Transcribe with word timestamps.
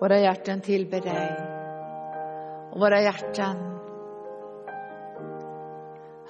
Våra 0.00 0.18
hjärtan 0.18 0.60
tillber 0.60 1.00
dig. 1.00 1.36
Och 2.72 2.80
våra 2.80 3.00
hjärtan 3.02 3.56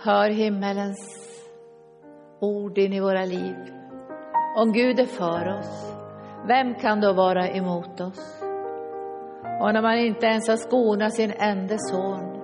hör 0.04 0.30
himmelens 0.30 0.98
ord 2.40 2.78
in 2.78 2.92
i 2.92 3.00
våra 3.00 3.24
liv. 3.24 3.56
Om 4.56 4.72
Gud 4.72 5.00
är 5.00 5.04
för 5.04 5.58
oss, 5.58 5.96
vem 6.48 6.74
kan 6.74 7.00
då 7.00 7.12
vara 7.12 7.48
emot 7.48 8.00
oss? 8.00 8.42
Och 9.60 9.72
när 9.72 9.82
man 9.82 9.98
inte 9.98 10.26
ens 10.26 10.48
har 10.48 10.56
skonat 10.56 11.14
sin 11.14 11.32
enda 11.38 11.76
son, 11.78 12.40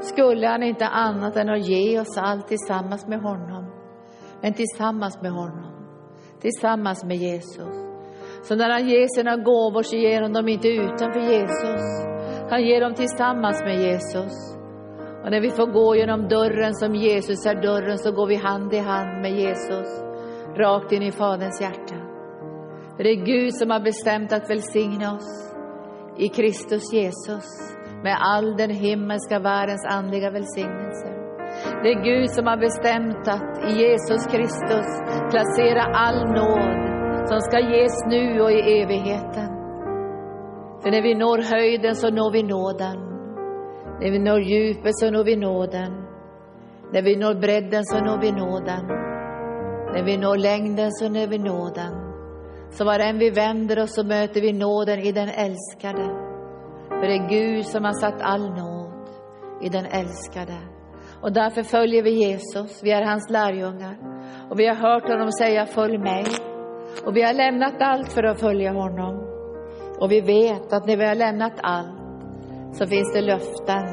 skulle 0.00 0.46
han 0.46 0.62
inte 0.62 0.86
annat 0.86 1.36
än 1.36 1.48
att 1.48 1.66
ge 1.68 2.00
oss 2.00 2.18
allt 2.18 2.48
tillsammans 2.48 3.06
med 3.06 3.20
honom. 3.22 3.64
Men 4.42 4.54
tillsammans 4.54 5.22
med 5.22 5.32
honom, 5.32 5.72
tillsammans 6.40 7.04
med 7.04 7.16
Jesus. 7.16 7.83
Så 8.46 8.54
när 8.54 8.70
han 8.70 8.88
ger 8.88 9.06
sina 9.16 9.36
gåvor 9.36 9.82
så 9.82 9.96
ger 9.96 10.22
han 10.22 10.32
dem 10.32 10.48
inte 10.48 10.68
utanför 10.68 11.20
Jesus. 11.20 11.82
Han 12.50 12.62
ger 12.62 12.80
dem 12.80 12.94
tillsammans 12.94 13.62
med 13.64 13.76
Jesus. 13.80 14.32
Och 15.22 15.30
när 15.30 15.40
vi 15.40 15.50
får 15.50 15.66
gå 15.66 15.96
genom 15.96 16.28
dörren 16.28 16.74
som 16.74 16.94
Jesus 16.94 17.46
är 17.46 17.62
dörren 17.62 17.98
så 17.98 18.12
går 18.12 18.26
vi 18.26 18.34
hand 18.34 18.74
i 18.74 18.78
hand 18.78 19.22
med 19.22 19.32
Jesus 19.32 19.88
rakt 20.56 20.92
in 20.92 21.02
i 21.02 21.12
Faderns 21.12 21.60
hjärta. 21.60 21.96
För 22.96 23.04
det 23.04 23.10
är 23.10 23.24
Gud 23.24 23.54
som 23.54 23.70
har 23.70 23.80
bestämt 23.80 24.32
att 24.32 24.50
välsigna 24.50 25.14
oss 25.14 25.54
i 26.18 26.28
Kristus 26.28 26.92
Jesus 26.92 27.44
med 28.02 28.16
all 28.20 28.56
den 28.56 28.70
himmelska 28.70 29.38
världens 29.38 29.86
andliga 29.90 30.30
välsignelse. 30.30 31.08
Det 31.82 31.88
är 31.92 32.04
Gud 32.04 32.30
som 32.30 32.46
har 32.46 32.56
bestämt 32.56 33.28
att 33.28 33.70
i 33.70 33.72
Jesus 33.82 34.26
Kristus 34.26 34.88
placera 35.30 35.82
all 35.82 36.26
nåd 36.26 36.93
som 37.28 37.40
ska 37.40 37.58
ges 37.60 38.06
nu 38.06 38.40
och 38.40 38.52
i 38.52 38.80
evigheten. 38.82 39.48
För 40.82 40.90
när 40.90 41.02
vi 41.02 41.14
når 41.14 41.38
höjden 41.38 41.94
så 41.94 42.10
når 42.10 42.32
vi 42.32 42.42
nåden. 42.42 42.96
När 44.00 44.10
vi 44.10 44.18
når 44.18 44.40
djupet 44.40 44.98
så 44.98 45.10
når 45.10 45.24
vi 45.24 45.36
nåden. 45.36 45.92
När 46.92 47.02
vi 47.02 47.16
når 47.16 47.34
bredden 47.34 47.84
så 47.84 48.00
når 48.00 48.18
vi 48.20 48.32
nåden. 48.32 48.86
När 49.94 50.02
vi 50.04 50.16
når 50.16 50.36
längden 50.36 50.92
så 50.92 51.08
når 51.08 51.26
vi 51.26 51.38
nåden. 51.38 51.92
Så 52.70 52.84
var 52.84 52.98
än 52.98 53.18
vi 53.18 53.30
vänder 53.30 53.82
oss 53.82 53.94
så 53.94 54.04
möter 54.04 54.40
vi 54.40 54.52
nåden 54.52 54.98
i 54.98 55.12
den 55.12 55.28
älskade. 55.28 56.04
För 56.88 57.06
det 57.08 57.14
är 57.14 57.28
Gud 57.28 57.66
som 57.66 57.84
har 57.84 57.92
satt 57.92 58.22
all 58.22 58.50
nåd 58.50 59.08
i 59.62 59.68
den 59.68 59.86
älskade. 59.86 60.58
Och 61.22 61.32
därför 61.32 61.62
följer 61.62 62.02
vi 62.02 62.10
Jesus, 62.10 62.80
vi 62.82 62.90
är 62.90 63.02
hans 63.02 63.30
lärjungar. 63.30 63.96
Och 64.50 64.58
vi 64.58 64.66
har 64.66 64.74
hört 64.74 65.08
honom 65.08 65.32
säga 65.32 65.66
följ 65.66 65.98
mig. 65.98 66.24
Och 67.06 67.16
vi 67.16 67.22
har 67.22 67.32
lämnat 67.32 67.74
allt 67.80 68.12
för 68.12 68.22
att 68.22 68.40
följa 68.40 68.72
honom. 68.72 69.34
Och 70.00 70.10
vi 70.10 70.20
vet 70.20 70.72
att 70.72 70.86
när 70.86 70.96
vi 70.96 71.04
har 71.04 71.14
lämnat 71.14 71.52
allt 71.62 72.04
så 72.72 72.86
finns 72.86 73.12
det 73.12 73.20
löften 73.20 73.84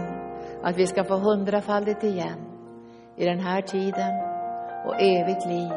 att 0.63 0.77
vi 0.77 0.87
ska 0.87 1.03
få 1.03 1.15
hundrafaldigt 1.15 2.03
igen 2.03 2.39
i 3.17 3.25
den 3.25 3.39
här 3.39 3.61
tiden 3.61 4.13
och 4.87 5.01
evigt 5.01 5.45
liv 5.45 5.71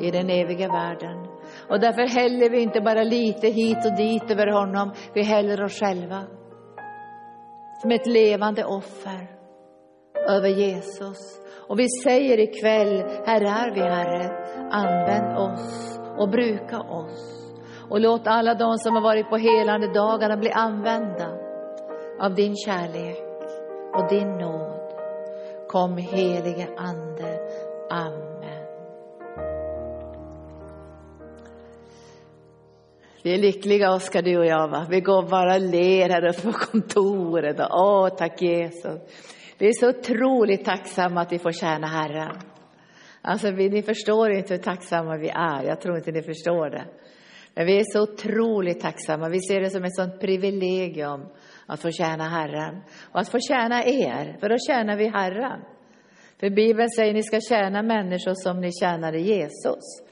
i 0.00 0.10
den 0.10 0.30
eviga 0.30 0.68
världen. 0.68 1.26
Och 1.68 1.80
därför 1.80 2.20
häller 2.20 2.50
vi 2.50 2.62
inte 2.62 2.80
bara 2.80 3.02
lite 3.02 3.46
hit 3.46 3.86
och 3.86 3.96
dit 3.96 4.30
över 4.30 4.46
honom, 4.46 4.92
vi 5.14 5.22
häller 5.22 5.62
oss 5.62 5.80
själva 5.80 6.22
som 7.82 7.90
ett 7.90 8.06
levande 8.06 8.64
offer 8.64 9.30
över 10.28 10.48
Jesus. 10.48 11.18
Och 11.68 11.78
vi 11.78 11.88
säger 12.04 12.38
ikväll, 12.40 13.04
här 13.26 13.40
är 13.40 13.74
vi 13.74 13.80
Herre, 13.80 14.30
använd 14.70 15.38
oss 15.38 16.01
och 16.18 16.28
bruka 16.28 16.80
oss. 16.80 17.42
Och 17.90 18.00
låt 18.00 18.26
alla 18.26 18.54
de 18.54 18.78
som 18.78 18.94
har 18.94 19.02
varit 19.02 19.28
på 19.28 19.36
helande 19.36 19.92
dagarna 19.92 20.36
bli 20.36 20.50
använda 20.50 21.28
av 22.20 22.34
din 22.34 22.56
kärlek 22.56 23.18
och 23.94 24.08
din 24.08 24.28
nåd. 24.38 24.72
Kom 25.68 25.96
helige 25.96 26.68
Ande. 26.76 27.38
Amen. 27.90 28.32
Vi 33.22 33.34
är 33.34 33.38
lyckliga 33.38 33.94
Oskar, 33.94 34.22
du 34.22 34.38
och 34.38 34.46
jag 34.46 34.68
va? 34.68 34.86
Vi 34.90 35.00
går 35.00 35.22
bara 35.22 35.54
och 35.54 35.60
ler 35.60 36.08
här 36.08 36.28
uppe 36.28 36.42
på 36.42 36.52
kontoret. 36.52 37.60
Och, 37.60 37.66
åh, 37.72 38.08
tack 38.08 38.42
Jesus. 38.42 39.00
Vi 39.58 39.68
är 39.68 39.72
så 39.72 39.88
otroligt 39.88 40.64
tacksamma 40.64 41.20
att 41.20 41.32
vi 41.32 41.38
får 41.38 41.52
tjäna 41.52 41.86
Herren. 41.86 42.51
Alltså, 43.22 43.50
ni 43.50 43.82
förstår 43.82 44.32
inte 44.32 44.54
hur 44.54 44.62
tacksamma 44.62 45.16
vi 45.16 45.28
är. 45.28 45.62
Jag 45.62 45.80
tror 45.80 45.96
inte 45.96 46.12
ni 46.12 46.22
förstår 46.22 46.70
det. 46.70 46.84
Men 47.54 47.66
vi 47.66 47.78
är 47.78 47.84
så 47.84 48.02
otroligt 48.02 48.80
tacksamma. 48.80 49.28
Vi 49.28 49.40
ser 49.40 49.60
det 49.60 49.70
som 49.70 49.84
ett 49.84 49.94
sånt 49.94 50.20
privilegium 50.20 51.26
att 51.66 51.80
få 51.80 51.90
tjäna 51.90 52.28
Herren 52.28 52.82
och 53.12 53.20
att 53.20 53.28
få 53.28 53.38
tjäna 53.48 53.84
er, 53.84 54.36
för 54.40 54.48
då 54.48 54.56
tjänar 54.68 54.96
vi 54.96 55.08
Herren. 55.08 55.60
För 56.40 56.50
Bibeln 56.50 56.90
säger 56.90 57.14
ni 57.14 57.22
ska 57.22 57.40
tjäna 57.40 57.82
människor 57.82 58.34
som 58.34 58.60
ni 58.60 58.70
tjänade 58.80 59.18
Jesus. 59.18 60.02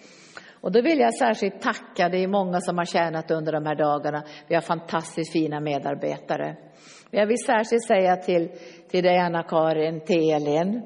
Och 0.60 0.72
då 0.72 0.82
vill 0.82 0.99
jag 0.99 1.15
särskilt 1.15 1.60
tacka, 1.60 2.09
det 2.09 2.19
är 2.19 2.28
många 2.28 2.60
som 2.60 2.78
har 2.78 2.84
tjänat 2.84 3.31
under 3.31 3.53
de 3.53 3.66
här 3.66 3.75
dagarna. 3.75 4.22
Vi 4.49 4.54
har 4.54 4.62
fantastiskt 4.62 5.32
fina 5.32 5.60
medarbetare. 5.60 6.56
Men 7.10 7.20
Jag 7.20 7.26
vill 7.26 7.44
särskilt 7.47 7.87
säga 7.87 8.16
till, 8.16 8.50
till 8.91 9.04
dig 9.04 9.19
Anna-Karin, 9.19 10.00
till 10.00 10.31
Elin 10.31 10.82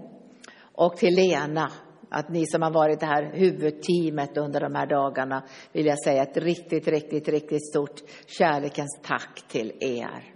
och 0.72 0.96
till 0.96 1.14
Lena 1.14 1.70
att 2.14 2.28
ni 2.28 2.47
som 2.47 2.62
har 2.62 2.70
varit 2.70 3.00
det 3.00 3.06
här 3.06 3.32
huvudteamet 3.34 4.36
under 4.36 4.60
de 4.60 4.75
här 4.75 4.86
dagarna 4.86 5.42
vill 5.72 5.86
jag 5.86 6.02
säga 6.04 6.22
ett 6.22 6.36
riktigt, 6.36 6.88
riktigt, 6.88 7.28
riktigt 7.28 7.69
stort 7.69 8.00
kärlekens 8.26 9.00
tack 9.02 9.48
till 9.48 9.72
er. 9.80 10.34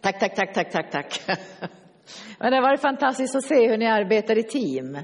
Tack, 0.00 0.20
tack, 0.20 0.34
tack, 0.34 0.54
tack, 0.54 0.70
tack, 0.70 0.90
tack. 0.90 1.38
Men 2.38 2.50
det 2.50 2.56
har 2.56 2.62
varit 2.62 2.80
fantastiskt 2.80 3.36
att 3.36 3.44
se 3.44 3.68
hur 3.68 3.78
ni 3.78 3.86
arbetar 3.86 4.38
i 4.38 4.42
team. 4.42 4.98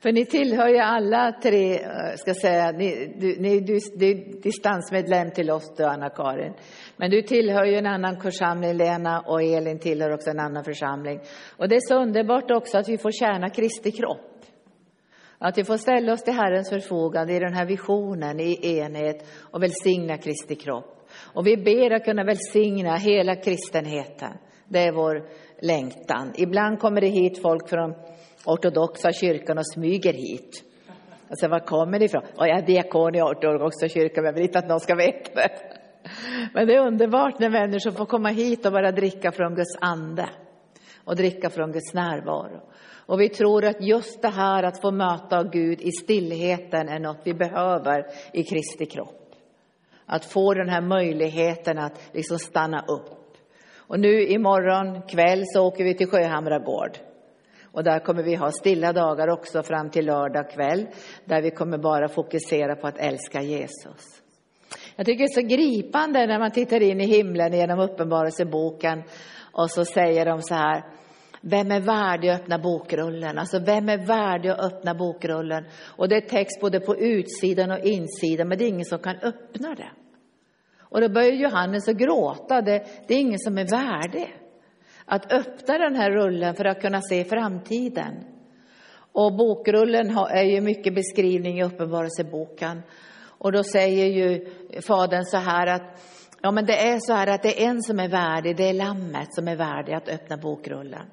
För 0.00 0.12
ni 0.12 0.24
tillhör 0.24 0.68
ju 0.68 0.78
alla 0.78 1.32
tre, 1.42 1.74
eh, 1.74 2.16
ska 2.16 2.34
säga, 2.34 2.72
ni, 2.72 3.14
du, 3.20 3.40
ni, 3.40 3.60
du, 3.60 3.78
du 3.96 4.10
är 4.10 4.42
distansmedlem 4.42 5.30
till 5.30 5.50
oss 5.50 5.74
du 5.76 5.84
Anna-Karin. 5.84 6.54
Men 6.96 7.10
du 7.10 7.22
tillhör 7.22 7.64
ju 7.64 7.74
en 7.74 7.86
annan 7.86 8.20
församling, 8.20 8.72
Lena 8.72 9.20
och 9.20 9.42
Elin 9.42 9.78
tillhör 9.78 10.14
också 10.14 10.30
en 10.30 10.40
annan 10.40 10.64
församling. 10.64 11.20
Och 11.56 11.68
det 11.68 11.76
är 11.76 11.80
så 11.80 12.02
underbart 12.02 12.50
också 12.50 12.78
att 12.78 12.88
vi 12.88 12.98
får 12.98 13.10
tjäna 13.10 13.50
Kristi 13.50 13.92
kropp. 13.92 14.36
Att 15.38 15.58
vi 15.58 15.64
får 15.64 15.76
ställa 15.76 16.12
oss 16.12 16.24
till 16.24 16.34
Herrens 16.34 16.70
förfogande 16.70 17.34
i 17.34 17.38
den 17.38 17.54
här 17.54 17.66
visionen, 17.66 18.40
i 18.40 18.78
enhet 18.78 19.26
och 19.50 19.62
välsigna 19.62 20.18
Kristi 20.18 20.54
kropp. 20.54 21.08
Och 21.34 21.46
vi 21.46 21.56
ber 21.56 21.90
att 21.90 22.04
kunna 22.04 22.24
välsigna 22.24 22.96
hela 22.96 23.36
kristenheten. 23.36 24.32
Det 24.68 24.78
är 24.78 24.92
vår 24.92 25.28
längtan. 25.62 26.32
Ibland 26.36 26.78
kommer 26.78 27.00
det 27.00 27.08
hit 27.08 27.42
folk 27.42 27.68
från 27.68 27.94
ortodoxa 28.46 29.12
kyrkan 29.12 29.58
och 29.58 29.72
smyger 29.72 30.12
hit. 30.12 30.64
Alltså 31.30 31.48
var 31.48 31.60
kommer 31.60 31.98
ni 31.98 32.04
ifrån? 32.04 32.22
Och 32.36 32.48
jag 32.48 32.58
är 32.58 32.66
diakon 32.66 33.14
i 33.14 33.22
ortodoxa 33.22 33.88
kyrkan, 33.88 34.24
men 34.24 34.24
jag 34.24 34.32
vill 34.32 34.42
inte 34.42 34.58
att 34.58 34.68
någon 34.68 34.80
ska 34.80 34.94
veta 34.94 35.30
det. 35.34 35.50
Men 36.54 36.66
det 36.66 36.74
är 36.74 36.86
underbart 36.86 37.38
när 37.38 37.50
människor 37.50 37.90
får 37.90 38.06
komma 38.06 38.28
hit 38.28 38.66
och 38.66 38.72
bara 38.72 38.92
dricka 38.92 39.32
från 39.32 39.54
Guds 39.54 39.76
ande 39.80 40.28
och 41.04 41.16
dricka 41.16 41.50
från 41.50 41.72
Guds 41.72 41.94
närvaro. 41.94 42.60
Och 43.06 43.20
vi 43.20 43.28
tror 43.28 43.64
att 43.64 43.82
just 43.82 44.22
det 44.22 44.28
här 44.28 44.62
att 44.62 44.80
få 44.80 44.90
möta 44.90 45.42
Gud 45.42 45.80
i 45.80 45.92
stillheten 45.92 46.88
är 46.88 46.98
något 46.98 47.20
vi 47.24 47.34
behöver 47.34 48.06
i 48.32 48.42
Kristi 48.42 48.86
kropp. 48.86 49.34
Att 50.06 50.24
få 50.24 50.54
den 50.54 50.68
här 50.68 50.80
möjligheten 50.80 51.78
att 51.78 52.00
liksom 52.12 52.38
stanna 52.38 52.84
upp. 52.88 53.36
Och 53.76 54.00
nu 54.00 54.26
imorgon 54.26 55.02
kväll 55.02 55.42
så 55.46 55.66
åker 55.66 55.84
vi 55.84 55.94
till 55.94 56.06
Sjöhamra 56.06 56.58
gård. 56.58 56.98
Och 57.76 57.84
där 57.84 57.98
kommer 57.98 58.22
vi 58.22 58.34
ha 58.34 58.50
stilla 58.50 58.92
dagar 58.92 59.28
också 59.28 59.62
fram 59.62 59.90
till 59.90 60.06
lördag 60.06 60.50
kväll, 60.50 60.86
där 61.24 61.42
vi 61.42 61.50
kommer 61.50 61.78
bara 61.78 62.08
fokusera 62.08 62.76
på 62.76 62.86
att 62.86 62.98
älska 62.98 63.42
Jesus. 63.42 64.22
Jag 64.96 65.06
tycker 65.06 65.18
det 65.18 65.40
är 65.40 65.42
så 65.42 65.48
gripande 65.56 66.26
när 66.26 66.38
man 66.38 66.50
tittar 66.50 66.82
in 66.82 67.00
i 67.00 67.06
himlen 67.06 67.52
genom 67.52 67.78
Uppenbarelseboken 67.80 69.02
och 69.52 69.70
så 69.70 69.84
säger 69.84 70.26
de 70.26 70.42
så 70.42 70.54
här, 70.54 70.84
vem 71.40 71.70
är 71.70 71.80
värdig 71.80 72.28
att 72.28 72.40
öppna 72.40 72.58
bokrullen? 72.58 73.38
Alltså 73.38 73.58
vem 73.58 73.88
är 73.88 74.06
värdig 74.06 74.48
att 74.48 74.72
öppna 74.72 74.94
bokrullen? 74.94 75.64
Och 75.96 76.08
det 76.08 76.16
är 76.16 76.20
text 76.20 76.60
både 76.60 76.80
på 76.80 76.96
utsidan 76.96 77.70
och 77.70 77.78
insidan, 77.78 78.48
men 78.48 78.58
det 78.58 78.64
är 78.64 78.68
ingen 78.68 78.84
som 78.84 78.98
kan 78.98 79.16
öppna 79.16 79.74
det. 79.74 79.90
Och 80.80 81.00
då 81.00 81.08
börjar 81.08 81.32
Johannes 81.32 81.88
att 81.88 81.96
gråta, 81.96 82.60
det, 82.62 82.86
det 83.08 83.14
är 83.14 83.18
ingen 83.18 83.38
som 83.38 83.58
är 83.58 83.70
värdig 83.70 84.45
att 85.06 85.32
öppna 85.32 85.78
den 85.78 85.96
här 85.96 86.10
rullen 86.10 86.54
för 86.54 86.64
att 86.64 86.80
kunna 86.80 87.00
se 87.02 87.24
framtiden. 87.24 88.14
Och 89.12 89.36
bokrullen 89.36 90.18
är 90.18 90.44
ju 90.44 90.60
mycket 90.60 90.94
beskrivning 90.94 91.58
i 91.58 91.64
Uppenbarelseboken. 91.64 92.82
Och 93.38 93.52
då 93.52 93.62
säger 93.62 94.06
ju 94.06 94.50
Fadern 94.80 95.24
så 95.24 95.36
här 95.36 95.66
att 95.66 95.82
ja, 96.42 96.50
men 96.50 96.66
det 96.66 96.88
är 96.88 96.98
så 96.98 97.12
här 97.12 97.26
att 97.26 97.42
det 97.42 97.62
är 97.62 97.68
en 97.68 97.82
som 97.82 98.00
är 98.00 98.08
värdig, 98.08 98.56
det 98.56 98.68
är 98.68 98.72
Lammet 98.72 99.34
som 99.34 99.48
är 99.48 99.56
värdig 99.56 99.92
att 99.92 100.08
öppna 100.08 100.36
bokrullen. 100.36 101.06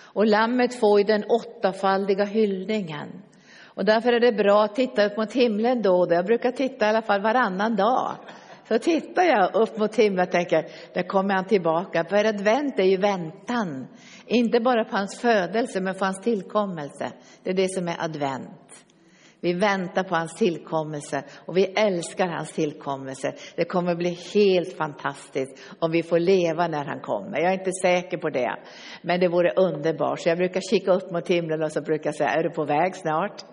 Och 0.00 0.26
Lammet 0.26 0.80
får 0.80 1.00
ju 1.00 1.04
den 1.04 1.24
åttafaldiga 1.24 2.24
hyllningen. 2.24 3.22
Och 3.64 3.84
därför 3.84 4.12
är 4.12 4.20
det 4.20 4.32
bra 4.32 4.64
att 4.64 4.74
titta 4.74 5.06
upp 5.06 5.16
mot 5.16 5.32
himlen 5.32 5.82
då 5.82 5.94
och 5.94 6.08
då. 6.08 6.14
Jag 6.14 6.26
brukar 6.26 6.52
titta 6.52 6.86
i 6.86 6.88
alla 6.88 7.02
fall 7.02 7.22
varannan 7.22 7.76
dag 7.76 8.16
så 8.68 8.78
tittar 8.78 9.22
jag 9.22 9.54
upp 9.54 9.78
mot 9.78 9.96
himlen 9.96 10.26
och 10.26 10.32
tänker, 10.32 10.66
där 10.94 11.02
kommer 11.02 11.34
han 11.34 11.44
tillbaka. 11.44 12.04
För 12.04 12.24
advent 12.24 12.78
är 12.78 12.84
ju 12.84 12.96
väntan. 12.96 13.86
Inte 14.26 14.60
bara 14.60 14.84
på 14.84 14.96
hans 14.96 15.20
födelse, 15.20 15.80
men 15.80 15.94
på 15.94 16.04
hans 16.04 16.20
tillkommelse. 16.20 17.12
Det 17.42 17.50
är 17.50 17.54
det 17.54 17.70
som 17.70 17.88
är 17.88 18.04
advent. 18.04 18.84
Vi 19.40 19.52
väntar 19.52 20.04
på 20.04 20.14
hans 20.14 20.34
tillkommelse 20.34 21.22
och 21.46 21.56
vi 21.56 21.64
älskar 21.64 22.26
hans 22.26 22.52
tillkommelse. 22.52 23.34
Det 23.56 23.64
kommer 23.64 23.94
bli 23.94 24.18
helt 24.34 24.76
fantastiskt 24.76 25.76
om 25.78 25.90
vi 25.90 26.02
får 26.02 26.18
leva 26.18 26.68
när 26.68 26.84
han 26.84 27.00
kommer. 27.00 27.38
Jag 27.38 27.52
är 27.52 27.58
inte 27.58 27.72
säker 27.82 28.18
på 28.18 28.30
det, 28.30 28.56
men 29.02 29.20
det 29.20 29.28
vore 29.28 29.52
underbart. 29.52 30.20
Så 30.20 30.28
jag 30.28 30.38
brukar 30.38 30.60
kika 30.60 30.92
upp 30.92 31.10
mot 31.10 31.28
himlen 31.28 31.62
och 31.62 31.72
så 31.72 31.82
brukar 31.82 32.08
jag 32.08 32.14
säga, 32.14 32.30
är 32.30 32.42
du 32.42 32.50
på 32.50 32.64
väg 32.64 32.96
snart? 32.96 33.44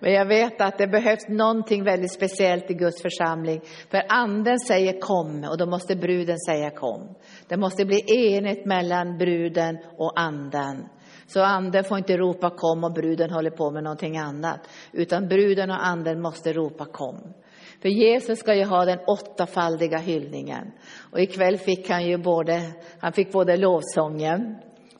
Men 0.00 0.12
jag 0.12 0.26
vet 0.26 0.60
att 0.60 0.78
det 0.78 0.86
behövs 0.86 1.28
någonting 1.28 1.84
väldigt 1.84 2.12
speciellt 2.12 2.70
i 2.70 2.74
Guds 2.74 3.02
församling. 3.02 3.60
För 3.90 4.02
anden 4.08 4.58
säger 4.58 5.00
kom 5.00 5.46
och 5.50 5.58
då 5.58 5.66
måste 5.66 5.96
bruden 5.96 6.38
säga 6.38 6.70
kom. 6.70 7.14
Det 7.48 7.56
måste 7.56 7.84
bli 7.84 8.00
enhet 8.08 8.66
mellan 8.66 9.18
bruden 9.18 9.78
och 9.98 10.20
anden. 10.20 10.88
Så 11.26 11.42
anden 11.42 11.84
får 11.84 11.98
inte 11.98 12.16
ropa 12.16 12.50
kom 12.50 12.84
och 12.84 12.92
bruden 12.92 13.30
håller 13.30 13.50
på 13.50 13.70
med 13.70 13.84
någonting 13.84 14.18
annat. 14.18 14.60
Utan 14.92 15.28
bruden 15.28 15.70
och 15.70 15.86
anden 15.86 16.22
måste 16.22 16.52
ropa 16.52 16.84
kom. 16.84 17.34
För 17.82 17.88
Jesus 17.88 18.38
ska 18.38 18.54
ju 18.54 18.64
ha 18.64 18.84
den 18.84 18.98
åttafaldiga 19.06 19.98
hyllningen. 19.98 20.72
Och 21.12 21.20
ikväll 21.20 21.58
fick 21.58 21.90
han 21.90 22.06
ju 22.06 22.18
både, 22.18 22.62
han 22.98 23.12
fick 23.12 23.32
både 23.32 23.56
lovsången, 23.56 24.56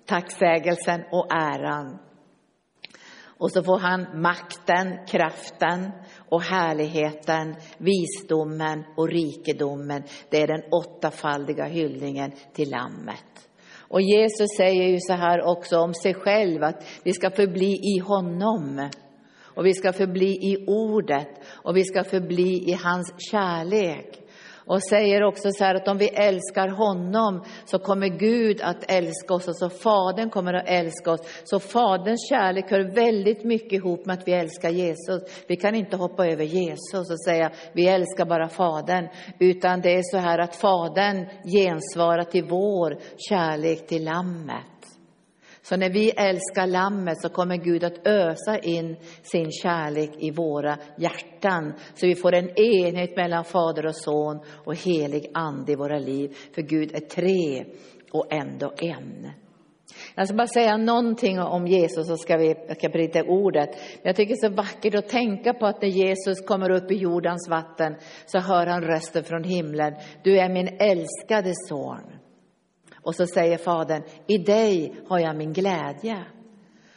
tacksägelsen 0.07 1.03
och 1.13 1.33
äran. 1.33 1.99
Och 3.39 3.53
så 3.53 3.63
får 3.63 3.79
han 3.79 4.23
makten, 4.23 5.07
kraften 5.07 5.91
och 6.29 6.43
härligheten, 6.43 7.57
visdomen 7.79 8.85
och 8.97 9.09
rikedomen. 9.09 10.03
Det 10.31 10.43
är 10.43 10.47
den 10.47 10.63
åttafaldiga 10.71 11.65
hyllningen 11.65 12.33
till 12.53 12.71
Lammet. 12.71 13.49
Och 13.89 14.01
Jesus 14.03 14.57
säger 14.57 14.89
ju 14.89 14.99
så 15.01 15.13
här 15.13 15.43
också 15.43 15.79
om 15.79 15.95
sig 15.95 16.15
själv 16.15 16.63
att 16.63 16.85
vi 17.05 17.13
ska 17.13 17.31
förbli 17.31 17.73
i 17.97 17.99
honom. 17.99 18.91
Och 19.43 19.67
vi 19.67 19.75
ska 19.75 19.93
förbli 19.93 20.31
i 20.31 20.65
ordet 20.67 21.29
och 21.49 21.77
vi 21.77 21.85
ska 21.85 22.05
förbli 22.05 22.71
i 22.71 22.73
hans 22.73 23.15
kärlek. 23.31 24.26
Och 24.67 24.83
säger 24.83 25.23
också 25.23 25.49
så 25.53 25.65
här 25.65 25.75
att 25.75 25.89
om 25.89 25.99
vi 25.99 26.09
älskar 26.09 26.69
honom 26.69 27.45
så 27.65 27.79
kommer 27.79 28.09
Gud 28.09 28.61
att 28.63 28.85
älska 28.89 29.35
oss 29.35 29.49
och 29.49 29.57
så 29.57 29.71
Fadern 29.71 30.31
kommer 30.31 30.55
att 30.55 30.69
älska 30.69 31.11
oss. 31.11 31.21
Så 31.45 31.61
Faderns 31.61 32.29
kärlek 32.29 32.71
hör 32.71 32.95
väldigt 32.95 33.45
mycket 33.45 33.73
ihop 33.73 34.07
med 34.07 34.19
att 34.19 34.29
vi 34.29 34.33
älskar 34.33 34.71
Jesus. 34.71 35.23
Vi 35.47 35.57
kan 35.57 35.75
inte 35.75 35.97
hoppa 35.97 36.27
över 36.27 36.45
Jesus 36.45 37.11
och 37.11 37.25
säga 37.25 37.51
vi 37.73 37.89
älskar 37.89 38.27
bara 38.27 38.49
Fadern. 38.49 39.09
Utan 39.39 39.81
det 39.81 39.95
är 39.95 40.03
så 40.03 40.19
här 40.19 40.39
att 40.39 40.57
Fadern 40.57 41.27
gensvarar 41.45 42.25
till 42.25 42.45
vår 42.45 42.99
kärlek 43.17 43.87
till 43.87 44.05
Lammet. 44.05 44.76
Så 45.69 45.77
när 45.77 45.91
vi 45.91 46.11
älskar 46.11 46.67
Lammet 46.67 47.21
så 47.21 47.29
kommer 47.29 47.57
Gud 47.57 47.85
att 47.85 48.07
ösa 48.07 48.59
in 48.59 48.97
sin 49.23 49.53
kärlek 49.53 50.11
i 50.19 50.31
våra 50.31 50.79
hjärtan. 50.99 51.73
Så 51.95 52.07
vi 52.07 52.15
får 52.15 52.35
en 52.35 52.59
enhet 52.59 53.17
mellan 53.17 53.45
Fader 53.45 53.87
och 53.87 53.97
Son 53.97 54.41
och 54.65 54.75
helig 54.75 55.31
Ande 55.35 55.73
i 55.73 55.75
våra 55.75 55.99
liv. 55.99 56.37
För 56.55 56.63
Gud 56.63 56.95
är 56.95 57.01
tre 57.01 57.65
och 58.13 58.33
ändå 58.33 58.73
en. 58.79 59.31
Jag 60.15 60.29
ska 60.29 60.37
bara 60.37 60.47
säga 60.47 60.77
någonting 60.77 61.41
om 61.41 61.67
Jesus 61.67 62.07
så 62.07 62.17
ska 62.17 62.37
vi 62.37 62.55
jag 62.69 62.77
ska 62.77 62.89
bryta 62.89 63.23
ordet. 63.23 63.71
Jag 64.03 64.17
tycker 64.17 64.35
det 64.35 64.47
är 64.47 64.49
så 64.49 64.55
vackert 64.55 64.95
att 64.95 65.09
tänka 65.09 65.55
på 65.55 65.67
att 65.67 65.83
när 65.83 65.89
Jesus 65.89 66.47
kommer 66.47 66.71
upp 66.71 66.91
i 66.91 66.95
jordens 66.95 67.49
vatten 67.49 67.97
så 68.27 68.39
hör 68.39 68.67
han 68.67 68.83
rösten 68.83 69.25
från 69.25 69.45
himlen. 69.45 69.95
Du 70.23 70.39
är 70.39 70.49
min 70.49 70.69
älskade 70.81 71.53
son. 71.69 72.16
Och 73.07 73.15
så 73.15 73.27
säger 73.27 73.59
Fadern, 73.59 74.03
i 74.27 74.39
dig 74.39 74.95
har 75.09 75.19
jag 75.19 75.37
min 75.37 75.53
glädje. 75.53 76.25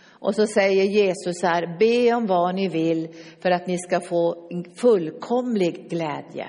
Och 0.10 0.36
så 0.36 0.48
säger 0.48 0.84
Jesus 0.84 1.44
här, 1.44 1.78
be 1.80 2.14
om 2.14 2.28
vad 2.28 2.56
ni 2.56 2.68
vill 2.68 3.08
för 3.40 3.52
att 3.52 3.68
ni 3.68 3.78
ska 3.78 4.00
få 4.00 4.50
fullkomlig 4.76 5.90
glädje. 5.90 6.48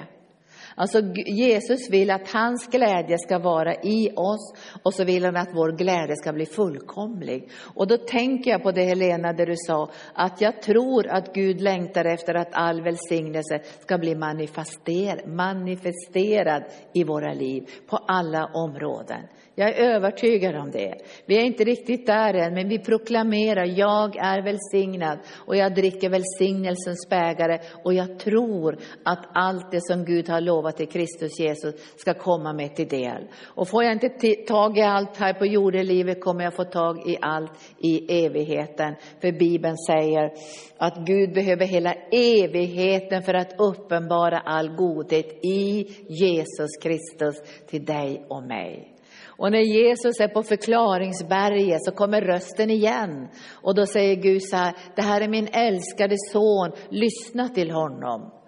Alltså 0.75 1.01
Jesus 1.27 1.91
vill 1.91 2.11
att 2.11 2.33
hans 2.33 2.67
glädje 2.67 3.19
ska 3.19 3.39
vara 3.39 3.75
i 3.75 4.11
oss 4.17 4.55
och 4.83 4.95
så 4.95 5.05
vill 5.05 5.25
han 5.25 5.37
att 5.37 5.55
vår 5.55 5.73
glädje 5.73 6.17
ska 6.17 6.33
bli 6.33 6.47
fullkomlig. 6.47 7.51
Och 7.75 7.87
då 7.87 7.97
tänker 7.97 8.51
jag 8.51 8.63
på 8.63 8.73
det 8.73 8.85
Helena, 8.85 9.33
det 9.33 9.45
du 9.45 9.57
sa, 9.57 9.91
att 10.15 10.41
jag 10.41 10.63
tror 10.63 11.07
att 11.07 11.35
Gud 11.35 11.61
längtar 11.61 12.05
efter 12.05 12.35
att 12.35 12.49
all 12.53 12.83
välsignelse 12.83 13.61
ska 13.81 13.99
bli 13.99 14.15
manifester, 14.15 15.27
manifesterad 15.27 16.65
i 16.93 17.05
våra 17.05 17.33
liv 17.33 17.71
på 17.87 17.97
alla 17.97 18.51
områden. 18.55 19.21
Jag 19.55 19.69
är 19.69 19.95
övertygad 19.95 20.55
om 20.57 20.71
det. 20.71 20.95
Vi 21.27 21.37
är 21.37 21.45
inte 21.45 21.65
riktigt 21.65 22.07
där 22.07 22.35
än, 22.35 22.55
men 22.55 22.69
vi 22.69 22.79
proklamerar, 22.79 23.65
jag 23.65 24.17
är 24.17 24.43
välsignad 24.43 25.19
och 25.47 25.57
jag 25.57 25.75
dricker 25.75 26.11
välsignelsens 26.11 27.09
bägare 27.09 27.59
och 27.85 27.95
jag 27.95 28.19
tror 28.19 28.79
att 29.05 29.29
allt 29.35 29.71
det 29.71 29.81
som 29.81 30.05
Gud 30.05 30.29
har 30.29 30.41
lovat 30.41 30.60
i 30.79 30.87
Kristus 30.87 31.41
Jesus 31.41 31.75
ska 31.97 32.15
komma 32.15 32.53
mig 32.53 32.75
till 32.75 32.89
del. 32.89 33.29
Och 33.45 33.69
får 33.69 33.85
jag 33.85 33.93
inte 33.93 34.09
tag 34.47 34.79
i 34.79 34.83
allt 34.83 35.17
här 35.17 35.35
på 35.35 35.47
jordelivet 35.47 36.21
kommer 36.21 36.45
jag 36.45 36.55
få 36.55 36.65
tag 36.65 37.09
i 37.09 37.17
allt 37.21 37.53
i 37.79 38.25
evigheten. 38.25 38.95
För 39.21 39.33
Bibeln 39.33 39.77
säger 39.77 40.33
att 40.77 41.07
Gud 41.07 41.35
behöver 41.35 41.67
hela 41.67 41.95
evigheten 42.13 43.23
för 43.23 43.35
att 43.35 43.55
uppenbara 43.59 44.39
all 44.39 44.69
godhet 44.69 45.45
i 45.45 45.87
Jesus 46.09 46.71
Kristus 46.83 47.37
till 47.67 47.85
dig 47.85 48.27
och 48.29 48.43
mig. 48.43 48.97
Och 49.41 49.53
när 49.53 49.61
Jesus 49.61 50.21
är 50.21 50.29
på 50.29 50.43
förklaringsberget 50.43 51.85
så 51.85 51.93
kommer 51.93 52.21
rösten 52.21 52.71
igen. 52.71 53.29
Och 53.63 53.75
då 53.75 53.87
säger 53.87 54.15
Gud 54.15 54.43
så 54.43 54.57
här, 54.57 54.75
det 54.97 55.03
här 55.03 55.21
är 55.21 55.29
min 55.29 55.49
älskade 55.53 56.17
son, 56.33 56.73
lyssna 56.91 57.49
till 57.49 57.71
honom. 57.71 58.40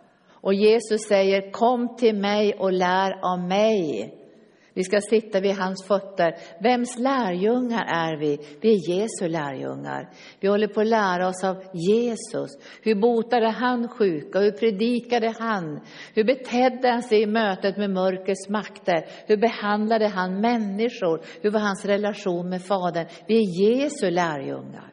Och 0.43 0.55
Jesus 0.55 1.09
säger, 1.09 1.51
kom 1.51 1.97
till 1.97 2.15
mig 2.15 2.55
och 2.55 2.73
lär 2.73 3.33
av 3.33 3.39
mig. 3.49 4.15
Vi 4.75 4.85
ska 4.85 5.01
sitta 5.01 5.41
vid 5.41 5.55
hans 5.57 5.85
fötter. 5.87 6.35
Vems 6.63 6.99
lärjungar 6.99 7.85
är 7.85 8.17
vi? 8.17 8.39
Vi 8.61 8.75
är 8.75 8.91
Jesu 8.91 9.29
lärjungar. 9.29 10.11
Vi 10.41 10.49
håller 10.49 10.69
på 10.69 10.81
att 10.81 10.87
lära 10.87 11.29
oss 11.29 11.45
av 11.45 11.57
Jesus. 11.75 12.51
Hur 12.83 12.95
botade 12.95 13.49
han 13.49 13.89
sjuka? 13.89 14.39
Hur 14.39 14.51
predikade 14.53 15.35
han? 15.39 15.81
Hur 16.15 16.25
betedde 16.25 16.89
han 16.89 17.03
sig 17.03 17.23
i 17.23 17.27
mötet 17.27 17.77
med 17.77 17.91
mörkrets 17.91 18.49
makter? 18.49 19.05
Hur 19.27 19.37
behandlade 19.37 20.09
han 20.09 20.41
människor? 20.41 21.21
Hur 21.43 21.51
var 21.51 21.61
hans 21.61 21.85
relation 21.85 22.49
med 22.49 22.63
Fadern? 22.63 23.07
Vi 23.27 23.37
är 23.37 23.63
Jesu 23.65 24.11
lärjungar. 24.11 24.93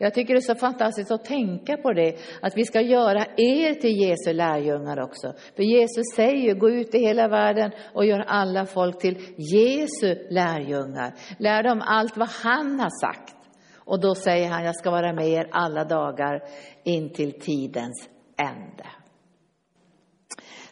Jag 0.00 0.14
tycker 0.14 0.34
det 0.34 0.38
är 0.38 0.54
så 0.54 0.54
fantastiskt 0.54 1.10
att 1.10 1.24
tänka 1.24 1.76
på 1.76 1.92
det, 1.92 2.16
att 2.42 2.56
vi 2.56 2.64
ska 2.64 2.80
göra 2.80 3.26
er 3.36 3.74
till 3.74 4.00
Jesu 4.00 4.32
lärjungar 4.32 5.00
också. 5.00 5.32
För 5.56 5.62
Jesus 5.62 6.04
säger, 6.16 6.54
gå 6.54 6.70
ut 6.70 6.94
i 6.94 6.98
hela 6.98 7.28
världen 7.28 7.70
och 7.94 8.06
gör 8.06 8.20
alla 8.20 8.66
folk 8.66 8.98
till 8.98 9.18
Jesu 9.36 10.14
lärjungar. 10.30 11.14
Lär 11.38 11.62
dem 11.62 11.82
allt 11.82 12.16
vad 12.16 12.28
han 12.28 12.80
har 12.80 13.06
sagt. 13.06 13.34
Och 13.76 14.00
då 14.00 14.14
säger 14.14 14.48
han, 14.48 14.64
jag 14.64 14.76
ska 14.76 14.90
vara 14.90 15.12
med 15.12 15.28
er 15.28 15.48
alla 15.50 15.84
dagar 15.84 16.42
in 16.84 17.12
till 17.12 17.40
tidens 17.40 18.08
ände. 18.38 18.84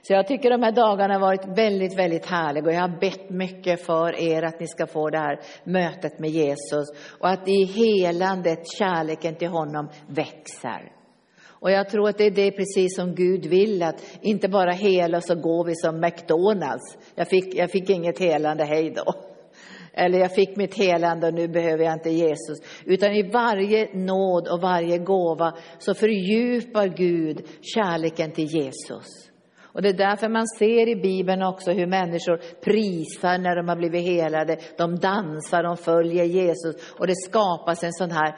Så 0.06 0.12
jag 0.12 0.26
tycker 0.26 0.50
de 0.50 0.62
här 0.62 0.72
dagarna 0.72 1.14
har 1.14 1.20
varit 1.20 1.58
väldigt, 1.58 1.98
väldigt 1.98 2.26
härliga 2.26 2.64
och 2.64 2.72
jag 2.72 2.80
har 2.80 3.00
bett 3.00 3.30
mycket 3.30 3.82
för 3.86 4.20
er 4.20 4.42
att 4.42 4.60
ni 4.60 4.66
ska 4.66 4.86
få 4.86 5.10
det 5.10 5.18
här 5.18 5.40
mötet 5.64 6.18
med 6.18 6.30
Jesus 6.30 6.86
och 7.20 7.28
att 7.28 7.48
i 7.48 7.64
helandet, 7.64 8.58
kärleken 8.78 9.34
till 9.34 9.48
honom 9.48 9.88
växer. 10.08 10.92
Och 11.48 11.70
jag 11.70 11.88
tror 11.88 12.08
att 12.08 12.18
det 12.18 12.24
är 12.24 12.30
det 12.30 12.50
precis 12.50 12.96
som 12.96 13.14
Gud 13.14 13.46
vill, 13.46 13.82
att 13.82 14.02
inte 14.20 14.48
bara 14.48 14.72
hela 14.72 15.20
så 15.20 15.34
går 15.34 15.64
vi 15.64 15.74
som 15.74 16.00
McDonalds. 16.00 16.98
Jag 17.14 17.28
fick, 17.28 17.54
jag 17.54 17.70
fick 17.70 17.90
inget 17.90 18.18
helande, 18.18 18.64
hej 18.64 18.90
då. 18.90 19.14
Eller 19.92 20.18
jag 20.18 20.34
fick 20.34 20.56
mitt 20.56 20.78
helande 20.78 21.26
och 21.26 21.34
nu 21.34 21.48
behöver 21.48 21.84
jag 21.84 21.92
inte 21.92 22.10
Jesus. 22.10 22.58
Utan 22.84 23.12
i 23.12 23.30
varje 23.30 23.94
nåd 23.94 24.48
och 24.48 24.60
varje 24.60 24.98
gåva 24.98 25.54
så 25.78 25.94
fördjupar 25.94 26.86
Gud 26.86 27.46
kärleken 27.62 28.32
till 28.32 28.46
Jesus. 28.46 29.30
Och 29.76 29.82
det 29.82 29.88
är 29.88 29.92
därför 30.08 30.28
man 30.28 30.46
ser 30.46 30.88
i 30.88 30.96
Bibeln 30.96 31.42
också 31.42 31.72
hur 31.72 31.86
människor 31.86 32.36
prisar 32.36 33.38
när 33.38 33.56
de 33.56 33.68
har 33.68 33.76
blivit 33.76 34.02
helade. 34.02 34.56
De 34.78 34.96
dansar, 34.96 35.62
de 35.62 35.76
följer 35.76 36.24
Jesus 36.24 36.94
och 36.98 37.06
det 37.06 37.14
skapas 37.14 37.84
en 37.84 37.92
sån 37.92 38.10
här 38.10 38.36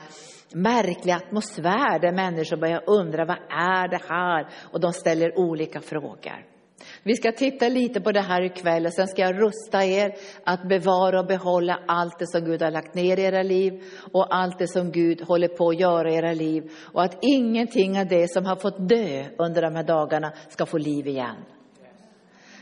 märklig 0.54 1.12
atmosfär 1.12 1.98
där 1.98 2.12
människor 2.12 2.56
börjar 2.56 2.82
undra 2.86 3.24
vad 3.24 3.38
är 3.50 3.88
det 3.88 4.00
här? 4.08 4.48
Och 4.72 4.80
de 4.80 4.92
ställer 4.92 5.38
olika 5.38 5.80
frågor. 5.80 6.57
Vi 7.02 7.14
ska 7.14 7.32
titta 7.32 7.68
lite 7.68 8.00
på 8.00 8.12
det 8.12 8.20
här 8.20 8.42
ikväll 8.42 8.86
och 8.86 8.92
sen 8.92 9.08
ska 9.08 9.22
jag 9.22 9.42
rusta 9.42 9.84
er 9.84 10.14
att 10.44 10.68
bevara 10.68 11.20
och 11.20 11.26
behålla 11.26 11.78
allt 11.86 12.18
det 12.18 12.26
som 12.26 12.44
Gud 12.44 12.62
har 12.62 12.70
lagt 12.70 12.94
ner 12.94 13.18
i 13.18 13.22
era 13.22 13.42
liv 13.42 13.82
och 14.12 14.34
allt 14.34 14.58
det 14.58 14.68
som 14.68 14.90
Gud 14.90 15.20
håller 15.20 15.48
på 15.48 15.68
att 15.68 15.80
göra 15.80 16.10
i 16.10 16.14
era 16.14 16.32
liv. 16.32 16.70
Och 16.92 17.02
att 17.02 17.18
ingenting 17.20 17.98
av 17.98 18.06
det 18.06 18.30
som 18.30 18.44
har 18.44 18.56
fått 18.56 18.88
dö 18.88 19.24
under 19.38 19.62
de 19.62 19.74
här 19.74 19.84
dagarna 19.84 20.32
ska 20.48 20.66
få 20.66 20.78
liv 20.78 21.06
igen. 21.06 21.36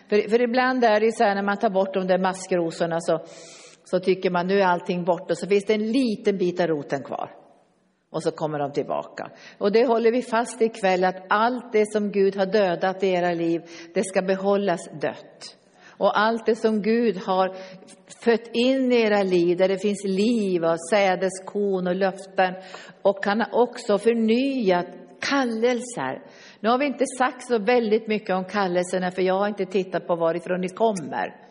För, 0.08 0.30
för 0.30 0.42
ibland 0.42 0.84
är 0.84 1.00
det 1.00 1.12
så 1.12 1.24
här 1.24 1.34
när 1.34 1.42
man 1.42 1.56
tar 1.56 1.70
bort 1.70 1.94
de 1.94 2.06
där 2.06 2.18
maskrosorna 2.18 3.00
så, 3.00 3.20
så 3.84 4.00
tycker 4.00 4.30
man 4.30 4.46
nu 4.46 4.60
är 4.60 4.66
allting 4.66 5.04
borta 5.04 5.34
så 5.34 5.46
finns 5.46 5.64
det 5.64 5.74
en 5.74 5.92
liten 5.92 6.38
bit 6.38 6.60
av 6.60 6.66
roten 6.66 7.02
kvar. 7.02 7.45
Och 8.10 8.22
så 8.22 8.30
kommer 8.30 8.58
de 8.58 8.72
tillbaka. 8.72 9.30
Och 9.58 9.72
det 9.72 9.86
håller 9.86 10.12
vi 10.12 10.22
fast 10.22 10.62
i 10.62 10.68
kväll, 10.68 11.04
att 11.04 11.26
allt 11.28 11.72
det 11.72 11.92
som 11.92 12.10
Gud 12.12 12.36
har 12.36 12.46
dödat 12.46 13.02
i 13.02 13.08
era 13.08 13.32
liv, 13.32 13.62
det 13.94 14.04
ska 14.04 14.22
behållas 14.22 14.90
dött. 15.00 15.56
Och 15.98 16.18
allt 16.18 16.46
det 16.46 16.56
som 16.56 16.82
Gud 16.82 17.16
har 17.16 17.56
fött 18.24 18.50
in 18.52 18.92
i 18.92 19.00
era 19.00 19.22
liv, 19.22 19.56
där 19.56 19.68
det 19.68 19.78
finns 19.78 20.04
liv 20.04 20.64
och 20.64 20.88
sädeskorn 20.90 21.86
och 21.86 21.94
löften. 21.94 22.54
Och 23.02 23.26
han 23.26 23.40
har 23.40 23.62
också 23.62 23.98
förnyat 23.98 24.86
kallelser. 25.20 26.22
Nu 26.60 26.68
har 26.68 26.78
vi 26.78 26.86
inte 26.86 27.04
sagt 27.18 27.46
så 27.46 27.58
väldigt 27.58 28.08
mycket 28.08 28.36
om 28.36 28.44
kallelserna, 28.44 29.10
för 29.10 29.22
jag 29.22 29.34
har 29.34 29.48
inte 29.48 29.66
tittat 29.66 30.06
på 30.06 30.16
varifrån 30.16 30.60
ni 30.60 30.68
kommer. 30.68 31.45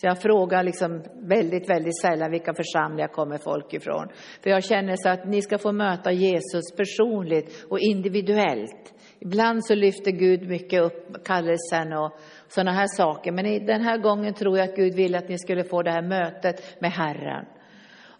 Så 0.00 0.06
jag 0.06 0.22
frågar 0.22 0.62
liksom 0.62 1.02
väldigt, 1.14 1.70
väldigt 1.70 2.00
sällan 2.00 2.30
vilka 2.30 2.54
församlingar 2.54 3.08
kommer 3.08 3.38
folk 3.38 3.74
ifrån. 3.74 4.08
För 4.42 4.50
jag 4.50 4.64
känner 4.64 4.94
så 4.96 5.08
att 5.08 5.26
ni 5.26 5.42
ska 5.42 5.58
få 5.58 5.72
möta 5.72 6.12
Jesus 6.12 6.76
personligt 6.76 7.66
och 7.70 7.78
individuellt. 7.78 8.94
Ibland 9.20 9.64
så 9.64 9.74
lyfter 9.74 10.10
Gud 10.10 10.48
mycket 10.48 10.82
upp 10.82 11.24
kallelsen 11.24 11.92
och 11.92 12.18
sådana 12.48 12.72
här 12.72 12.86
saker. 12.86 13.32
Men 13.32 13.66
den 13.66 13.82
här 13.82 13.98
gången 13.98 14.34
tror 14.34 14.58
jag 14.58 14.68
att 14.68 14.76
Gud 14.76 14.94
vill 14.94 15.14
att 15.14 15.28
ni 15.28 15.38
skulle 15.38 15.64
få 15.64 15.82
det 15.82 15.90
här 15.90 16.02
mötet 16.02 16.80
med 16.80 16.92
Herren. 16.92 17.44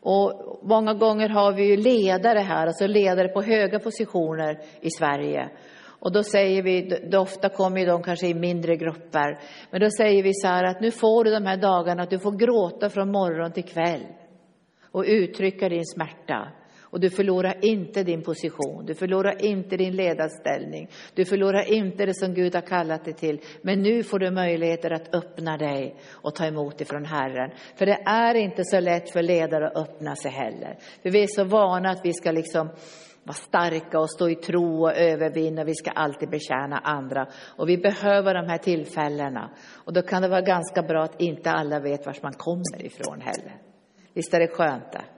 Och 0.00 0.58
många 0.62 0.94
gånger 0.94 1.28
har 1.28 1.52
vi 1.52 1.64
ju 1.64 1.76
ledare 1.76 2.38
här, 2.38 2.66
alltså 2.66 2.86
ledare 2.86 3.28
på 3.28 3.42
höga 3.42 3.78
positioner 3.78 4.58
i 4.80 4.90
Sverige. 4.90 5.50
Och 6.00 6.12
då 6.12 6.22
säger 6.22 6.62
vi, 6.62 7.00
då 7.10 7.18
ofta 7.18 7.48
kommer 7.48 7.86
de 7.86 8.02
kanske 8.02 8.26
i 8.26 8.34
mindre 8.34 8.76
grupper, 8.76 9.38
men 9.70 9.80
då 9.80 9.90
säger 9.90 10.22
vi 10.22 10.34
så 10.34 10.46
här 10.46 10.64
att 10.64 10.80
nu 10.80 10.90
får 10.90 11.24
du 11.24 11.30
de 11.30 11.46
här 11.46 11.56
dagarna 11.56 12.02
att 12.02 12.10
du 12.10 12.18
får 12.18 12.32
gråta 12.32 12.90
från 12.90 13.12
morgon 13.12 13.52
till 13.52 13.64
kväll 13.64 14.06
och 14.92 15.04
uttrycka 15.06 15.68
din 15.68 15.84
smärta. 15.84 16.48
Och 16.90 17.00
du 17.00 17.10
förlorar 17.10 17.64
inte 17.64 18.02
din 18.02 18.22
position, 18.22 18.86
du 18.86 18.94
förlorar 18.94 19.44
inte 19.44 19.76
din 19.76 19.96
ledarställning, 19.96 20.88
du 21.14 21.24
förlorar 21.24 21.72
inte 21.72 22.06
det 22.06 22.14
som 22.14 22.34
Gud 22.34 22.54
har 22.54 22.62
kallat 22.62 23.04
dig 23.04 23.14
till. 23.14 23.40
Men 23.62 23.82
nu 23.82 24.02
får 24.02 24.18
du 24.18 24.30
möjligheter 24.30 24.90
att 24.90 25.14
öppna 25.14 25.56
dig 25.56 25.96
och 26.10 26.34
ta 26.34 26.46
emot 26.46 26.80
ifrån 26.80 27.04
Herren. 27.04 27.50
För 27.76 27.86
det 27.86 27.98
är 28.06 28.34
inte 28.34 28.64
så 28.64 28.80
lätt 28.80 29.10
för 29.10 29.22
ledare 29.22 29.68
att 29.68 29.76
öppna 29.76 30.16
sig 30.16 30.30
heller. 30.30 30.78
För 31.02 31.10
vi 31.10 31.22
är 31.22 31.26
så 31.26 31.44
vana 31.44 31.90
att 31.90 32.04
vi 32.04 32.12
ska 32.12 32.30
liksom 32.30 32.68
vara 33.28 33.34
starka 33.34 34.00
och 34.00 34.10
stå 34.10 34.28
i 34.28 34.34
tro 34.34 34.82
och 34.82 34.96
övervinna. 34.96 35.64
Vi 35.64 35.74
ska 35.74 35.90
alltid 35.90 36.30
betjäna 36.30 36.78
andra. 36.78 37.26
Och 37.56 37.68
vi 37.68 37.78
behöver 37.78 38.34
de 38.34 38.48
här 38.48 38.58
tillfällena. 38.58 39.50
Och 39.84 39.92
då 39.92 40.02
kan 40.02 40.22
det 40.22 40.28
vara 40.28 40.40
ganska 40.40 40.82
bra 40.82 41.02
att 41.02 41.20
inte 41.20 41.50
alla 41.50 41.80
vet 41.80 42.06
var 42.06 42.16
man 42.22 42.32
kommer 42.32 42.86
ifrån 42.86 43.20
heller. 43.20 43.56
Visst 44.14 44.34
är 44.34 44.40
det 44.40 44.48
skönt 44.48 44.92
det? 44.92 45.17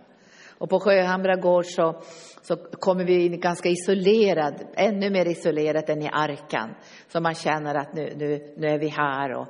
Och 0.61 0.69
på 0.69 0.81
Sjöhamra 0.81 1.37
gård 1.37 1.65
så, 1.67 2.03
så 2.43 2.57
kommer 2.57 3.05
vi 3.05 3.27
in 3.27 3.41
ganska 3.41 3.69
isolerad, 3.69 4.55
ännu 4.75 5.11
mer 5.11 5.29
isolerat 5.29 5.89
än 5.89 6.03
i 6.03 6.09
Arkan. 6.13 6.75
Så 7.09 7.21
man 7.21 7.35
känner 7.35 7.75
att 7.75 7.95
nu, 7.95 8.13
nu, 8.17 8.55
nu 8.57 8.67
är 8.67 8.79
vi 8.79 8.89
här. 8.89 9.33
Och, 9.33 9.47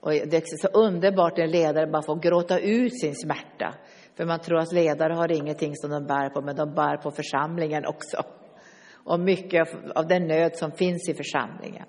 och 0.00 0.10
det 0.10 0.36
är 0.36 0.68
så 0.68 0.68
underbart 0.68 1.36
när 1.36 1.46
ledare 1.46 1.86
bara 1.86 2.02
får 2.02 2.16
gråta 2.16 2.58
ut 2.58 3.00
sin 3.00 3.14
smärta. 3.14 3.74
För 4.16 4.24
man 4.24 4.40
tror 4.40 4.58
att 4.58 4.72
ledare 4.72 5.12
har 5.12 5.32
ingenting 5.32 5.76
som 5.76 5.90
de 5.90 6.06
bär 6.06 6.30
på, 6.30 6.40
men 6.40 6.56
de 6.56 6.74
bär 6.74 6.96
på 6.96 7.10
församlingen 7.10 7.86
också. 7.86 8.22
Och 9.04 9.20
mycket 9.20 9.68
av 9.94 10.06
den 10.06 10.26
nöd 10.26 10.56
som 10.56 10.72
finns 10.72 11.08
i 11.08 11.14
församlingen. 11.14 11.86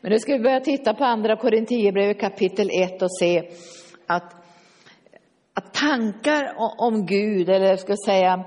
Men 0.00 0.12
nu 0.12 0.18
ska 0.18 0.32
vi 0.32 0.42
börja 0.42 0.60
titta 0.60 0.94
på 0.94 1.04
andra 1.04 1.36
Korinthierbrevet 1.36 2.20
kapitel 2.20 2.70
1 2.72 3.02
och 3.02 3.18
se 3.18 3.50
att, 4.06 4.41
att 5.54 5.74
tankar 5.74 6.54
om 6.78 7.06
Gud, 7.06 7.48
eller 7.48 7.76
ska 7.76 7.92
jag 7.92 8.04
säga 8.04 8.44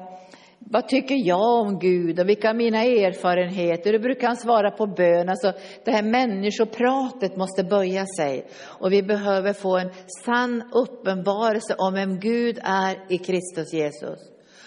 vad 0.59 0.87
tycker 0.87 1.27
jag 1.27 1.61
om 1.61 1.79
Gud 1.79 2.19
och 2.19 2.29
vilka 2.29 2.49
är 2.49 2.53
mina 2.53 2.83
erfarenheter? 2.83 3.91
Hur 3.91 3.99
brukar 3.99 4.27
han 4.27 4.37
svara 4.37 4.71
på 4.71 4.87
bön? 4.87 5.29
Alltså, 5.29 5.53
det 5.85 5.91
här 5.91 6.03
människopratet 6.03 7.37
måste 7.37 7.63
böja 7.63 8.05
sig 8.05 8.47
och 8.63 8.91
vi 8.91 9.03
behöver 9.03 9.53
få 9.53 9.77
en 9.77 9.91
sann 10.25 10.63
uppenbarelse 10.73 11.75
om 11.77 11.93
vem 11.93 12.19
Gud 12.19 12.59
är 12.63 12.97
i 13.09 13.17
Kristus 13.17 13.73
Jesus. 13.73 14.19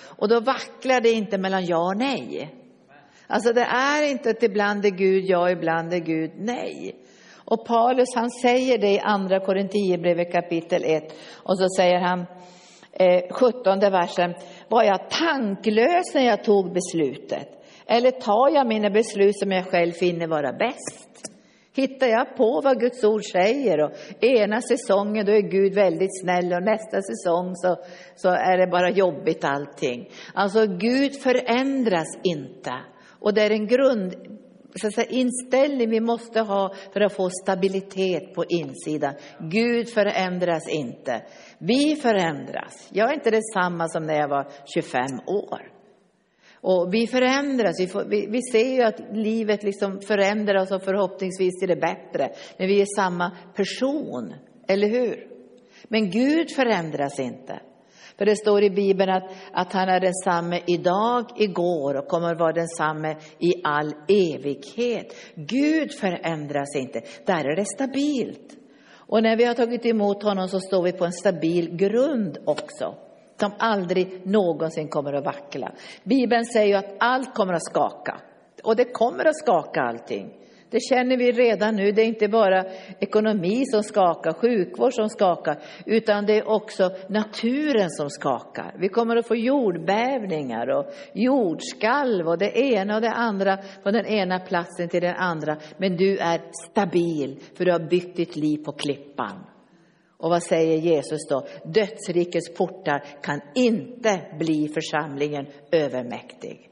Och 0.04 0.28
då 0.28 0.40
vacklar 0.40 1.00
det 1.00 1.10
inte 1.10 1.38
mellan 1.38 1.66
ja 1.66 1.78
och 1.78 1.96
nej. 1.96 2.54
Alltså 3.26 3.52
det 3.52 3.64
är 3.64 4.10
inte 4.10 4.30
att 4.30 4.42
ibland 4.42 4.84
är 4.84 4.90
Gud 4.90 5.24
ja, 5.24 5.50
ibland 5.50 5.92
är 5.92 5.98
Gud 5.98 6.30
nej. 6.36 6.96
Och 7.50 7.66
Paulus 7.66 8.14
han 8.14 8.30
säger 8.30 8.78
det 8.78 8.90
i 8.90 8.98
andra 8.98 9.40
Korinthierbrevet 9.40 10.32
kapitel 10.32 10.84
1 10.84 11.14
och 11.42 11.58
så 11.58 11.68
säger 11.76 12.00
han 12.00 12.26
eh, 12.92 13.22
17 13.30 13.80
versen 13.80 14.34
var 14.68 14.84
jag 14.84 15.10
tanklös 15.10 16.14
när 16.14 16.26
jag 16.26 16.44
tog 16.44 16.72
beslutet? 16.72 17.48
Eller 17.86 18.10
tar 18.10 18.54
jag 18.54 18.66
mina 18.66 18.90
beslut 18.90 19.38
som 19.38 19.52
jag 19.52 19.66
själv 19.66 19.92
finner 19.92 20.26
vara 20.26 20.52
bäst? 20.52 21.08
Hittar 21.76 22.06
jag 22.06 22.36
på 22.36 22.60
vad 22.64 22.80
Guds 22.80 23.04
ord 23.04 23.24
säger 23.32 23.80
och 23.80 23.92
ena 24.20 24.60
säsongen 24.60 25.26
då 25.26 25.32
är 25.32 25.50
Gud 25.50 25.74
väldigt 25.74 26.20
snäll 26.20 26.52
och 26.52 26.62
nästa 26.62 27.02
säsong 27.02 27.54
så, 27.54 27.76
så 28.16 28.28
är 28.28 28.58
det 28.58 28.66
bara 28.66 28.90
jobbigt 28.90 29.44
allting. 29.44 30.10
Alltså 30.34 30.66
Gud 30.66 31.14
förändras 31.14 32.18
inte. 32.22 32.72
Och 33.20 33.34
det 33.34 33.42
är 33.42 33.50
en 33.50 33.66
grund, 33.66 34.14
så 34.74 34.90
säga, 34.90 35.06
inställning 35.10 35.90
vi 35.90 36.00
måste 36.00 36.40
ha 36.40 36.74
för 36.92 37.00
att 37.00 37.12
få 37.12 37.30
stabilitet 37.30 38.34
på 38.34 38.44
insidan. 38.44 39.14
Gud 39.40 39.88
förändras 39.88 40.68
inte. 40.68 41.22
Vi 41.58 41.96
förändras. 41.96 42.88
Jag 42.92 43.10
är 43.10 43.14
inte 43.14 43.30
detsamma 43.30 43.88
som 43.88 44.02
när 44.02 44.14
jag 44.14 44.28
var 44.28 44.46
25 44.74 45.02
år. 45.26 45.72
Och 46.60 46.94
vi 46.94 47.06
förändras, 47.06 47.80
vi, 47.80 47.86
får, 47.86 48.04
vi, 48.04 48.26
vi, 48.26 48.42
ser 48.42 48.74
ju 48.74 48.82
att 48.82 49.00
livet 49.12 49.62
liksom 49.62 50.00
förändras 50.00 50.70
och 50.70 50.82
förhoppningsvis 50.82 51.62
är 51.62 51.66
det 51.66 51.76
bättre 51.76 52.30
Men 52.58 52.68
vi 52.68 52.80
är 52.80 52.86
samma 52.96 53.36
person, 53.54 54.34
eller 54.68 54.88
hur? 54.88 55.28
Men 55.88 56.10
Gud 56.10 56.50
förändras 56.50 57.20
inte. 57.20 57.60
För 58.18 58.26
det 58.26 58.36
står 58.36 58.62
i 58.62 58.70
Bibeln 58.70 59.10
att, 59.10 59.30
att 59.52 59.72
han 59.72 59.88
är 59.88 60.00
densamme 60.00 60.60
idag, 60.66 61.24
igår 61.36 61.96
och 61.96 62.08
kommer 62.08 62.32
att 62.32 62.38
vara 62.38 62.52
densamme 62.52 63.16
i 63.38 63.52
all 63.64 63.94
evighet. 64.08 65.14
Gud 65.34 65.92
förändras 65.92 66.76
inte, 66.76 67.02
där 67.26 67.44
är 67.44 67.56
det 67.56 67.64
stabilt. 67.64 68.56
Och 68.90 69.22
när 69.22 69.36
vi 69.36 69.44
har 69.44 69.54
tagit 69.54 69.86
emot 69.86 70.22
honom 70.22 70.48
så 70.48 70.60
står 70.60 70.82
vi 70.82 70.92
på 70.92 71.04
en 71.04 71.12
stabil 71.12 71.76
grund 71.76 72.38
också, 72.46 72.94
som 73.40 73.52
aldrig 73.58 74.26
någonsin 74.26 74.88
kommer 74.88 75.12
att 75.12 75.24
vackla. 75.24 75.72
Bibeln 76.04 76.44
säger 76.44 76.66
ju 76.66 76.74
att 76.74 76.96
allt 76.98 77.34
kommer 77.34 77.52
att 77.52 77.64
skaka, 77.64 78.20
och 78.62 78.76
det 78.76 78.84
kommer 78.84 79.24
att 79.24 79.38
skaka 79.38 79.80
allting. 79.80 80.34
Det 80.70 80.80
känner 80.80 81.16
vi 81.16 81.32
redan 81.32 81.76
nu. 81.76 81.92
Det 81.92 82.02
är 82.02 82.06
inte 82.06 82.28
bara 82.28 82.64
ekonomi 83.00 83.64
som 83.66 83.82
skakar, 83.82 84.32
sjukvård 84.32 84.94
som 84.94 85.08
skakar, 85.08 85.58
utan 85.86 86.26
det 86.26 86.38
är 86.38 86.48
också 86.48 86.90
naturen 87.08 87.90
som 87.90 88.10
skakar. 88.10 88.74
Vi 88.78 88.88
kommer 88.88 89.16
att 89.16 89.28
få 89.28 89.36
jordbävningar 89.36 90.68
och 90.68 90.86
jordskalv 91.14 92.28
och 92.28 92.38
det 92.38 92.58
ena 92.58 92.94
och 92.94 93.00
det 93.00 93.10
andra 93.10 93.58
från 93.82 93.92
den 93.92 94.06
ena 94.06 94.38
platsen 94.38 94.88
till 94.88 95.02
den 95.02 95.16
andra. 95.16 95.56
Men 95.76 95.96
du 95.96 96.18
är 96.18 96.40
stabil, 96.70 97.40
för 97.54 97.64
du 97.64 97.72
har 97.72 97.88
byggt 97.90 98.16
ditt 98.16 98.36
liv 98.36 98.64
på 98.64 98.72
klippan. 98.72 99.44
Och 100.16 100.30
vad 100.30 100.42
säger 100.42 100.78
Jesus 100.78 101.28
då? 101.28 101.46
Dödsrikets 101.64 102.54
portar 102.54 103.04
kan 103.22 103.40
inte 103.54 104.20
bli 104.38 104.68
församlingen 104.68 105.46
övermäktig. 105.72 106.67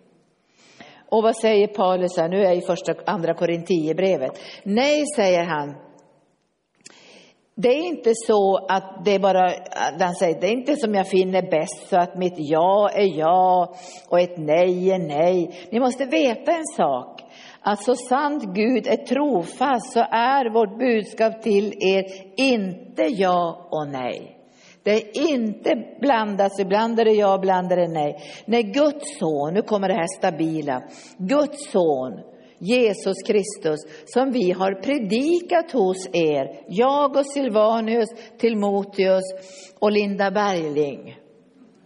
Och 1.09 1.23
vad 1.23 1.37
säger 1.37 1.67
Paulus 1.67 2.17
här? 2.17 2.29
Nu 2.29 2.41
är 2.41 2.45
jag 2.45 2.57
i 2.57 2.61
första, 2.61 2.95
andra 3.07 3.35
Korintierbrevet. 3.35 4.33
Nej, 4.63 5.05
säger 5.17 5.45
han. 5.45 5.75
Det 7.59 7.69
är 7.69 7.87
inte 7.87 8.13
så 8.15 8.67
att 8.69 9.05
det 9.05 9.15
är 9.15 9.19
bara, 9.19 9.53
han 10.01 10.15
säger, 10.15 10.41
det 10.41 10.47
är 10.47 10.53
inte 10.53 10.77
som 10.77 10.95
jag 10.95 11.09
finner 11.09 11.43
bäst 11.51 11.89
så 11.89 11.97
att 11.97 12.19
mitt 12.19 12.35
ja 12.37 12.91
är 12.95 13.19
ja 13.19 13.75
och 14.09 14.21
ett 14.21 14.39
nej 14.39 14.91
är 14.91 14.99
nej. 14.99 15.51
Ni 15.71 15.81
måste 15.81 16.05
veta 16.05 16.53
en 16.53 16.67
sak, 16.77 17.21
att 17.61 17.83
så 17.83 17.95
sant 17.95 18.45
Gud 18.45 18.87
är 18.87 18.97
trofast 18.97 19.93
så 19.93 20.01
är 20.11 20.51
vårt 20.51 20.79
budskap 20.79 21.43
till 21.43 21.73
er 21.81 22.05
inte 22.37 23.03
ja 23.03 23.69
och 23.71 23.89
nej. 23.89 24.36
Det 24.87 24.93
är 24.93 25.33
inte 25.33 25.77
blandas, 26.01 26.61
ibland 26.61 27.01
är 27.01 27.05
det 27.05 27.13
ja, 27.13 27.37
ibland 27.39 27.73
är 27.73 27.77
det 27.77 27.89
nej. 27.89 28.17
När 28.45 28.63
Guds 28.63 29.19
son, 29.19 29.55
nu 29.55 29.63
kommer 29.63 29.89
det 29.89 29.95
här 29.95 30.19
stabila, 30.19 30.83
Guds 31.19 31.71
son, 31.71 32.13
Jesus 32.59 33.17
Kristus, 33.27 33.81
som 34.07 34.31
vi 34.31 34.51
har 34.51 34.75
predikat 34.75 35.73
hos 35.73 36.09
er, 36.13 36.65
jag 36.69 37.17
och 37.17 37.27
Silvanus, 37.27 38.09
Timoteus 38.39 39.25
och 39.79 39.93
Linda 39.93 40.31
Bergling. 40.31 41.17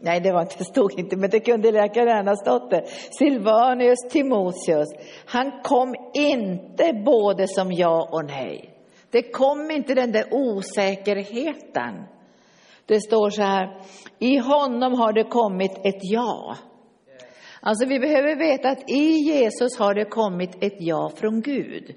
Nej, 0.01 0.21
det 0.21 0.33
var 0.33 0.41
inte, 0.41 0.65
stod 0.65 0.99
inte, 0.99 1.17
men 1.17 1.31
det 1.31 1.41
kunde 1.41 1.73
lika 1.73 2.01
gärna 2.01 2.37
stått 2.37 2.71
det. 2.71 2.85
Silvanus, 3.19 3.99
Timoteus. 4.11 4.89
Han 5.27 5.53
kom 5.63 5.95
inte 6.15 7.03
både 7.05 7.49
som 7.49 7.73
ja 7.73 8.09
och 8.13 8.25
nej. 8.25 8.75
Det 9.11 9.23
kom 9.23 9.71
inte 9.71 9.95
den 9.95 10.13
där 10.13 10.25
osäkerheten. 10.31 12.07
Det 12.91 13.01
står 13.01 13.31
så 13.31 13.43
här, 13.43 13.81
i 14.19 14.39
honom 14.39 14.95
har 14.95 15.13
det 15.13 15.25
kommit 15.25 15.73
ett 15.85 16.01
ja. 16.03 16.57
Alltså 17.61 17.87
vi 17.87 17.99
behöver 17.99 18.37
veta 18.37 18.69
att 18.69 18.91
i 18.91 19.11
Jesus 19.13 19.79
har 19.79 19.95
det 19.95 20.05
kommit 20.05 20.65
ett 20.65 20.77
ja 20.79 21.11
från 21.17 21.41
Gud. 21.41 21.95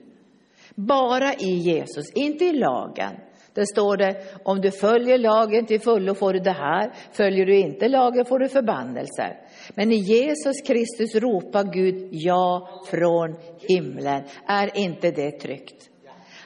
Bara 0.75 1.33
i 1.33 1.53
Jesus, 1.53 2.05
inte 2.15 2.45
i 2.45 2.53
lagen. 2.53 3.11
Där 3.53 3.65
står 3.65 3.97
det, 3.97 4.15
om 4.43 4.61
du 4.61 4.71
följer 4.71 5.17
lagen 5.17 5.65
till 5.65 5.81
fullo 5.81 6.15
får 6.15 6.33
du 6.33 6.39
det 6.39 6.51
här, 6.51 6.91
följer 7.11 7.45
du 7.45 7.57
inte 7.57 7.87
lagen 7.87 8.25
får 8.25 8.39
du 8.39 8.49
förbannelser. 8.49 9.39
Men 9.75 9.91
i 9.91 9.95
Jesus 9.95 10.61
Kristus 10.67 11.15
ropar 11.15 11.73
Gud 11.73 12.09
ja 12.11 12.69
från 12.89 13.35
himlen. 13.69 14.23
Är 14.47 14.77
inte 14.77 15.11
det 15.11 15.31
tryggt? 15.31 15.89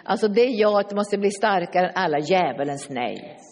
Alltså 0.04 0.28
det 0.28 0.46
jaet 0.46 0.96
måste 0.96 1.18
bli 1.18 1.32
starkare 1.32 1.88
än 1.88 1.96
alla 1.96 2.20
djävulens 2.20 2.90
nej 2.90 3.47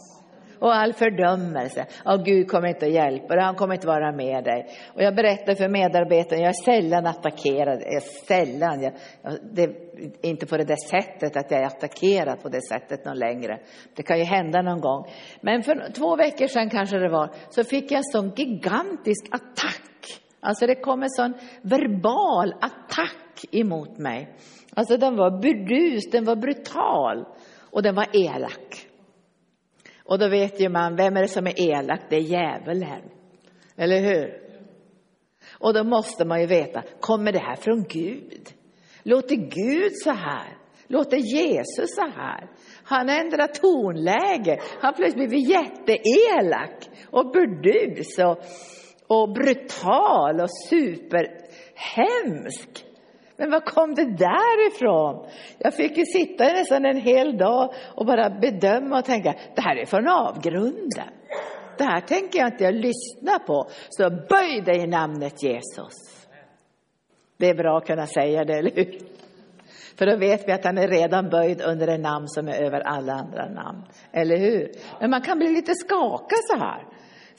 och 0.65 0.75
all 0.75 0.93
fördömelse. 0.93 1.85
Och 2.05 2.25
Gud 2.25 2.47
kommer 2.47 2.67
inte 2.67 2.85
att 2.85 2.91
hjälpa 2.91 3.35
dig, 3.35 3.43
han 3.43 3.55
kommer 3.55 3.73
inte 3.73 3.87
vara 3.87 4.11
med 4.11 4.43
dig. 4.43 4.67
Och 4.93 5.01
jag 5.01 5.15
berättar 5.15 5.55
för 5.55 5.67
medarbetarna, 5.67 6.41
jag 6.41 6.49
är 6.49 6.63
sällan 6.65 7.07
attackerad, 7.07 7.81
jag 7.81 7.93
är 7.93 8.25
sällan, 8.27 8.81
jag, 8.81 8.93
det, 9.53 9.69
inte 10.21 10.45
på 10.45 10.57
det 10.57 10.63
där 10.63 11.01
sättet 11.01 11.37
att 11.37 11.51
jag 11.51 11.61
är 11.61 11.65
attackerad 11.65 12.41
på 12.41 12.49
det 12.49 12.61
sättet 12.61 13.05
någon 13.05 13.19
längre. 13.19 13.59
Det 13.95 14.03
kan 14.03 14.17
ju 14.17 14.23
hända 14.23 14.61
någon 14.61 14.81
gång. 14.81 15.05
Men 15.41 15.63
för 15.63 15.91
två 15.91 16.15
veckor 16.15 16.47
sedan 16.47 16.69
kanske 16.69 16.97
det 16.97 17.09
var, 17.09 17.29
så 17.49 17.63
fick 17.63 17.91
jag 17.91 17.97
en 17.97 18.03
sån 18.03 18.33
gigantisk 18.35 19.25
attack. 19.31 20.21
Alltså 20.39 20.67
det 20.67 20.75
kom 20.75 21.03
en 21.03 21.09
sån 21.09 21.33
verbal 21.61 22.53
attack 22.61 23.45
emot 23.51 23.97
mig. 23.97 24.35
Alltså 24.75 24.97
den 24.97 25.15
var 25.15 25.41
burdus, 25.41 26.11
den 26.11 26.25
var 26.25 26.35
brutal 26.35 27.25
och 27.71 27.83
den 27.83 27.95
var 27.95 28.07
elak. 28.13 28.84
Och 30.05 30.19
då 30.19 30.29
vet 30.29 30.61
ju 30.61 30.69
man, 30.69 30.95
vem 30.95 31.17
är 31.17 31.21
det 31.21 31.27
som 31.27 31.47
är 31.47 31.61
elak? 31.61 31.99
Det 32.09 32.15
är 32.15 32.21
djävulen. 32.21 33.01
Eller 33.75 33.99
hur? 33.99 34.45
Och 35.59 35.73
då 35.73 35.83
måste 35.83 36.25
man 36.25 36.41
ju 36.41 36.47
veta, 36.47 36.83
kommer 36.99 37.31
det 37.31 37.39
här 37.39 37.55
från 37.55 37.83
Gud? 37.83 38.49
Låter 39.03 39.35
Gud 39.35 39.91
så 40.03 40.11
här? 40.11 40.57
Låter 40.87 41.17
Jesus 41.17 41.95
så 41.95 42.07
här? 42.15 42.49
Han 42.83 43.09
ändrar 43.09 43.47
tonläge. 43.47 44.59
Han 44.79 44.93
plötsligt 44.93 45.29
blivit 45.29 45.49
jätteelak 45.49 46.89
och 47.11 47.31
burdus 47.31 48.19
och, 48.19 48.43
och 49.07 49.33
brutal 49.33 50.41
och 50.41 50.49
superhemsk. 50.69 51.25
Men 53.37 53.51
var 53.51 53.59
kom 53.59 53.95
det 53.95 54.05
där 54.05 54.67
ifrån? 54.67 55.27
Jag 55.57 55.73
fick 55.73 55.97
ju 55.97 56.05
sitta 56.05 56.43
nästan 56.43 56.85
en 56.85 57.01
hel 57.01 57.37
dag 57.37 57.73
och 57.95 58.05
bara 58.05 58.29
bedöma 58.29 58.99
och 58.99 59.05
tänka, 59.05 59.35
det 59.55 59.61
här 59.61 59.75
är 59.75 59.85
från 59.85 60.07
avgrunden. 60.07 61.09
Det 61.77 61.83
här 61.83 62.01
tänker 62.01 62.39
jag 62.39 62.47
inte 62.47 62.63
jag 62.63 62.73
lyssna 62.73 63.39
på. 63.39 63.67
Så 63.89 64.09
böj 64.09 64.61
dig 64.61 64.77
i 64.83 64.87
namnet 64.87 65.43
Jesus. 65.43 66.27
Det 67.37 67.49
är 67.49 67.55
bra 67.55 67.77
att 67.77 67.87
kunna 67.87 68.07
säga 68.07 68.45
det, 68.45 68.53
eller 68.53 68.71
hur? 68.75 68.99
För 69.97 70.05
då 70.05 70.17
vet 70.17 70.47
vi 70.47 70.51
att 70.51 70.65
han 70.65 70.77
är 70.77 70.87
redan 70.87 71.29
böjd 71.29 71.61
under 71.61 71.87
ett 71.87 71.99
namn 71.99 72.27
som 72.27 72.47
är 72.47 72.63
över 72.63 72.79
alla 72.79 73.13
andra 73.13 73.49
namn. 73.49 73.83
Eller 74.11 74.37
hur? 74.37 74.71
Men 74.99 75.09
man 75.09 75.21
kan 75.21 75.37
bli 75.37 75.49
lite 75.49 75.75
skakad 75.75 76.39
så 76.51 76.57
här. 76.57 76.83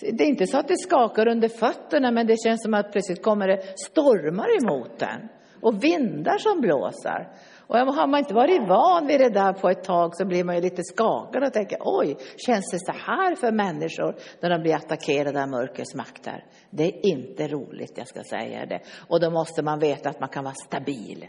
Det 0.00 0.24
är 0.24 0.28
inte 0.28 0.46
så 0.46 0.58
att 0.58 0.68
det 0.68 0.78
skakar 0.78 1.28
under 1.28 1.48
fötterna, 1.48 2.10
men 2.10 2.26
det 2.26 2.36
känns 2.46 2.62
som 2.62 2.74
att 2.74 2.92
plötsligt 2.92 3.22
kommer 3.22 3.48
det 3.48 3.78
stormar 3.78 4.62
emot 4.62 5.02
en 5.02 5.28
och 5.66 5.85
vindar 5.85 6.38
som 6.38 6.61
blåser. 6.61 7.28
Och 7.66 7.76
har 7.76 8.06
man 8.06 8.18
inte 8.18 8.35
varit 8.35 8.68
van 8.68 9.06
vid 9.06 9.20
det 9.20 9.30
där 9.30 9.52
på 9.52 9.68
ett 9.68 9.85
tag 9.85 10.16
så 10.16 10.26
blir 10.26 10.44
man 10.44 10.54
ju 10.54 10.61
lite 10.61 10.82
skakad 10.82 11.44
och 11.44 11.52
tänker 11.52 11.78
oj, 11.80 12.16
känns 12.46 12.70
det 12.70 12.78
så 12.78 12.92
här 12.92 13.35
för 13.35 13.52
människor 13.52 14.16
när 14.40 14.50
de 14.50 14.62
blir 14.62 14.74
attackerade 14.74 15.42
av 15.42 15.48
mörkrets 15.48 15.94
makter? 15.94 16.44
Det 16.70 16.85
är 16.85 17.07
inte 17.07 17.48
roligt, 17.48 17.92
jag 17.96 18.09
ska 18.09 18.22
säga 18.22 18.66
det. 18.66 18.81
Och 19.09 19.20
då 19.20 19.31
måste 19.31 19.62
man 19.62 19.79
veta 19.79 20.09
att 20.09 20.20
man 20.20 20.29
kan 20.29 20.44
vara 20.44 20.55
stabil. 20.55 21.29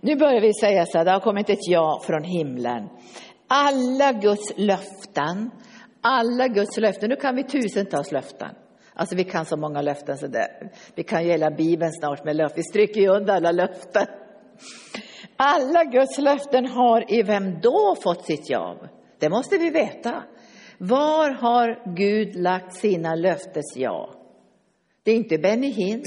Nu 0.00 0.16
börjar 0.16 0.40
vi 0.40 0.54
säga 0.54 0.86
så 0.86 0.98
här, 0.98 1.04
det 1.04 1.10
har 1.10 1.20
kommit 1.20 1.50
ett 1.50 1.68
ja 1.68 2.02
från 2.06 2.24
himlen. 2.24 2.88
Alla 3.48 4.12
Guds 4.12 4.52
löften, 4.56 5.50
alla 6.00 6.48
Guds 6.48 6.76
löften, 6.76 7.08
nu 7.10 7.16
kan 7.16 7.36
vi 7.36 7.44
tusentals 7.44 8.12
löften. 8.12 8.54
Alltså 8.94 9.16
vi 9.16 9.24
kan 9.24 9.44
så 9.44 9.56
många 9.56 9.82
löften 9.82 10.18
så 10.18 10.26
det, 10.26 10.70
vi 10.94 11.02
kan 11.02 11.24
ju 11.24 11.30
hela 11.30 11.50
Bibeln 11.50 11.92
snart 11.92 12.24
med 12.24 12.36
löften. 12.36 12.56
Vi 12.56 12.62
stryker 12.62 13.00
ju 13.00 13.08
under 13.08 13.34
alla 13.34 13.52
löften. 13.52 14.06
Alla 15.36 15.84
Guds 15.84 16.18
löften 16.18 16.66
har 16.66 17.12
i 17.12 17.22
vem 17.22 17.60
då 17.60 17.96
fått 18.02 18.26
sitt 18.26 18.50
ja? 18.50 18.76
Det 19.18 19.28
måste 19.28 19.58
vi 19.58 19.70
veta. 19.70 20.22
Var 20.78 21.30
har 21.30 21.94
Gud 21.96 22.36
lagt 22.36 22.74
sina 22.74 23.14
löftes 23.14 23.76
ja? 23.76 24.14
Det 25.02 25.10
är 25.10 25.16
inte 25.16 25.38
Benny 25.38 25.70
Hinn, 25.70 26.02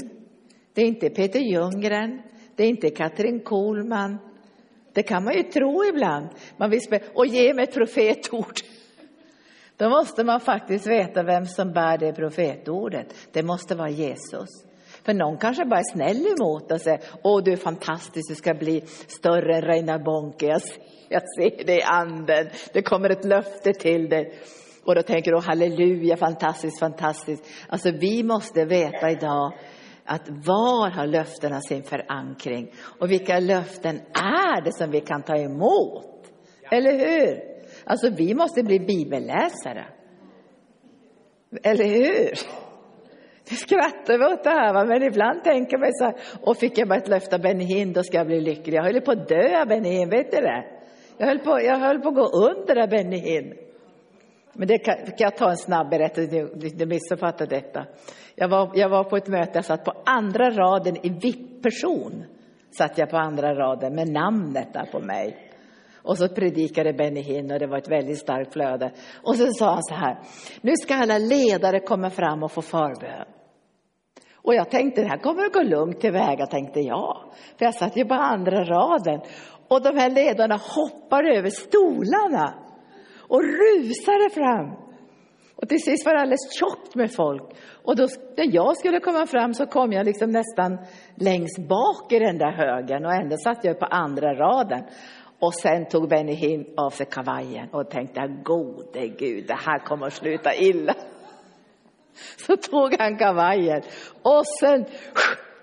det 0.74 0.82
är 0.82 0.86
inte 0.86 1.10
Peter 1.10 1.40
Ljunggren, 1.40 2.22
det 2.56 2.64
är 2.64 2.68
inte 2.68 2.90
Katrin 2.90 3.40
Kohlman. 3.40 4.18
Det 4.92 5.02
kan 5.02 5.24
man 5.24 5.34
ju 5.34 5.42
tro 5.42 5.84
ibland. 5.84 6.28
Man 6.56 6.70
vill 6.70 6.80
och 7.14 7.26
ge 7.26 7.54
mig 7.54 7.64
ett 7.64 7.74
profetord. 7.74 8.54
Då 9.76 9.88
måste 9.88 10.24
man 10.24 10.40
faktiskt 10.40 10.86
veta 10.86 11.22
vem 11.22 11.46
som 11.46 11.72
bär 11.72 11.98
det 11.98 12.12
profetordet. 12.12 13.14
Det 13.32 13.42
måste 13.42 13.74
vara 13.74 13.90
Jesus. 13.90 14.48
För 15.04 15.14
någon 15.14 15.38
kanske 15.38 15.64
bara 15.64 15.80
är 15.80 15.92
snäll 15.92 16.26
emot 16.26 16.72
och 16.72 16.80
säger, 16.80 17.00
åh 17.22 17.42
du 17.44 17.52
är 17.52 17.56
fantastisk, 17.56 18.28
du 18.28 18.34
ska 18.34 18.54
bli 18.54 18.80
större 19.06 19.56
än 19.56 19.62
Reinar 19.62 19.98
Bonke. 19.98 20.46
Jag, 20.46 20.60
jag 21.08 21.22
ser 21.36 21.64
det 21.64 21.76
i 21.76 21.82
anden, 21.82 22.48
det 22.72 22.82
kommer 22.82 23.10
ett 23.10 23.24
löfte 23.24 23.72
till 23.72 24.08
dig. 24.08 24.38
Och 24.84 24.94
då 24.94 25.02
tänker 25.02 25.32
du, 25.32 25.40
halleluja, 25.40 26.16
fantastiskt, 26.16 26.80
fantastiskt. 26.80 27.44
Alltså 27.68 27.90
vi 27.90 28.22
måste 28.22 28.64
veta 28.64 29.10
idag 29.10 29.52
att 30.04 30.28
var 30.28 30.90
har 30.90 31.06
löftena 31.06 31.60
sin 31.60 31.82
förankring? 31.82 32.72
Och 32.98 33.10
vilka 33.10 33.38
löften 33.38 34.00
är 34.14 34.64
det 34.64 34.72
som 34.72 34.90
vi 34.90 35.00
kan 35.00 35.22
ta 35.22 35.36
emot? 35.36 36.04
Eller 36.70 36.92
hur? 36.92 37.55
Alltså 37.86 38.10
vi 38.10 38.34
måste 38.34 38.62
bli 38.62 38.80
bibelläsare. 38.80 39.86
Eller 41.62 41.84
hur? 41.84 42.30
Nu 43.50 43.56
skrattar 43.56 44.18
vi 44.18 44.24
åt 44.24 44.44
det 44.44 44.50
här, 44.50 44.74
va? 44.74 44.84
men 44.84 45.02
ibland 45.02 45.44
tänker 45.44 45.78
man 45.78 45.92
så 45.92 46.04
här, 46.04 46.14
och 46.40 46.56
fick 46.56 46.78
jag 46.78 46.88
bara 46.88 46.98
ett 46.98 47.08
löfte 47.08 47.36
av 47.36 47.42
Benny 47.42 47.64
Hinn, 47.64 47.92
då 47.92 48.02
ska 48.02 48.16
jag 48.16 48.26
bli 48.26 48.40
lycklig. 48.40 48.74
Jag 48.74 48.82
höll 48.82 49.00
på 49.00 49.10
att 49.10 49.28
dö 49.28 49.60
av 49.60 49.68
Benny 49.68 49.88
Hinn, 49.88 50.10
vet 50.10 50.30
du 50.30 50.36
det? 50.36 50.64
Jag 51.18 51.26
höll 51.26 51.38
på, 51.38 51.60
jag 51.62 51.78
höll 51.78 52.00
på 52.00 52.08
att 52.08 52.14
gå 52.14 52.26
under 52.26 52.82
av 52.82 52.88
Benny 52.88 53.16
Hinn. 53.16 53.54
Men 54.52 54.68
det 54.68 54.78
kan, 54.78 54.96
kan 54.96 55.14
jag 55.18 55.36
ta 55.36 55.50
en 55.50 55.56
snabb 55.56 55.90
berättelse, 55.90 56.48
du 56.76 56.86
missuppfattar 56.86 57.46
detta. 57.46 57.86
Jag 58.34 58.48
var, 58.48 58.70
jag 58.74 58.88
var 58.88 59.04
på 59.04 59.16
ett 59.16 59.28
möte, 59.28 59.50
jag 59.54 59.64
satt 59.64 59.84
på 59.84 59.92
andra 60.06 60.50
raden 60.50 60.96
i 61.02 61.08
VIP-person. 61.08 62.24
Satt 62.78 62.98
jag 62.98 63.10
på 63.10 63.16
andra 63.16 63.54
raden 63.54 63.94
med 63.94 64.08
namnet 64.08 64.72
där 64.72 64.86
på 64.92 65.00
mig. 65.00 65.45
Och 66.06 66.18
så 66.18 66.28
predikade 66.28 66.92
Benny 66.92 67.20
Hinn 67.20 67.50
och 67.50 67.58
det 67.58 67.66
var 67.66 67.78
ett 67.78 67.90
väldigt 67.90 68.18
starkt 68.18 68.52
flöde. 68.52 68.92
Och 69.22 69.36
så 69.36 69.46
sa 69.52 69.70
han 69.70 69.82
så 69.82 69.94
här, 69.94 70.18
nu 70.60 70.76
ska 70.76 70.94
alla 70.94 71.18
ledare 71.18 71.80
komma 71.80 72.10
fram 72.10 72.42
och 72.42 72.52
få 72.52 72.62
förbön. 72.62 73.26
Och 74.34 74.54
jag 74.54 74.70
tänkte, 74.70 75.00
det 75.00 75.08
här 75.08 75.18
kommer 75.18 75.44
att 75.44 75.52
gå 75.52 75.62
lugnt 75.62 76.00
tillväga, 76.00 76.46
tänkte 76.46 76.80
jag. 76.80 77.16
För 77.58 77.64
jag 77.64 77.74
satt 77.74 77.96
ju 77.96 78.04
på 78.04 78.14
andra 78.14 78.64
raden. 78.64 79.20
Och 79.68 79.82
de 79.82 79.96
här 79.98 80.10
ledarna 80.10 80.56
hoppade 80.56 81.36
över 81.36 81.50
stolarna 81.50 82.54
och 83.28 83.42
rusade 83.42 84.30
fram. 84.34 84.86
Och 85.56 85.68
till 85.68 85.82
sist 85.82 86.06
var 86.06 86.14
det 86.14 86.20
alldeles 86.20 86.58
tjockt 86.58 86.94
med 86.94 87.12
folk. 87.12 87.42
Och 87.84 87.96
då, 87.96 88.08
när 88.36 88.54
jag 88.54 88.76
skulle 88.76 89.00
komma 89.00 89.26
fram 89.26 89.54
så 89.54 89.66
kom 89.66 89.92
jag 89.92 90.06
liksom 90.06 90.30
nästan 90.30 90.78
längst 91.14 91.58
bak 91.68 92.12
i 92.12 92.18
den 92.18 92.38
där 92.38 92.52
högen 92.52 93.04
och 93.04 93.12
ändå 93.12 93.36
satt 93.36 93.64
jag 93.64 93.78
på 93.78 93.86
andra 93.86 94.34
raden. 94.34 94.84
Och 95.38 95.54
sen 95.54 95.86
tog 95.86 96.08
Benny 96.08 96.32
Hinn 96.32 96.74
av 96.76 96.90
sig 96.90 97.06
kavajen 97.06 97.68
och 97.72 97.90
tänkte, 97.90 98.20
gode 98.44 99.08
Gud, 99.08 99.46
det 99.46 99.58
här 99.66 99.78
kommer 99.78 100.06
att 100.06 100.12
sluta 100.12 100.54
illa. 100.54 100.94
Så 102.36 102.56
tog 102.56 102.94
han 102.98 103.16
kavajen 103.18 103.82
och 104.22 104.46
sen 104.60 104.84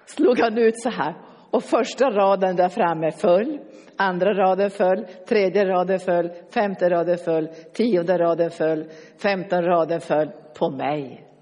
slog 0.06 0.40
han 0.40 0.58
ut 0.58 0.80
så 0.80 0.90
här. 0.90 1.16
Och 1.52 1.64
första 1.64 2.10
raden 2.10 2.56
där 2.56 2.70
framme 2.70 3.12
föll, 3.12 3.60
andra 3.98 4.34
raden 4.34 4.70
föll, 4.70 5.06
tredje 5.28 5.66
raden 5.66 6.00
föll, 6.00 6.32
femte 6.54 6.90
raden 6.90 7.18
föll, 7.18 7.48
tionde 7.74 8.18
raden 8.18 8.52
föll, 8.52 8.90
femton 9.22 9.64
raden 9.64 10.02
föll 10.02 10.32
på 10.60 10.70
mig. 10.70 11.33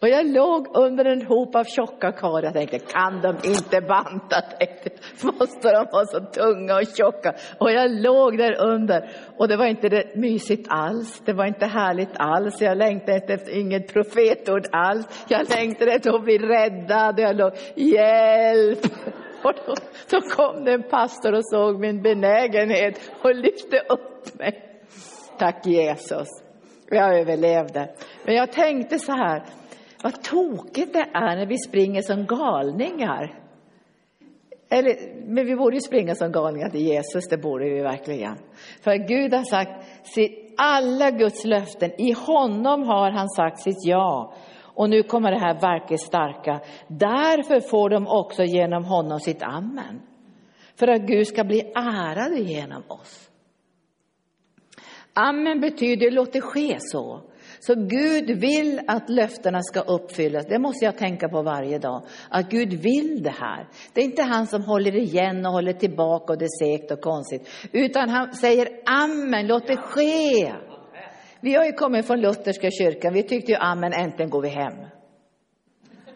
Och 0.00 0.08
jag 0.08 0.26
låg 0.26 0.76
under 0.76 1.04
en 1.04 1.26
hop 1.26 1.54
av 1.54 1.64
tjocka 1.64 2.12
karlar. 2.12 2.42
Jag 2.42 2.52
tänkte, 2.52 2.78
kan 2.78 3.20
de 3.20 3.48
inte 3.48 3.80
banta? 3.80 4.40
Tänkte, 4.40 4.90
måste 5.26 5.72
de 5.72 5.86
vara 5.92 6.06
så 6.06 6.20
tunga 6.20 6.76
och 6.76 6.96
tjocka? 6.96 7.34
Och 7.58 7.72
jag 7.72 7.90
låg 7.90 8.38
där 8.38 8.60
under. 8.60 9.10
Och 9.36 9.48
det 9.48 9.56
var 9.56 9.66
inte 9.66 9.88
det 9.88 10.16
mysigt 10.16 10.66
alls. 10.70 11.22
Det 11.24 11.32
var 11.32 11.46
inte 11.46 11.66
härligt 11.66 12.16
alls. 12.16 12.60
Jag 12.60 12.78
längtade 12.78 13.34
efter 13.34 13.58
inget 13.58 13.92
profetord 13.92 14.66
alls. 14.72 15.26
Jag 15.28 15.50
längtade 15.50 15.92
efter 15.92 16.14
att 16.14 16.24
bli 16.24 16.38
räddad. 16.38 17.18
Jag 17.18 17.36
låg, 17.36 17.52
hjälp! 17.74 18.78
Och 19.42 19.52
då, 19.66 19.74
då 20.10 20.20
kom 20.20 20.64
det 20.64 20.72
en 20.72 20.82
pastor 20.82 21.34
och 21.34 21.44
såg 21.44 21.80
min 21.80 22.02
benägenhet 22.02 23.10
och 23.22 23.34
lyfte 23.34 23.78
upp 23.88 24.38
mig. 24.38 24.80
Tack 25.38 25.66
Jesus. 25.66 26.28
Jag 26.90 27.18
överlevde. 27.20 27.88
Men 28.24 28.34
jag 28.34 28.52
tänkte 28.52 28.98
så 28.98 29.12
här, 29.12 29.42
vad 30.02 30.22
tokigt 30.22 30.92
det 30.92 31.06
är 31.12 31.36
när 31.36 31.46
vi 31.46 31.58
springer 31.58 32.02
som 32.02 32.26
galningar. 32.26 33.48
Eller, 34.70 34.94
men 35.26 35.46
vi 35.46 35.56
borde 35.56 35.76
ju 35.76 35.80
springa 35.80 36.14
som 36.14 36.32
galningar 36.32 36.70
till 36.70 36.86
Jesus, 36.86 37.28
det 37.28 37.38
borde 37.38 37.64
vi 37.64 37.80
verkligen. 37.80 38.36
För 38.80 39.08
Gud 39.08 39.34
har 39.34 39.44
sagt, 39.44 39.70
alla 40.56 41.10
Guds 41.10 41.44
löften, 41.44 42.00
i 42.00 42.12
honom 42.12 42.82
har 42.82 43.10
han 43.10 43.28
sagt 43.28 43.60
sitt 43.60 43.84
ja. 43.84 44.32
Och 44.62 44.90
nu 44.90 45.02
kommer 45.02 45.30
det 45.30 45.38
här 45.38 45.60
verkligt 45.60 46.00
starka. 46.00 46.60
Därför 46.88 47.60
får 47.60 47.90
de 47.90 48.06
också 48.06 48.44
genom 48.44 48.84
honom 48.84 49.20
sitt 49.20 49.42
amen. 49.42 50.02
För 50.76 50.88
att 50.88 51.02
Gud 51.02 51.26
ska 51.26 51.44
bli 51.44 51.72
ärad 51.74 52.38
genom 52.38 52.82
oss. 52.88 53.30
Amen 55.14 55.60
betyder 55.60 56.10
låt 56.10 56.32
det 56.32 56.40
ske 56.40 56.76
så. 56.80 57.20
Så 57.60 57.74
Gud 57.74 58.30
vill 58.30 58.80
att 58.86 59.10
löftena 59.10 59.62
ska 59.62 59.80
uppfyllas. 59.80 60.46
Det 60.46 60.58
måste 60.58 60.84
jag 60.84 60.96
tänka 60.96 61.28
på 61.28 61.42
varje 61.42 61.78
dag. 61.78 62.02
Att 62.28 62.50
Gud 62.50 62.72
vill 62.72 63.22
det 63.22 63.34
här. 63.40 63.68
Det 63.92 64.00
är 64.00 64.04
inte 64.04 64.22
han 64.22 64.46
som 64.46 64.62
håller 64.62 64.96
igen 64.96 65.46
och 65.46 65.52
håller 65.52 65.72
tillbaka 65.72 66.32
och 66.32 66.38
det 66.38 66.44
är 66.44 66.78
segt 66.78 66.90
och 66.90 67.00
konstigt. 67.00 67.48
Utan 67.72 68.08
han 68.08 68.34
säger 68.34 68.68
amen, 68.86 69.46
låt 69.46 69.66
det 69.66 69.76
ske. 69.76 70.52
Vi 71.40 71.54
har 71.54 71.64
ju 71.64 71.72
kommit 71.72 72.06
från 72.06 72.20
lutherska 72.20 72.70
kyrkan. 72.70 73.14
Vi 73.14 73.22
tyckte 73.22 73.52
ju 73.52 73.58
amen, 73.58 73.92
äntligen 73.92 74.30
går 74.30 74.42
vi 74.42 74.48
hem. 74.48 74.97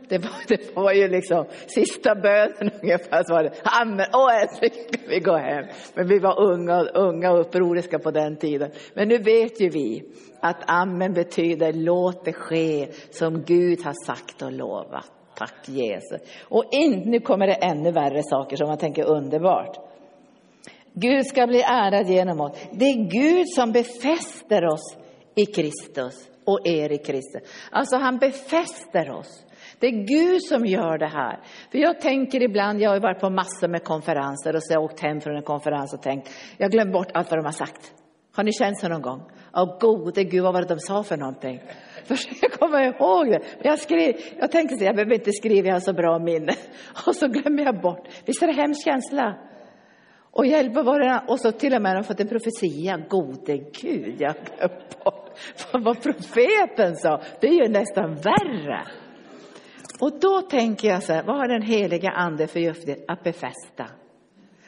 Det 0.09 0.19
var, 0.19 0.31
det 0.49 0.77
var 0.77 0.93
ju 0.93 1.09
liksom 1.09 1.45
sista 1.67 2.15
bönen 2.15 2.71
ungefär. 2.83 3.25
Så 3.25 3.33
var 3.33 3.43
det, 3.43 3.53
Amen, 3.65 4.07
åh 4.13 4.43
älskling, 4.43 4.71
ska 4.73 5.09
vi 5.09 5.21
gå 5.21 5.37
hem. 5.37 5.65
Men 5.95 6.09
vi 6.09 6.19
var 6.19 6.41
unga, 6.41 6.83
unga 6.83 7.33
och 7.33 7.41
upproriska 7.41 7.99
på 7.99 8.11
den 8.11 8.37
tiden. 8.37 8.71
Men 8.95 9.09
nu 9.09 9.19
vet 9.19 9.61
ju 9.61 9.69
vi 9.69 10.05
att 10.41 10.63
amen 10.67 11.13
betyder 11.13 11.73
låt 11.73 12.25
det 12.25 12.33
ske 12.33 12.89
som 13.11 13.43
Gud 13.43 13.85
har 13.85 14.07
sagt 14.07 14.43
och 14.43 14.53
lovat. 14.53 15.11
Tack 15.35 15.69
Jesus. 15.69 16.21
Och 16.49 16.65
in, 16.71 17.03
nu 17.07 17.21
kommer 17.21 17.47
det 17.47 17.55
ännu 17.55 17.93
värre 17.93 18.23
saker 18.23 18.57
som 18.57 18.69
man 18.69 18.79
tänker 18.79 19.05
underbart. 19.05 19.77
Gud 20.95 21.27
ska 21.27 21.47
bli 21.47 21.63
ärad 21.63 22.11
genom 22.11 22.41
oss. 22.41 22.53
Det 22.73 22.85
är 22.85 23.11
Gud 23.11 23.49
som 23.49 23.73
befäster 23.73 24.65
oss 24.65 24.97
i 25.35 25.47
Kristus 25.47 26.29
och 26.45 26.67
er 26.67 26.93
i 26.93 26.99
Kristus. 26.99 27.43
Alltså 27.71 27.97
han 27.97 28.19
befäster 28.19 29.11
oss. 29.11 29.45
Det 29.83 29.89
är 29.89 30.07
Gud 30.07 30.43
som 30.43 30.67
gör 30.67 30.99
det 30.99 31.07
här. 31.07 31.41
För 31.71 31.79
jag 31.79 32.01
tänker 32.01 32.43
ibland, 32.43 32.81
jag 32.81 32.91
har 32.91 33.01
varit 33.01 33.21
på 33.21 33.31
massor 33.31 33.69
med 33.69 33.85
konferenser 33.85 34.57
och 34.57 34.63
så 34.63 34.75
har 34.75 34.81
jag 34.81 34.85
åkt 34.85 35.01
hem 35.01 35.21
från 35.21 35.37
en 35.37 35.43
konferens 35.43 35.95
och 35.95 36.03
tänkt, 36.03 36.31
jag 36.57 36.71
glömmer 36.71 36.93
bort 36.93 37.09
allt 37.15 37.31
vad 37.31 37.39
de 37.39 37.45
har 37.45 37.53
sagt. 37.53 37.93
Har 38.35 38.45
ni 38.45 38.53
känt 38.53 38.79
så 38.79 38.89
någon 38.89 39.03
gång? 39.03 39.23
Åh 39.55 39.79
gode 39.81 40.25
Gud, 40.25 40.43
vad 40.43 40.53
var 40.53 40.61
det 40.63 40.69
de 40.69 40.79
sa 40.79 41.03
för 41.03 41.17
någonting? 41.17 41.63
Försöker 42.05 42.49
komma 42.49 42.85
ihåg 42.85 43.27
det. 43.27 43.41
Jag, 43.63 43.79
skrev, 43.79 44.15
jag 44.39 44.53
tänkte 44.53 44.77
så 44.77 44.85
jag 44.85 44.95
behöver 44.95 45.15
inte 45.15 45.33
skriva, 45.33 45.67
jag 45.67 45.75
har 45.75 45.81
så 45.81 45.93
bra 45.93 46.19
minne. 46.19 46.53
Och 47.07 47.17
så 47.17 47.29
glömmer 47.29 47.65
jag 47.65 47.81
bort. 47.81 48.09
Visst 48.25 48.43
är 48.43 48.47
det 48.47 48.53
hemsk 48.53 48.85
känsla? 48.85 49.39
Och 50.31 50.47
hjälp 50.47 50.75
var 50.75 51.01
det, 51.01 51.23
och 51.29 51.41
så 51.41 51.53
till 51.53 51.75
och 51.75 51.83
med 51.83 51.91
har 51.91 51.97
de 51.97 52.05
fått 52.05 52.21
en 52.21 52.29
profetia. 52.29 52.97
Gode 53.09 53.57
Gud, 53.57 54.17
jag 54.19 54.35
glömde 54.35 54.75
bort 55.05 55.31
vad 55.73 56.03
profeten 56.03 56.97
sa. 56.97 57.21
Det 57.41 57.47
är 57.47 57.65
ju 57.65 57.69
nästan 57.69 58.15
värre. 58.15 58.85
Och 60.03 60.21
då 60.21 60.41
tänker 60.41 60.89
jag 60.89 61.03
så 61.03 61.13
här, 61.13 61.23
vad 61.23 61.37
har 61.37 61.49
den 61.49 61.63
heliga 61.63 62.11
ande 62.11 62.47
för 62.47 62.69
uppgift 62.69 63.05
att 63.09 63.23
befästa? 63.23 63.87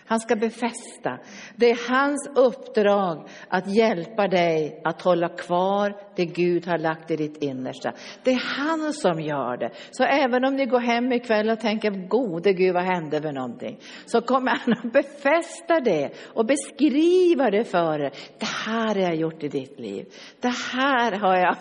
Han 0.07 0.20
ska 0.20 0.37
befästa. 0.37 1.18
Det 1.57 1.70
är 1.70 1.90
hans 1.90 2.29
uppdrag 2.37 3.29
att 3.49 3.75
hjälpa 3.75 4.29
dig 4.29 4.81
att 4.85 5.03
hålla 5.03 5.29
kvar 5.29 5.97
det 6.16 6.25
Gud 6.25 6.66
har 6.66 6.79
lagt 6.79 7.11
i 7.11 7.16
ditt 7.16 7.42
innersta. 7.42 7.92
Det 8.23 8.31
är 8.31 8.42
han 8.59 8.92
som 8.92 9.20
gör 9.20 9.57
det. 9.57 9.70
Så 9.90 10.05
även 10.05 10.44
om 10.44 10.57
ni 10.57 10.66
går 10.66 10.81
hem 10.81 11.12
ikväll 11.12 11.51
och 11.51 11.61
tänker, 11.61 12.09
gode 12.09 12.53
Gud, 12.53 12.75
vad 12.75 12.85
hände 12.85 13.23
för 13.23 13.33
någonting? 13.33 13.79
Så 14.07 14.20
kommer 14.20 14.51
han 14.51 14.73
att 14.73 14.92
befästa 14.92 15.81
det 15.81 16.11
och 16.35 16.47
beskriva 16.47 17.51
det 17.51 17.64
för 17.64 18.01
er. 18.01 18.12
Det 18.38 18.49
här 18.66 18.94
har 18.94 19.03
jag 19.03 19.16
gjort 19.16 19.42
i 19.42 19.49
ditt 19.49 19.81
liv. 19.81 20.07
Det 20.40 20.55
här 20.73 21.12
har 21.12 21.37
jag 21.37 21.57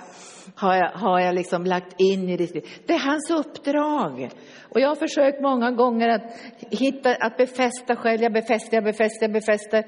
har 0.56 0.76
jag, 0.76 0.90
har 0.90 1.20
jag 1.20 1.36
liksom 1.36 1.64
lagt 1.64 2.02
in 2.02 2.30
i 2.30 2.38
ditt 2.38 2.54
liv. 2.54 2.64
Det 2.86 2.94
är 2.94 3.00
hans 3.00 3.32
uppdrag. 3.32 4.30
Och 4.70 4.80
jag 4.80 4.88
har 4.88 4.96
försökt 4.96 5.42
många 5.42 5.72
gånger 5.72 6.10
att 6.10 6.24
hitta, 6.72 7.16
att 7.16 7.38
befästa 7.38 7.96
själv. 7.96 8.22
Jag 8.22 8.34
befäster, 8.34 8.78
jag 8.78 8.84
befäster, 8.84 9.24
jag 9.24 9.34
befäster. 9.34 9.84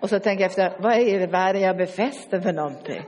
Och 0.00 0.08
så 0.10 0.18
tänker 0.18 0.44
jag 0.44 0.50
efter, 0.50 0.82
vad 0.82 0.92
är 0.92 1.20
det, 1.20 1.26
värre 1.26 1.58
jag 1.58 1.76
befäster 1.76 2.40
för 2.40 2.52
någonting? 2.52 3.02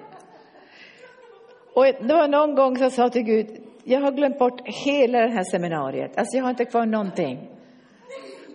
Och 1.75 1.85
det 1.85 2.15
var 2.15 2.29
någon 2.29 2.55
gång 2.55 2.77
som 2.77 2.83
jag 2.83 2.93
sa 2.93 3.09
till 3.09 3.23
Gud, 3.23 3.47
jag 3.85 4.01
har 4.01 4.13
glömt 4.13 4.39
bort 4.39 4.61
hela 4.87 5.19
det 5.21 5.33
här 5.33 5.45
seminariet. 5.45 6.19
Alltså 6.19 6.37
jag 6.37 6.45
har 6.45 6.51
inte 6.51 6.65
kvar 6.65 6.87
någonting. 6.87 7.58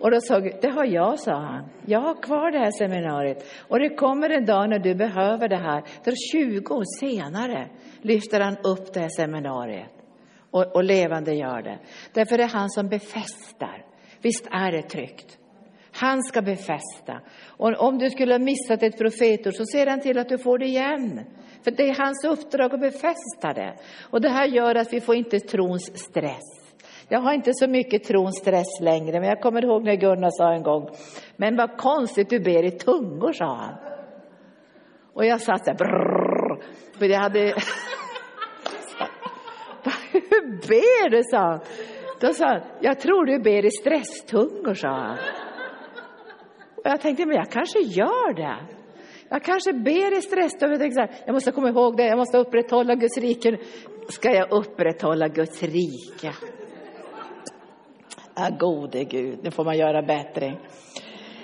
Och 0.04 0.10
då 0.10 0.20
sa 0.20 0.38
Gud, 0.38 0.54
det 0.60 0.68
har 0.68 0.84
jag, 0.84 1.20
sa 1.20 1.32
han. 1.32 1.64
Jag 1.86 2.00
har 2.00 2.22
kvar 2.22 2.50
det 2.50 2.58
här 2.58 2.70
seminariet. 2.70 3.44
Och 3.68 3.78
det 3.78 3.88
kommer 3.88 4.30
en 4.30 4.44
dag 4.44 4.70
när 4.70 4.78
du 4.78 4.94
behöver 4.94 5.48
det 5.48 5.56
här. 5.56 5.82
För 6.04 6.14
20 6.32 6.74
år 6.74 6.84
senare 7.00 7.68
lyfter 8.02 8.40
han 8.40 8.56
upp 8.56 8.94
det 8.94 9.00
här 9.00 9.08
seminariet. 9.08 9.90
Och, 10.50 10.76
och 10.76 10.84
levande 10.84 11.34
gör 11.34 11.62
det. 11.62 11.78
Därför 12.12 12.34
är 12.34 12.38
det 12.38 12.52
han 12.52 12.70
som 12.70 12.88
befästar. 12.88 13.84
Visst 14.22 14.46
är 14.50 14.72
det 14.72 14.82
tryggt. 14.82 15.38
Han 15.92 16.22
ska 16.22 16.42
befästa. 16.42 17.20
Och 17.46 17.80
om 17.80 17.98
du 17.98 18.10
skulle 18.10 18.34
ha 18.34 18.38
missat 18.38 18.82
ett 18.82 18.98
profetord 18.98 19.54
så 19.54 19.64
ser 19.64 19.86
han 19.86 20.00
till 20.00 20.18
att 20.18 20.28
du 20.28 20.38
får 20.38 20.58
det 20.58 20.66
igen. 20.66 21.20
För 21.62 21.70
det 21.70 21.88
är 21.88 21.94
hans 21.98 22.24
uppdrag 22.24 22.74
att 22.74 22.80
befästa 22.80 23.52
det. 23.54 23.74
Och 24.10 24.20
det 24.20 24.28
här 24.28 24.46
gör 24.46 24.74
att 24.74 24.92
vi 24.92 25.00
får 25.00 25.14
inte 25.14 25.40
trons 25.40 25.98
stress. 25.98 26.63
Jag 27.08 27.20
har 27.20 27.32
inte 27.32 27.54
så 27.54 27.68
mycket 27.68 28.04
tronstress 28.04 28.80
längre, 28.80 29.20
men 29.20 29.28
jag 29.28 29.40
kommer 29.40 29.64
ihåg 29.64 29.84
när 29.84 29.94
Gunnar 29.94 30.30
sa 30.30 30.52
en 30.52 30.62
gång, 30.62 30.88
men 31.36 31.56
vad 31.56 31.76
konstigt 31.76 32.30
du 32.30 32.40
ber 32.40 32.62
i 32.64 32.70
tungor, 32.70 33.32
sa 33.32 33.54
han. 33.54 33.74
Och 35.12 35.26
jag 35.26 35.40
satt 35.40 35.64
där, 35.64 35.74
brrr, 35.74 36.62
för 36.98 37.06
jag 37.06 37.20
hade... 37.20 37.40
Hur 40.12 40.68
ber 40.68 41.10
du, 41.10 41.22
sa 41.22 41.38
han. 41.38 41.60
Då 42.20 42.32
sa 42.32 42.46
han, 42.46 42.60
jag 42.80 43.00
tror 43.00 43.26
du 43.26 43.38
ber 43.38 43.64
i 43.64 43.70
stresstungor, 43.70 44.74
sa 44.74 44.88
han. 44.88 45.18
Och 46.76 46.90
jag 46.90 47.00
tänkte, 47.00 47.26
men 47.26 47.36
jag 47.36 47.50
kanske 47.50 47.78
gör 47.78 48.34
det. 48.34 48.56
Jag 49.28 49.44
kanske 49.44 49.72
ber 49.72 50.18
i 50.18 50.22
stresstungor. 50.22 50.72
Jag 50.72 50.80
tänkte 50.80 50.94
så 50.94 51.00
här, 51.00 51.10
jag 51.26 51.32
måste 51.32 51.52
komma 51.52 51.68
ihåg 51.68 51.96
det, 51.96 52.06
jag 52.06 52.18
måste 52.18 52.38
upprätthålla 52.38 52.94
Guds 52.94 53.18
rike. 53.18 53.58
Ska 54.08 54.30
jag 54.30 54.52
upprätthålla 54.52 55.28
Guds 55.28 55.62
rike? 55.62 56.32
Ah, 58.34 58.50
gode 58.50 59.04
Gud, 59.04 59.38
nu 59.42 59.50
får 59.50 59.64
man 59.64 59.78
göra 59.78 60.02
bättre. 60.02 60.56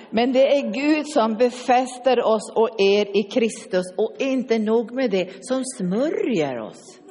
Men 0.09 0.31
det 0.33 0.57
är 0.57 0.71
Gud 0.71 1.07
som 1.07 1.33
befäster 1.33 2.23
oss 2.23 2.51
och 2.55 2.69
er 2.81 3.17
i 3.17 3.23
Kristus 3.23 3.85
och 3.97 4.15
inte 4.19 4.59
nog 4.59 4.91
med 4.91 5.11
det, 5.11 5.29
som 5.41 5.63
smörjer 5.65 6.59
oss. 6.59 7.01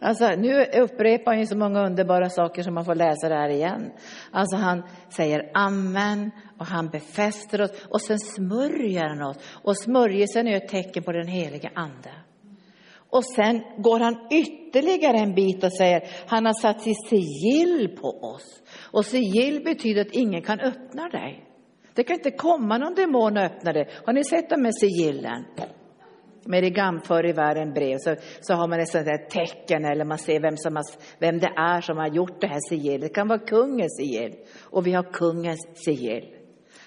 Alltså, 0.00 0.28
nu 0.28 0.64
upprepar 0.64 1.32
han 1.32 1.40
ju 1.40 1.46
så 1.46 1.56
många 1.56 1.86
underbara 1.86 2.30
saker 2.30 2.62
som 2.62 2.74
man 2.74 2.84
får 2.84 2.94
läsa 2.94 3.28
det 3.28 3.34
här 3.34 3.48
igen. 3.48 3.92
Alltså 4.30 4.56
han 4.56 4.82
säger 5.08 5.50
amen 5.54 6.30
och 6.58 6.66
han 6.66 6.88
befäster 6.88 7.62
oss 7.62 7.70
och 7.88 8.00
sen 8.00 8.18
smörjer 8.18 9.08
han 9.08 9.22
oss. 9.22 9.36
Och 9.62 9.78
smörjelsen 9.78 10.48
är 10.48 10.56
ett 10.56 10.68
tecken 10.68 11.02
på 11.02 11.12
den 11.12 11.26
heliga 11.26 11.70
ande. 11.74 12.10
Och 13.10 13.24
sen 13.24 13.62
går 13.78 14.00
han 14.00 14.16
ytterligare 14.30 15.18
en 15.18 15.34
bit 15.34 15.64
och 15.64 15.72
säger 15.72 16.08
han 16.26 16.46
har 16.46 16.52
satt 16.52 16.82
sitt 16.82 17.08
sigill 17.08 17.96
på 18.00 18.08
oss. 18.08 18.62
Och 18.94 19.06
sigill 19.06 19.64
betyder 19.64 20.00
att 20.00 20.12
ingen 20.12 20.42
kan 20.42 20.60
öppna 20.60 21.08
dig. 21.08 21.44
Det 21.94 22.04
kan 22.04 22.16
inte 22.16 22.30
komma 22.30 22.78
någon 22.78 22.94
demon 22.94 23.36
och 23.36 23.42
öppna 23.42 23.72
det. 23.72 23.88
Har 24.06 24.12
ni 24.12 24.24
sett 24.24 24.50
de 24.50 24.64
här 24.64 24.72
sigillen? 24.72 25.44
Med 26.46 26.62
det 26.62 26.70
gamla 26.70 27.00
förr 27.00 27.26
i 27.26 27.32
världen 27.32 27.72
brev 27.72 27.96
så, 27.98 28.14
så 28.40 28.54
har 28.54 28.68
man 28.68 28.80
ett 28.80 28.88
sånt 28.88 29.04
där 29.04 29.28
tecken 29.28 29.84
eller 29.84 30.04
man 30.04 30.18
ser 30.18 30.40
vem, 30.40 30.56
som 30.56 30.76
har, 30.76 30.84
vem 31.18 31.38
det 31.38 31.52
är 31.56 31.80
som 31.80 31.96
har 31.96 32.08
gjort 32.08 32.40
det 32.40 32.46
här 32.46 32.60
sigillet. 32.68 33.00
Det 33.00 33.08
kan 33.08 33.28
vara 33.28 33.38
kungens 33.38 33.96
sigill 33.96 34.34
och 34.70 34.86
vi 34.86 34.92
har 34.92 35.12
kungens 35.12 35.84
sigill. 35.84 36.24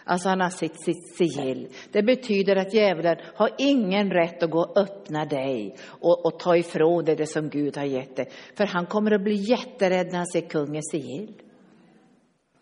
Alltså 0.03 0.29
han 0.29 0.41
har 0.41 0.49
sitt, 0.49 0.83
sitt 0.83 1.15
sigill. 1.17 1.67
Det 1.91 2.03
betyder 2.03 2.55
att 2.55 2.73
djävulen 2.73 3.17
har 3.35 3.49
ingen 3.57 4.11
rätt 4.11 4.43
att 4.43 4.51
gå 4.51 4.59
och 4.59 4.77
öppna 4.77 5.25
dig 5.25 5.75
och, 5.87 6.25
och 6.25 6.39
ta 6.39 6.57
ifrån 6.57 7.05
dig 7.05 7.15
det 7.15 7.27
som 7.27 7.49
Gud 7.49 7.77
har 7.77 7.85
gett 7.85 8.15
dig. 8.15 8.29
För 8.55 8.65
han 8.65 8.85
kommer 8.85 9.11
att 9.11 9.23
bli 9.23 9.35
jätterädd 9.49 10.07
när 10.07 10.17
han 10.17 10.27
ser 10.27 10.41
kungens 10.41 10.91
sigill. 10.91 11.33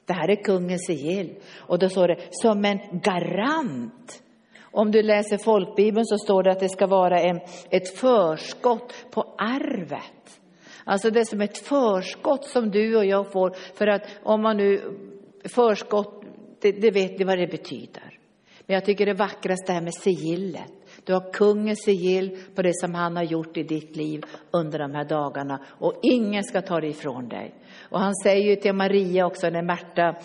Det 0.05 0.13
här 0.13 0.29
är 0.29 0.43
kungens 0.43 0.85
sigill. 0.85 1.35
Och 1.57 1.79
då 1.79 1.89
står 1.89 2.07
det 2.07 2.17
som 2.29 2.65
en 2.65 2.79
garant. 2.91 4.21
Om 4.61 4.91
du 4.91 5.01
läser 5.01 5.37
folkbibeln 5.37 6.05
så 6.05 6.17
står 6.17 6.43
det 6.43 6.51
att 6.51 6.59
det 6.59 6.69
ska 6.69 6.87
vara 6.87 7.19
en, 7.19 7.39
ett 7.69 7.97
förskott 7.97 8.93
på 9.11 9.35
arvet. 9.37 10.39
Alltså 10.83 11.09
det 11.09 11.19
är 11.19 11.25
som 11.25 11.41
ett 11.41 11.57
förskott 11.57 12.45
som 12.45 12.71
du 12.71 12.97
och 12.97 13.05
jag 13.05 13.31
får 13.31 13.55
för 13.73 13.87
att 13.87 14.07
om 14.23 14.41
man 14.41 14.57
nu 14.57 14.81
förskott, 15.45 16.23
det, 16.61 16.71
det 16.71 16.91
vet 16.91 17.19
ni 17.19 17.25
vad 17.25 17.37
det 17.37 17.47
betyder. 17.47 18.19
Men 18.65 18.73
jag 18.73 18.85
tycker 18.85 19.05
det 19.05 19.13
vackraste 19.13 19.73
är 19.73 19.81
med 19.81 19.93
sigillet. 19.93 20.71
Du 21.03 21.13
har 21.13 21.33
kungens 21.33 21.83
sigill 21.83 22.37
på 22.55 22.61
det 22.61 22.75
som 22.75 22.95
han 22.95 23.15
har 23.15 23.23
gjort 23.23 23.57
i 23.57 23.63
ditt 23.63 23.95
liv 23.95 24.23
under 24.51 24.79
de 24.79 24.95
här 24.95 25.05
dagarna 25.05 25.59
och 25.67 25.93
ingen 26.01 26.43
ska 26.43 26.61
ta 26.61 26.79
det 26.79 26.87
ifrån 26.87 27.29
dig. 27.29 27.53
Och 27.89 27.99
han 27.99 28.15
säger 28.15 28.49
ju 28.49 28.55
till 28.55 28.73
Maria 28.73 29.25
också 29.25 29.49
när 29.49 29.61
Märta 29.61 30.15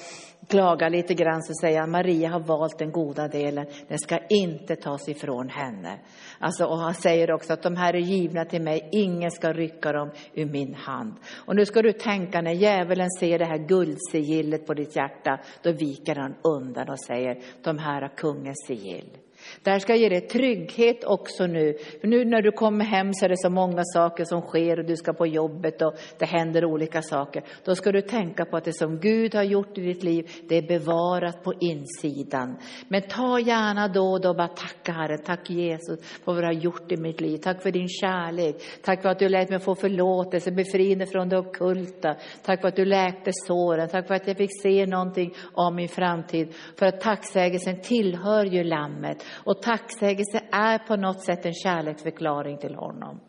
klagar 0.50 0.90
lite 0.90 1.14
grann 1.14 1.42
så 1.42 1.52
säger 1.60 1.80
han 1.80 1.90
Maria 1.90 2.28
har 2.28 2.40
valt 2.40 2.78
den 2.78 2.92
goda 2.92 3.28
delen, 3.28 3.66
den 3.88 3.98
ska 3.98 4.18
inte 4.28 4.76
tas 4.76 5.08
ifrån 5.08 5.48
henne. 5.48 5.98
Alltså, 6.38 6.64
och 6.64 6.78
han 6.78 6.94
säger 6.94 7.30
också 7.30 7.52
att 7.52 7.62
de 7.62 7.76
här 7.76 7.94
är 7.94 7.98
givna 7.98 8.44
till 8.44 8.62
mig, 8.62 8.88
ingen 8.92 9.30
ska 9.30 9.52
rycka 9.52 9.92
dem 9.92 10.10
ur 10.34 10.46
min 10.46 10.74
hand. 10.74 11.14
Och 11.46 11.56
nu 11.56 11.66
ska 11.66 11.82
du 11.82 11.92
tänka 11.92 12.40
när 12.40 12.52
djävulen 12.52 13.10
ser 13.10 13.38
det 13.38 13.44
här 13.44 13.58
guldsigillet 13.58 14.66
på 14.66 14.74
ditt 14.74 14.96
hjärta, 14.96 15.38
då 15.62 15.72
viker 15.72 16.14
han 16.14 16.34
undan 16.42 16.88
och 16.88 17.00
säger 17.00 17.38
de 17.62 17.78
här 17.78 18.02
har 18.02 18.16
kungens 18.16 18.66
sigill. 18.66 19.19
Det 19.62 19.70
här 19.70 19.78
ska 19.78 19.94
ge 19.94 20.08
dig 20.08 20.20
trygghet 20.20 21.04
också 21.04 21.46
nu. 21.46 21.74
För 22.00 22.08
nu 22.08 22.24
när 22.24 22.42
du 22.42 22.52
kommer 22.52 22.84
hem 22.84 23.14
så 23.14 23.24
är 23.24 23.28
det 23.28 23.36
så 23.36 23.50
många 23.50 23.82
saker 23.84 24.24
som 24.24 24.40
sker 24.40 24.78
och 24.78 24.84
du 24.84 24.96
ska 24.96 25.12
på 25.12 25.26
jobbet 25.26 25.82
och 25.82 25.94
det 26.18 26.26
händer 26.26 26.64
olika 26.64 27.02
saker. 27.02 27.42
Då 27.64 27.74
ska 27.74 27.92
du 27.92 28.00
tänka 28.00 28.44
på 28.44 28.56
att 28.56 28.64
det 28.64 28.72
som 28.72 28.98
Gud 28.98 29.34
har 29.34 29.42
gjort 29.42 29.78
i 29.78 29.80
ditt 29.80 30.02
liv, 30.02 30.30
det 30.48 30.56
är 30.56 30.62
bevarat 30.62 31.44
på 31.44 31.54
insidan. 31.60 32.56
Men 32.88 33.02
ta 33.02 33.40
gärna 33.40 33.88
då 33.88 34.12
och 34.12 34.20
då 34.20 34.34
bara 34.34 34.48
tacka 34.48 34.92
Herren, 34.92 35.22
tack 35.22 35.50
Jesus 35.50 36.00
för 36.24 36.32
vad 36.32 36.42
du 36.42 36.46
har 36.46 36.52
gjort 36.52 36.92
i 36.92 36.96
mitt 36.96 37.20
liv. 37.20 37.38
Tack 37.38 37.62
för 37.62 37.70
din 37.70 37.88
kärlek. 37.88 38.56
Tack 38.82 39.02
för 39.02 39.08
att 39.08 39.18
du 39.18 39.28
lät 39.28 39.50
mig 39.50 39.58
få 39.58 39.74
förlåtelse, 39.74 40.50
befrielse 40.50 41.06
från 41.06 41.28
det 41.28 41.38
ockulta. 41.38 42.16
Tack 42.42 42.60
för 42.60 42.68
att 42.68 42.76
du 42.76 42.84
läkte 42.84 43.30
såren. 43.32 43.88
Tack 43.88 44.06
för 44.06 44.14
att 44.14 44.26
jag 44.26 44.36
fick 44.36 44.62
se 44.62 44.86
någonting 44.86 45.34
av 45.52 45.74
min 45.74 45.88
framtid. 45.88 46.54
För 46.76 46.86
att 46.86 47.00
tacksägelsen 47.00 47.80
tillhör 47.80 48.44
ju 48.44 48.64
lammet. 48.64 49.24
Och 49.44 49.62
tacksägelse 49.62 50.42
är 50.52 50.78
på 50.78 50.96
något 50.96 51.24
sätt 51.24 51.46
en 51.46 51.54
kärleksförklaring 51.54 52.58
till 52.58 52.74
honom. 52.74 53.20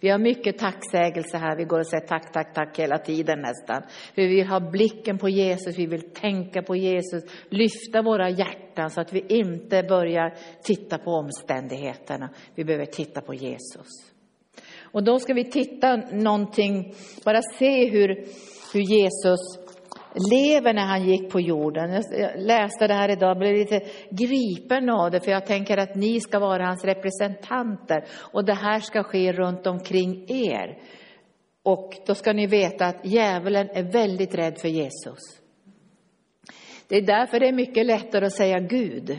Vi 0.00 0.10
har 0.10 0.18
mycket 0.18 0.58
tacksägelse 0.58 1.36
här. 1.38 1.56
Vi 1.56 1.64
går 1.64 1.78
och 1.78 1.86
säger 1.86 2.06
tack, 2.06 2.32
tack, 2.32 2.54
tack 2.54 2.78
hela 2.78 2.98
tiden 2.98 3.40
nästan. 3.40 3.82
Vi 4.14 4.26
vill 4.26 4.46
ha 4.46 4.60
blicken 4.60 5.18
på 5.18 5.28
Jesus, 5.28 5.78
vi 5.78 5.86
vill 5.86 6.10
tänka 6.10 6.62
på 6.62 6.76
Jesus, 6.76 7.24
lyfta 7.48 8.02
våra 8.02 8.30
hjärtan 8.30 8.90
så 8.90 9.00
att 9.00 9.12
vi 9.12 9.24
inte 9.28 9.82
börjar 9.82 10.34
titta 10.62 10.98
på 10.98 11.10
omständigheterna. 11.10 12.30
Vi 12.54 12.64
behöver 12.64 12.86
titta 12.86 13.20
på 13.20 13.34
Jesus. 13.34 13.86
Och 14.82 15.04
då 15.04 15.18
ska 15.18 15.34
vi 15.34 15.44
titta 15.44 15.96
någonting, 15.96 16.94
bara 17.24 17.42
se 17.42 17.90
hur, 17.90 18.08
hur 18.72 18.80
Jesus 18.80 19.63
lever 20.30 20.74
när 20.74 20.86
han 20.86 21.04
gick 21.08 21.30
på 21.30 21.40
jorden. 21.40 22.02
Jag 22.12 22.30
läste 22.36 22.86
det 22.86 22.94
här 22.94 23.10
idag 23.10 23.30
och 23.30 23.38
blev 23.38 23.54
lite 23.54 23.80
gripen 24.10 24.90
av 24.90 25.10
det, 25.10 25.20
för 25.20 25.30
jag 25.30 25.46
tänker 25.46 25.76
att 25.76 25.94
ni 25.94 26.20
ska 26.20 26.38
vara 26.38 26.66
hans 26.66 26.84
representanter 26.84 28.04
och 28.32 28.44
det 28.44 28.54
här 28.54 28.80
ska 28.80 29.02
ske 29.02 29.32
runt 29.32 29.66
omkring 29.66 30.24
er. 30.28 30.78
Och 31.62 31.94
då 32.06 32.14
ska 32.14 32.32
ni 32.32 32.46
veta 32.46 32.86
att 32.86 33.06
djävulen 33.06 33.68
är 33.74 33.92
väldigt 33.92 34.34
rädd 34.34 34.58
för 34.58 34.68
Jesus. 34.68 35.18
Det 36.88 36.96
är 36.96 37.02
därför 37.02 37.40
det 37.40 37.48
är 37.48 37.52
mycket 37.52 37.86
lättare 37.86 38.26
att 38.26 38.32
säga 38.32 38.60
Gud. 38.60 39.18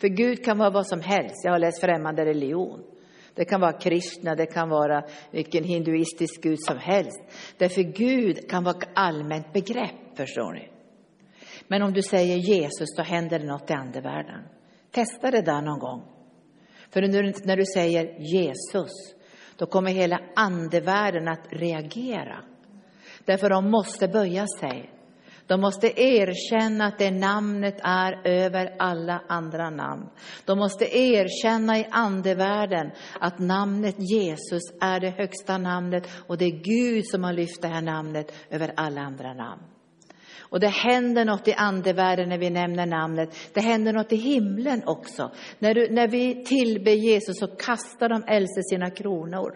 För 0.00 0.08
Gud 0.08 0.44
kan 0.44 0.58
vara 0.58 0.70
vad 0.70 0.86
som 0.86 1.00
helst. 1.00 1.44
Jag 1.44 1.52
har 1.52 1.58
läst 1.58 1.80
främmande 1.80 2.24
religion. 2.24 2.91
Det 3.34 3.44
kan 3.44 3.60
vara 3.60 3.72
Krishna, 3.72 4.34
det 4.34 4.46
kan 4.46 4.68
vara 4.68 5.04
vilken 5.30 5.64
hinduistisk 5.64 6.42
gud 6.42 6.58
som 6.60 6.78
helst. 6.78 7.20
Därför 7.58 7.82
Gud 7.82 8.50
kan 8.50 8.64
vara 8.64 8.76
ett 8.76 8.88
allmänt 8.94 9.52
begrepp 9.52 10.16
förstår 10.16 10.52
ni. 10.52 10.68
Men 11.68 11.82
om 11.82 11.92
du 11.92 12.02
säger 12.02 12.36
Jesus, 12.36 12.96
då 12.96 13.02
händer 13.02 13.38
det 13.38 13.46
något 13.46 13.70
i 13.70 13.72
andevärlden. 13.72 14.42
Testa 14.90 15.30
det 15.30 15.42
där 15.42 15.62
någon 15.62 15.78
gång. 15.78 16.02
För 16.90 17.02
när 17.46 17.56
du 17.56 17.64
säger 17.74 18.20
Jesus, 18.34 19.14
då 19.56 19.66
kommer 19.66 19.90
hela 19.90 20.20
andevärlden 20.36 21.28
att 21.28 21.46
reagera. 21.50 22.44
Därför 23.24 23.50
de 23.50 23.70
måste 23.70 24.08
böja 24.08 24.46
sig. 24.60 24.90
De 25.52 25.60
måste 25.60 26.00
erkänna 26.00 26.86
att 26.86 26.98
det 26.98 27.10
namnet 27.10 27.80
är 27.82 28.26
över 28.26 28.74
alla 28.78 29.22
andra 29.28 29.70
namn. 29.70 30.08
De 30.44 30.58
måste 30.58 30.98
erkänna 30.98 31.78
i 31.78 31.86
andevärlden 31.90 32.90
att 33.20 33.38
namnet 33.38 33.96
Jesus 33.98 34.62
är 34.80 35.00
det 35.00 35.10
högsta 35.10 35.58
namnet 35.58 36.08
och 36.26 36.38
det 36.38 36.44
är 36.44 36.62
Gud 36.62 37.06
som 37.06 37.24
har 37.24 37.32
lyft 37.32 37.62
det 37.62 37.68
här 37.68 37.82
namnet 37.82 38.32
över 38.50 38.72
alla 38.76 39.00
andra 39.00 39.34
namn. 39.34 39.62
Och 40.40 40.60
det 40.60 40.68
händer 40.68 41.24
något 41.24 41.48
i 41.48 41.52
andevärlden 41.52 42.28
när 42.28 42.38
vi 42.38 42.50
nämner 42.50 42.86
namnet. 42.86 43.36
Det 43.54 43.60
händer 43.60 43.92
något 43.92 44.12
i 44.12 44.16
himlen 44.16 44.82
också. 44.86 45.30
När, 45.58 45.74
du, 45.74 45.90
när 45.90 46.08
vi 46.08 46.44
tillber 46.44 46.92
Jesus 46.92 47.38
så 47.38 47.46
kastar 47.46 48.08
de 48.08 48.24
äldste 48.26 48.62
sina 48.62 48.90
kronor. 48.90 49.52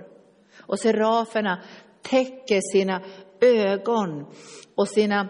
Och 0.61 0.81
seraferna 0.81 1.63
täcker 2.03 2.61
sina 2.73 3.01
ögon 3.41 4.27
och 4.75 4.89
sina 4.89 5.29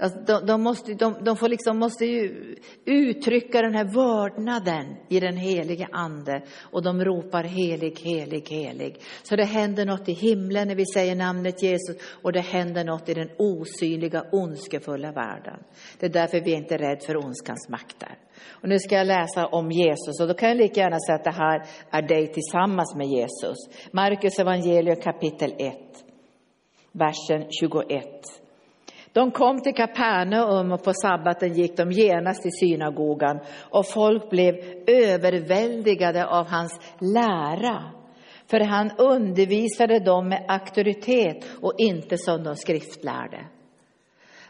Alltså 0.00 0.18
de, 0.18 0.46
de, 0.46 0.62
måste, 0.62 0.94
de, 0.94 1.24
de 1.24 1.36
får 1.36 1.48
liksom, 1.48 1.78
måste 1.78 2.04
ju 2.06 2.56
uttrycka 2.84 3.62
den 3.62 3.74
här 3.74 3.84
vördnaden 3.84 4.96
i 5.08 5.20
den 5.20 5.36
helige 5.36 5.88
Ande 5.92 6.42
och 6.62 6.82
de 6.82 7.04
ropar 7.04 7.44
helig, 7.44 8.00
helig, 8.00 8.48
helig. 8.48 9.00
Så 9.22 9.36
det 9.36 9.44
händer 9.44 9.86
något 9.86 10.08
i 10.08 10.12
himlen 10.12 10.68
när 10.68 10.74
vi 10.74 10.84
säger 10.94 11.14
namnet 11.14 11.62
Jesus 11.62 11.96
och 12.22 12.32
det 12.32 12.40
händer 12.40 12.84
något 12.84 13.08
i 13.08 13.14
den 13.14 13.30
osynliga, 13.38 14.24
ondskefulla 14.32 15.12
världen. 15.12 15.62
Det 15.98 16.06
är 16.06 16.10
därför 16.10 16.40
vi 16.40 16.52
inte 16.52 16.74
är 16.74 16.78
rädda 16.78 17.00
för 17.06 17.16
ondskans 17.16 17.68
makter. 17.68 18.18
Och 18.50 18.68
nu 18.68 18.78
ska 18.78 18.94
jag 18.94 19.06
läsa 19.06 19.46
om 19.46 19.70
Jesus 19.70 20.20
och 20.20 20.28
då 20.28 20.34
kan 20.34 20.48
jag 20.48 20.58
lika 20.58 20.80
gärna 20.80 20.98
säga 20.98 21.16
att 21.16 21.24
det 21.24 21.30
här 21.30 21.66
är 21.90 22.02
dig 22.02 22.32
tillsammans 22.32 22.94
med 22.96 23.06
Jesus. 23.06 23.56
Markus 23.92 24.38
evangelium 24.38 24.96
kapitel 24.96 25.52
1, 25.58 25.74
versen 26.92 27.46
21. 27.60 28.40
De 29.12 29.30
kom 29.30 29.60
till 29.60 29.74
Kapernaum 29.74 30.72
och 30.72 30.84
på 30.84 30.92
sabbaten 30.92 31.54
gick 31.54 31.76
de 31.76 31.92
genast 31.92 32.42
till 32.42 32.52
synagogan 32.60 33.38
och 33.70 33.86
folk 33.86 34.30
blev 34.30 34.54
överväldigade 34.86 36.26
av 36.26 36.46
hans 36.46 36.80
lära. 37.00 37.84
För 38.46 38.60
han 38.60 38.90
undervisade 38.98 39.98
dem 39.98 40.28
med 40.28 40.44
auktoritet 40.48 41.44
och 41.62 41.74
inte 41.78 42.18
som 42.18 42.44
de 42.44 42.56
skriftlärde. 42.56 43.46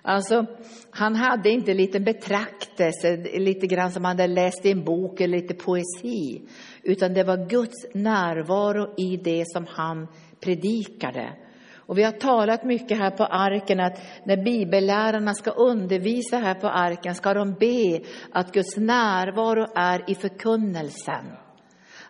Alltså, 0.03 0.47
han 0.91 1.15
hade 1.15 1.51
inte 1.51 1.75
lite 1.75 2.01
betraktelse, 2.01 3.17
lite 3.17 3.67
grann 3.67 3.93
som 3.93 4.05
han 4.05 4.19
hade 4.19 4.35
läst 4.35 4.67
i 4.67 4.71
en 4.71 4.85
bok 4.85 5.21
eller 5.21 5.39
lite 5.39 5.55
poesi, 5.55 6.43
utan 6.83 7.15
det 7.15 7.25
var 7.25 7.49
Guds 7.49 7.95
närvaro 7.95 8.95
i 8.99 9.17
det 9.17 9.45
som 9.47 9.67
han 9.69 10.09
predikade. 10.41 11.33
Och 11.91 11.99
vi 11.99 12.03
har 12.03 12.13
talat 12.13 12.65
mycket 12.65 12.99
här 12.99 13.11
på 13.11 13.25
arken 13.25 13.81
att 13.81 14.01
när 14.25 14.37
bibellärarna 14.37 15.35
ska 15.35 15.51
undervisa 15.51 16.39
här 16.39 16.55
på 16.55 16.69
arken 16.69 17.15
ska 17.15 17.35
de 17.35 17.55
be 17.55 18.01
att 18.33 18.53
Guds 18.53 18.77
närvaro 18.77 19.67
är 19.75 20.11
i 20.11 20.15
förkunnelsen. 20.15 21.25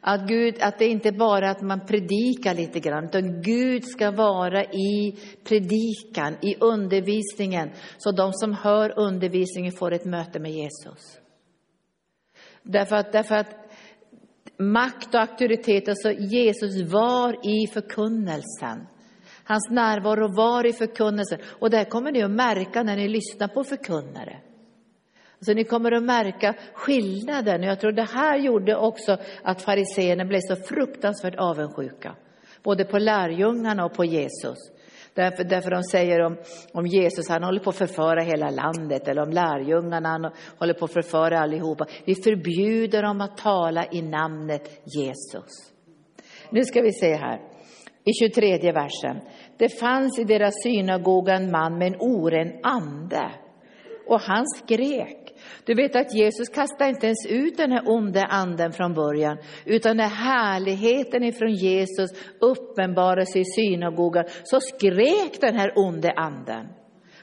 Att, 0.00 0.28
Gud, 0.28 0.54
att 0.60 0.78
det 0.78 0.88
inte 0.88 1.12
bara 1.12 1.46
är 1.46 1.50
att 1.50 1.62
man 1.62 1.86
predikar 1.86 2.54
lite 2.54 2.80
grann, 2.80 3.04
utan 3.04 3.42
Gud 3.42 3.84
ska 3.84 4.10
vara 4.10 4.64
i 4.64 5.18
predikan, 5.44 6.36
i 6.40 6.56
undervisningen, 6.60 7.70
så 7.98 8.12
de 8.12 8.32
som 8.32 8.52
hör 8.52 8.98
undervisningen 8.98 9.72
får 9.72 9.92
ett 9.92 10.04
möte 10.04 10.40
med 10.40 10.52
Jesus. 10.52 11.20
Därför 12.62 12.96
att, 12.96 13.12
därför 13.12 13.34
att 13.34 13.54
makt 14.58 15.14
och 15.14 15.20
auktoritet, 15.20 15.88
alltså 15.88 16.12
Jesus 16.12 16.92
var 16.92 17.32
i 17.32 17.66
förkunnelsen. 17.66 18.86
Hans 19.50 19.70
närvaro 19.70 20.28
var 20.28 20.66
i 20.66 20.72
förkunnelsen. 20.72 21.38
Och 21.58 21.70
det 21.70 21.76
här 21.76 21.84
kommer 21.84 22.12
ni 22.12 22.22
att 22.22 22.30
märka 22.30 22.82
när 22.82 22.96
ni 22.96 23.08
lyssnar 23.08 23.48
på 23.48 23.64
förkunnare. 23.64 24.40
Så 25.40 25.54
ni 25.54 25.64
kommer 25.64 25.92
att 25.92 26.02
märka 26.02 26.54
skillnaden. 26.74 27.62
Jag 27.62 27.80
tror 27.80 27.92
det 27.92 28.08
här 28.14 28.38
gjorde 28.38 28.76
också 28.76 29.16
att 29.42 29.62
fariseerna 29.62 30.24
blev 30.24 30.40
så 30.40 30.56
fruktansvärt 30.56 31.34
avundsjuka. 31.38 32.16
Både 32.62 32.84
på 32.84 32.98
lärjungarna 32.98 33.84
och 33.84 33.94
på 33.94 34.04
Jesus. 34.04 34.58
Därför, 35.14 35.44
därför 35.44 35.70
de 35.70 35.82
säger 35.82 36.20
om, 36.20 36.36
om 36.72 36.86
Jesus, 36.86 37.28
han 37.28 37.42
håller 37.42 37.60
på 37.60 37.70
att 37.70 37.76
förföra 37.76 38.22
hela 38.22 38.50
landet. 38.50 39.08
Eller 39.08 39.22
om 39.22 39.30
lärjungarna, 39.30 40.08
han 40.08 40.32
håller 40.58 40.74
på 40.74 40.84
att 40.84 40.92
förföra 40.92 41.40
allihopa. 41.40 41.86
Vi 42.04 42.14
förbjuder 42.14 43.02
dem 43.02 43.20
att 43.20 43.36
tala 43.36 43.86
i 43.92 44.02
namnet 44.02 44.70
Jesus. 44.96 45.72
Nu 46.50 46.64
ska 46.64 46.82
vi 46.82 46.92
se 46.92 47.14
här 47.14 47.49
i 48.04 48.12
23 48.12 48.72
versen. 48.72 49.20
Det 49.56 49.80
fanns 49.80 50.18
i 50.18 50.24
deras 50.24 50.54
synagoga 50.62 51.34
en 51.34 51.50
man 51.50 51.78
med 51.78 51.86
en 51.86 52.00
oren 52.00 52.52
ande 52.62 53.30
och 54.06 54.20
han 54.20 54.46
skrek. 54.46 55.16
Du 55.64 55.74
vet 55.74 55.96
att 55.96 56.14
Jesus 56.14 56.48
kastade 56.48 56.90
inte 56.90 57.06
ens 57.06 57.26
ut 57.26 57.56
den 57.56 57.72
här 57.72 57.82
onde 57.86 58.24
anden 58.24 58.72
från 58.72 58.94
början, 58.94 59.38
utan 59.64 59.96
när 59.96 60.08
härligheten 60.08 61.24
ifrån 61.24 61.52
Jesus 61.54 62.10
uppenbarade 62.40 63.26
sig 63.26 63.40
i 63.40 63.44
synagogan 63.44 64.24
så 64.44 64.60
skrek 64.60 65.40
den 65.40 65.56
här 65.56 65.72
onde 65.76 66.12
anden. 66.12 66.66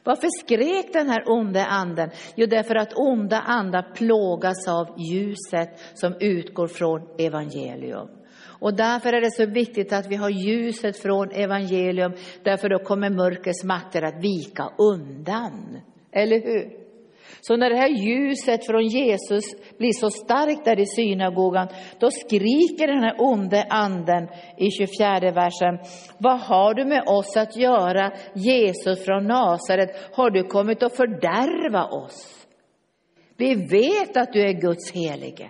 Varför 0.04 0.28
skrek 0.40 0.94
den 0.94 1.10
här 1.10 1.24
onde 1.26 1.66
anden? 1.66 2.10
Jo, 2.36 2.48
därför 2.48 2.76
att 2.76 2.94
onda 2.94 3.40
andar 3.40 3.94
plågas 3.96 4.68
av 4.68 5.00
ljuset 5.00 5.80
som 5.94 6.16
utgår 6.20 6.68
från 6.68 7.02
evangelium. 7.18 8.08
Och 8.60 8.76
därför 8.76 9.14
är 9.14 9.22
det 9.22 9.32
så 9.32 9.46
viktigt 9.46 9.94
att 9.94 10.08
vi 10.08 10.16
har 10.16 10.30
ljuset 10.30 10.98
från 10.98 11.32
evangelium, 11.32 12.14
därför 12.44 12.70
då 12.70 12.80
kommer 12.80 13.10
mörkrets 13.10 13.64
makter 13.64 14.02
att 14.02 14.24
vika 14.24 14.70
undan. 14.78 15.82
Eller 16.12 16.42
hur? 16.42 16.88
Så 17.42 17.58
när 17.58 17.70
det 17.70 17.76
här 17.76 17.90
ljuset 17.90 18.66
från 18.66 18.88
Jesus 18.88 19.44
blir 19.78 19.92
så 19.92 20.10
starkt 20.10 20.66
där 20.66 20.80
i 20.80 20.86
synagogan, 20.86 21.68
då 22.00 22.12
skriker 22.12 22.88
den 22.88 23.04
här 23.04 23.16
onde 23.20 23.64
anden 23.64 24.28
i 24.58 24.72
24 24.72 25.32
versen, 25.32 25.80
vad 26.18 26.40
har 26.40 26.74
du 26.74 26.86
med 26.86 27.04
oss 27.08 27.38
att 27.38 27.58
göra, 27.58 28.12
Jesus 28.34 29.06
från 29.06 29.28
Nasaret? 29.28 30.10
Har 30.14 30.30
du 30.30 30.44
kommit 30.44 30.84
att 30.84 30.96
fördärva 30.96 31.86
oss? 31.86 32.48
Vi 33.38 33.56
vet 33.56 34.18
att 34.18 34.34
du 34.34 34.42
är 34.42 34.62
Guds 34.62 34.92
helige. 34.92 35.50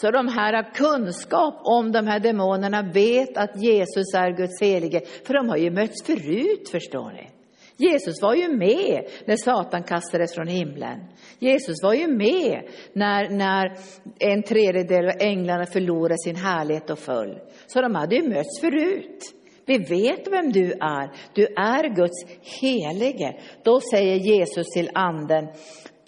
Så 0.00 0.10
de 0.10 0.28
här 0.28 0.52
har 0.52 0.74
kunskap 0.74 1.54
om 1.62 1.92
de 1.92 2.06
här 2.06 2.20
demonerna, 2.20 2.82
vet 2.82 3.36
att 3.36 3.62
Jesus 3.62 4.14
är 4.14 4.36
Guds 4.36 4.62
helige, 4.62 5.00
för 5.24 5.34
de 5.34 5.48
har 5.48 5.56
ju 5.56 5.70
mötts 5.70 6.02
förut, 6.06 6.68
förstår 6.72 7.12
ni. 7.12 7.28
Jesus 7.76 8.22
var 8.22 8.34
ju 8.34 8.48
med 8.48 9.08
när 9.24 9.36
Satan 9.36 9.82
kastades 9.82 10.34
från 10.34 10.46
himlen. 10.46 11.00
Jesus 11.38 11.82
var 11.82 11.94
ju 11.94 12.06
med 12.06 12.62
när, 12.92 13.30
när 13.30 13.76
en 14.18 14.42
tredjedel 14.42 15.08
av 15.08 15.14
änglarna 15.20 15.66
förlorade 15.66 16.18
sin 16.18 16.36
härlighet 16.36 16.90
och 16.90 16.98
föll. 16.98 17.38
Så 17.66 17.80
de 17.80 17.94
hade 17.94 18.16
ju 18.16 18.28
mötts 18.28 18.60
förut. 18.60 19.34
Vi 19.66 19.78
vet 19.78 20.28
vem 20.32 20.52
du 20.52 20.72
är. 20.72 21.10
Du 21.34 21.46
är 21.46 21.94
Guds 21.94 22.24
helige. 22.60 23.36
Då 23.64 23.80
säger 23.80 24.16
Jesus 24.16 24.66
till 24.74 24.90
anden, 24.94 25.48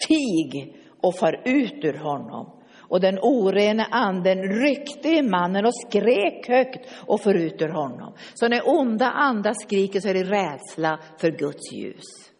tig 0.07 0.75
och 1.01 1.15
far 1.15 1.41
ut 1.45 1.85
ur 1.85 1.97
honom. 1.97 2.60
Och 2.91 3.01
den 3.01 3.19
orena 3.21 3.85
anden 3.91 4.43
ryckte 4.43 5.09
i 5.09 5.21
mannen 5.21 5.65
och 5.65 5.75
skrek 5.75 6.47
högt 6.47 6.87
och 7.07 7.21
förut 7.21 7.61
ur 7.61 7.69
honom. 7.69 8.13
Så 8.33 8.47
när 8.47 8.61
onda 8.65 9.05
andar 9.05 9.53
skriker 9.53 9.99
så 9.99 10.07
är 10.07 10.13
det 10.13 10.23
rädsla 10.23 10.99
för 11.17 11.31
Guds 11.31 11.73
ljus. 11.73 12.31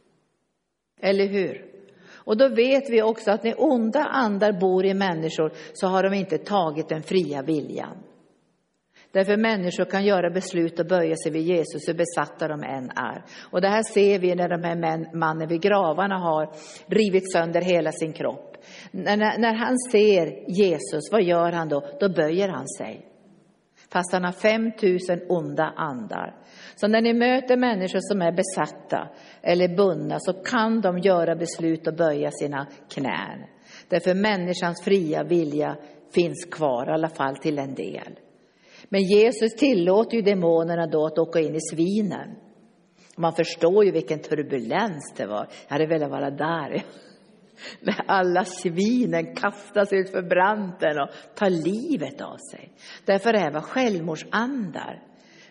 Eller 1.02 1.28
hur? 1.28 1.66
Och 2.14 2.38
då 2.38 2.50
vet 2.50 2.90
vi 2.90 3.02
också 3.02 3.32
att 3.32 3.44
när 3.44 3.56
onda 3.58 4.00
andar 4.00 4.60
bor 4.60 4.86
i 4.86 4.94
människor 4.94 5.52
så 5.74 5.88
har 5.88 6.04
de 6.04 6.14
inte 6.14 6.38
tagit 6.38 6.90
den 6.90 7.04
fria 7.04 7.42
viljan. 7.42 7.98
Därför 9.12 9.38
människor 9.38 9.86
kan 9.86 10.06
göra 10.06 10.30
beslut 10.30 10.80
och 10.80 10.88
böja 10.88 11.16
sig 11.16 11.32
vid 11.32 11.42
Jesus, 11.42 11.88
hur 11.88 11.94
besatta 11.94 12.48
de 12.48 12.64
än 12.64 12.90
är. 12.90 13.24
Och 13.52 13.62
det 13.62 13.68
här 13.68 13.84
ser 13.84 14.20
vi 14.20 14.36
när 14.36 14.50
de 14.50 14.64
här 14.64 15.16
mannen 15.18 15.48
vid 15.48 15.62
gravarna 15.62 16.18
har 16.18 16.54
rivit 16.86 17.32
sönder 17.32 17.62
hela 17.62 17.92
sin 17.92 18.14
kropp. 18.14 18.51
När, 18.92 19.38
när 19.38 19.54
han 19.54 19.78
ser 19.92 20.50
Jesus, 20.50 21.12
vad 21.12 21.24
gör 21.24 21.52
han 21.52 21.70
då? 21.70 21.84
Då 22.00 22.10
böjer 22.10 22.50
han 22.50 22.68
sig. 22.68 23.06
Fast 23.92 24.14
han 24.14 24.24
har 24.24 24.32
5000 24.32 25.20
onda 25.30 25.64
andar. 25.64 26.36
Så 26.76 26.88
när 26.88 27.02
ni 27.02 27.14
möter 27.14 27.58
människor 27.58 28.00
som 28.02 28.22
är 28.22 28.32
besatta 28.32 29.10
eller 29.42 29.76
bundna 29.76 30.20
så 30.20 30.34
kan 30.34 30.82
de 30.82 31.00
göra 31.00 31.36
beslut 31.36 31.88
och 31.88 31.96
böja 31.96 32.32
sina 32.32 32.68
knän. 32.94 33.46
Därför 33.88 34.14
människans 34.14 34.84
fria 34.84 35.24
vilja 35.24 35.78
finns 36.14 36.46
kvar, 36.46 36.90
i 36.90 36.94
alla 36.94 37.10
fall 37.10 37.38
till 37.38 37.60
en 37.60 37.76
del. 37.76 38.20
Men 38.90 39.02
Jesus 39.02 39.56
tillåter 39.56 40.18
ju 40.18 40.22
demonerna 40.22 40.88
då 40.88 41.06
att 41.06 41.18
åka 41.18 41.40
in 41.40 41.56
i 41.56 41.62
svinen. 41.72 42.36
Man 43.18 43.34
förstår 43.34 43.86
ju 43.86 43.92
vilken 43.92 44.20
turbulens 44.20 45.14
det 45.18 45.26
var. 45.26 45.48
Jag 45.68 45.74
hade 45.74 45.88
velat 45.88 46.12
vara 46.12 46.30
där 46.32 46.84
när 47.82 48.02
alla 48.08 48.46
svinen 48.46 49.36
kastas 49.36 49.94
ut 49.94 50.10
för 50.10 50.22
branten 50.22 51.00
och 51.00 51.10
tar 51.36 51.50
livet 51.50 52.22
av 52.22 52.38
sig. 52.52 52.72
Därför 53.06 53.34
är 53.34 53.52
det 53.52 53.62
självmordsandar. 53.62 55.04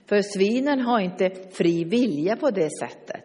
För 0.06 0.22
svinen 0.22 0.80
har 0.80 1.00
inte 1.00 1.30
fri 1.52 1.84
vilja 1.84 2.36
på 2.36 2.50
det 2.50 2.70
sättet. 2.80 3.24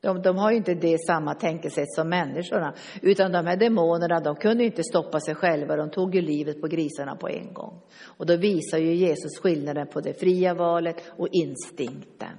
De, 0.00 0.22
de 0.22 0.36
har 0.36 0.50
inte 0.50 0.74
det 0.74 0.98
samma 0.98 1.34
tänkesätt 1.34 1.92
som 1.92 2.08
människorna, 2.08 2.74
utan 3.02 3.32
de 3.32 3.46
här 3.46 3.56
demonerna 3.56 4.20
de 4.20 4.36
kunde 4.36 4.64
inte 4.64 4.82
stoppa 4.82 5.20
sig 5.20 5.34
själva, 5.34 5.76
de 5.76 5.90
tog 5.90 6.14
ju 6.14 6.20
livet 6.20 6.60
på 6.60 6.66
grisarna 6.66 7.16
på 7.16 7.28
en 7.28 7.54
gång. 7.54 7.80
Och 8.04 8.26
då 8.26 8.36
visar 8.36 8.78
ju 8.78 8.94
Jesus 8.94 9.38
skillnaden 9.42 9.86
på 9.86 10.00
det 10.00 10.20
fria 10.20 10.54
valet 10.54 11.02
och 11.16 11.28
instinkten. 11.32 12.36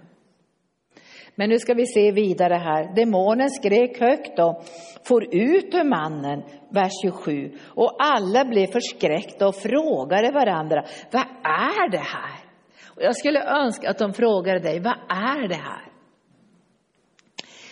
Men 1.39 1.49
nu 1.49 1.59
ska 1.59 1.73
vi 1.73 1.85
se 1.85 2.11
vidare 2.11 2.53
här. 2.53 2.95
Demonen 2.95 3.49
skrek 3.49 3.99
högt 3.99 4.39
och 4.39 4.63
for 5.03 5.23
ut 5.23 5.75
ur 5.75 5.83
mannen, 5.83 6.43
vers 6.69 6.91
27. 7.01 7.51
Och 7.65 7.95
alla 7.99 8.45
blev 8.45 8.67
förskräckta 8.67 9.47
och 9.47 9.55
frågade 9.55 10.31
varandra, 10.31 10.83
vad 11.11 11.21
är 11.43 11.89
det 11.91 11.97
här? 11.97 12.39
Och 12.85 13.01
jag 13.03 13.17
skulle 13.17 13.43
önska 13.43 13.89
att 13.89 13.97
de 13.97 14.13
frågade 14.13 14.59
dig, 14.59 14.79
vad 14.79 14.97
är 15.09 15.47
det 15.47 15.55
här? 15.55 15.91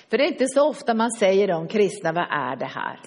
För 0.10 0.18
det 0.18 0.24
är 0.24 0.28
inte 0.28 0.48
så 0.48 0.70
ofta 0.70 0.94
man 0.94 1.12
säger 1.12 1.52
om 1.52 1.68
kristna, 1.68 2.12
vad 2.12 2.28
är 2.30 2.56
det 2.56 2.66
här? 2.66 3.00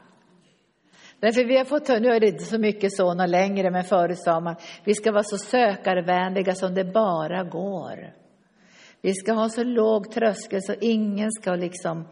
Därför 1.20 1.44
vi 1.44 1.56
har 1.56 1.64
fått, 1.64 1.88
nu 1.88 2.08
är 2.08 2.20
det 2.20 2.28
inte 2.28 2.44
så 2.44 2.58
mycket 2.58 2.92
så 2.92 3.14
något 3.14 3.28
längre, 3.28 3.70
men 3.70 3.84
förut 3.84 4.18
sa 4.18 4.40
man, 4.40 4.56
vi 4.84 4.94
ska 4.94 5.12
vara 5.12 5.24
så 5.24 5.38
sökarvänliga 5.38 6.54
som 6.54 6.74
det 6.74 6.84
bara 6.84 7.44
går. 7.44 8.19
Vi 9.02 9.14
ska 9.14 9.32
ha 9.32 9.48
så 9.48 9.64
låg 9.64 10.10
tröskel 10.10 10.62
så 10.62 10.74
ingen 10.80 11.32
ska 11.32 11.54
liksom 11.54 12.04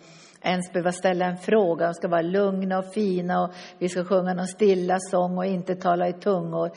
ens 0.42 0.72
behöva 0.72 0.92
ställa 0.92 1.27
en 1.27 1.37
fråga. 1.37 1.87
De 1.87 1.94
ska 1.94 2.09
vara 2.09 2.22
lugna 2.22 2.79
och 2.79 2.92
fina 2.92 3.42
och 3.42 3.51
vi 3.79 3.88
ska 3.88 4.05
sjunga 4.05 4.35
någon 4.35 4.46
stilla 4.46 4.98
sång 5.01 5.38
och 5.38 5.46
inte 5.46 5.74
tala 5.74 6.09
i 6.09 6.12
tungor. 6.12 6.70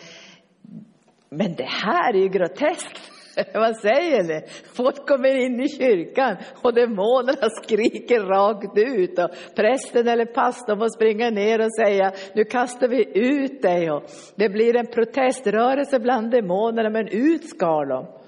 Men 1.29 1.55
det 1.55 1.67
här 1.67 2.13
är 2.13 2.19
ju 2.19 2.29
groteskt. 2.29 3.11
Vad 3.53 3.77
säger 3.77 4.23
ni? 4.23 4.41
Folk 4.73 5.07
kommer 5.07 5.35
in 5.45 5.59
i 5.59 5.69
kyrkan 5.69 6.37
och 6.61 6.73
demonerna 6.73 7.49
skriker 7.63 8.19
rakt 8.19 8.77
ut 8.77 9.19
och 9.19 9.29
prästen 9.55 10.07
eller 10.07 10.25
pastorn 10.25 10.79
får 10.79 10.89
springa 10.89 11.29
ner 11.29 11.61
och 11.61 11.75
säga 11.75 12.11
nu 12.33 12.43
kastar 12.43 12.87
vi 12.87 13.19
ut 13.19 13.61
dig. 13.61 13.91
Och 13.91 14.03
det 14.35 14.49
blir 14.49 14.75
en 14.75 14.87
proteströrelse 14.87 15.99
bland 15.99 16.31
demonerna 16.31 16.89
men 16.89 17.07
ut 17.07 17.49
ska 17.49 17.85
de. 17.85 18.20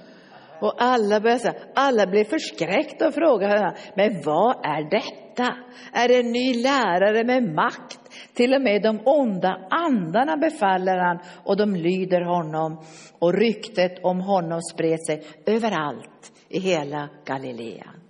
Och 0.64 0.74
alla 0.78 1.20
började 1.20 1.40
säga, 1.40 1.56
alla 1.76 2.08
blev 2.08 2.24
förskräckta 2.24 3.08
och 3.08 3.14
frågade, 3.14 3.76
men 3.96 4.22
vad 4.26 4.56
är 4.66 4.90
detta? 4.90 5.56
Är 5.94 6.08
det 6.08 6.20
en 6.20 6.32
ny 6.32 6.54
lärare 6.54 7.24
med 7.24 7.56
makt? 7.56 8.00
Till 8.34 8.54
och 8.54 8.62
med 8.62 8.82
de 8.82 9.00
onda 9.06 9.68
andarna 9.70 10.38
befaller 10.38 10.98
han 10.98 11.20
och 11.44 11.58
de 11.58 11.76
lyder 11.76 12.22
honom. 12.22 12.84
Och 13.20 13.34
ryktet 13.34 14.04
om 14.04 14.22
honom 14.22 14.62
spred 14.62 15.06
sig 15.06 15.24
överallt 15.46 16.32
i 16.50 16.60
hela 16.60 17.10
Galileen. 17.26 18.02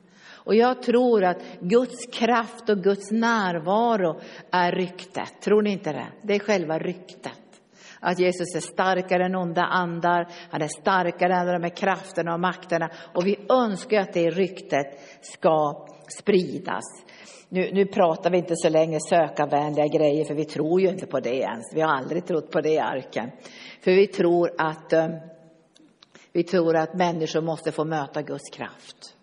Och 0.45 0.55
jag 0.55 0.81
tror 0.81 1.23
att 1.23 1.43
Guds 1.59 2.05
kraft 2.13 2.69
och 2.69 2.77
Guds 2.77 3.11
närvaro 3.11 4.19
är 4.51 4.71
ryktet. 4.71 5.41
Tror 5.41 5.61
ni 5.61 5.71
inte 5.71 5.91
det? 5.91 6.07
Det 6.21 6.35
är 6.35 6.39
själva 6.39 6.79
ryktet 6.79 7.42
att 8.03 8.19
Jesus 8.19 8.55
är 8.55 8.59
starkare 8.59 9.25
än 9.25 9.35
onda 9.35 9.61
andar, 9.61 10.27
han 10.49 10.61
är 10.61 10.81
starkare 10.81 11.35
än 11.35 11.45
de 11.45 11.63
här 11.63 11.75
krafterna 11.75 12.33
och 12.33 12.39
makterna. 12.39 12.89
Och 13.13 13.27
vi 13.27 13.37
önskar 13.49 13.99
att 13.99 14.13
det 14.13 14.29
ryktet 14.29 14.87
ska 15.21 15.85
spridas. 16.19 16.83
Nu, 17.49 17.71
nu 17.73 17.85
pratar 17.85 18.31
vi 18.31 18.37
inte 18.37 18.55
så 18.55 18.69
länge 18.69 18.99
sökarvänliga 19.09 19.87
grejer, 19.87 20.25
för 20.25 20.33
vi 20.33 20.45
tror 20.45 20.81
ju 20.81 20.89
inte 20.89 21.05
på 21.05 21.19
det 21.19 21.35
ens. 21.35 21.73
Vi 21.73 21.81
har 21.81 21.89
aldrig 21.89 22.25
trott 22.25 22.51
på 22.51 22.61
det 22.61 22.71
i 22.71 22.79
arken. 22.79 23.31
För 23.81 23.91
vi 23.91 24.07
tror 24.07 24.51
att, 24.57 24.93
eh, 24.93 25.07
vi 26.31 26.43
tror 26.43 26.75
att 26.75 26.93
människor 26.93 27.41
måste 27.41 27.71
få 27.71 27.85
möta 27.85 28.21
Guds 28.21 28.49
kraft 28.49 29.15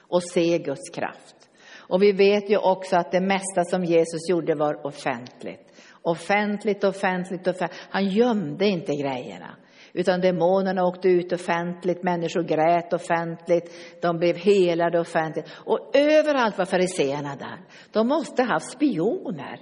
och 0.00 0.22
se 0.22 0.58
Guds 0.58 0.90
kraft. 0.94 1.36
Och 1.76 2.02
vi 2.02 2.12
vet 2.12 2.50
ju 2.50 2.56
också 2.56 2.96
att 2.96 3.12
det 3.12 3.20
mesta 3.20 3.64
som 3.64 3.84
Jesus 3.84 4.28
gjorde 4.28 4.54
var 4.54 4.86
offentligt. 4.86 5.73
Offentligt, 6.04 6.84
offentligt, 6.84 7.46
offentligt. 7.46 7.80
Han 7.90 8.06
gömde 8.06 8.66
inte 8.66 8.92
grejerna. 8.92 9.56
Utan 9.92 10.20
demonerna 10.20 10.84
åkte 10.84 11.08
ut 11.08 11.32
offentligt, 11.32 12.02
människor 12.02 12.42
grät 12.42 12.92
offentligt, 12.92 13.74
de 14.02 14.18
blev 14.18 14.36
helade 14.36 15.00
offentligt. 15.00 15.46
Och 15.64 15.96
överallt 15.96 16.58
var 16.58 16.64
fariseerna 16.64 17.36
där. 17.36 17.58
De 17.92 18.08
måste 18.08 18.42
ha 18.42 18.48
haft 18.48 18.70
spioner. 18.70 19.60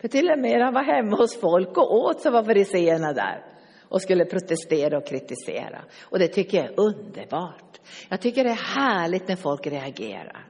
För 0.00 0.08
till 0.08 0.30
och 0.30 0.38
med 0.38 0.58
när 0.58 0.64
han 0.64 0.74
var 0.74 0.82
hemma 0.82 1.16
hos 1.16 1.40
folk 1.40 1.78
och 1.78 1.94
åt 1.94 2.20
så 2.20 2.30
var 2.30 2.44
fariseerna 2.44 3.12
där 3.12 3.44
och 3.88 4.02
skulle 4.02 4.24
protestera 4.24 4.98
och 4.98 5.06
kritisera. 5.06 5.84
Och 6.02 6.18
det 6.18 6.28
tycker 6.28 6.58
jag 6.58 6.66
är 6.66 6.80
underbart. 6.80 7.80
Jag 8.08 8.20
tycker 8.20 8.44
det 8.44 8.50
är 8.50 8.80
härligt 8.80 9.28
när 9.28 9.36
folk 9.36 9.66
reagerar. 9.66 10.47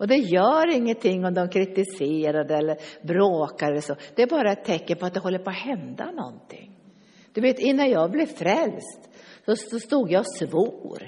Och 0.00 0.08
det 0.08 0.16
gör 0.16 0.76
ingenting 0.76 1.24
om 1.24 1.34
de 1.34 1.48
kritiserar 1.48 2.52
eller 2.52 2.76
bråkar 3.06 3.70
eller 3.70 3.80
så. 3.80 3.96
Det 4.14 4.22
är 4.22 4.26
bara 4.26 4.52
ett 4.52 4.64
tecken 4.64 4.98
på 4.98 5.06
att 5.06 5.14
det 5.14 5.20
håller 5.20 5.38
på 5.38 5.50
att 5.50 5.56
hända 5.56 6.10
någonting. 6.10 6.76
Du 7.32 7.40
vet, 7.40 7.58
innan 7.58 7.90
jag 7.90 8.10
blev 8.10 8.26
frälst 8.26 9.10
så 9.44 9.78
stod 9.78 10.10
jag 10.12 10.20
och 10.20 10.26
svor. 10.26 11.02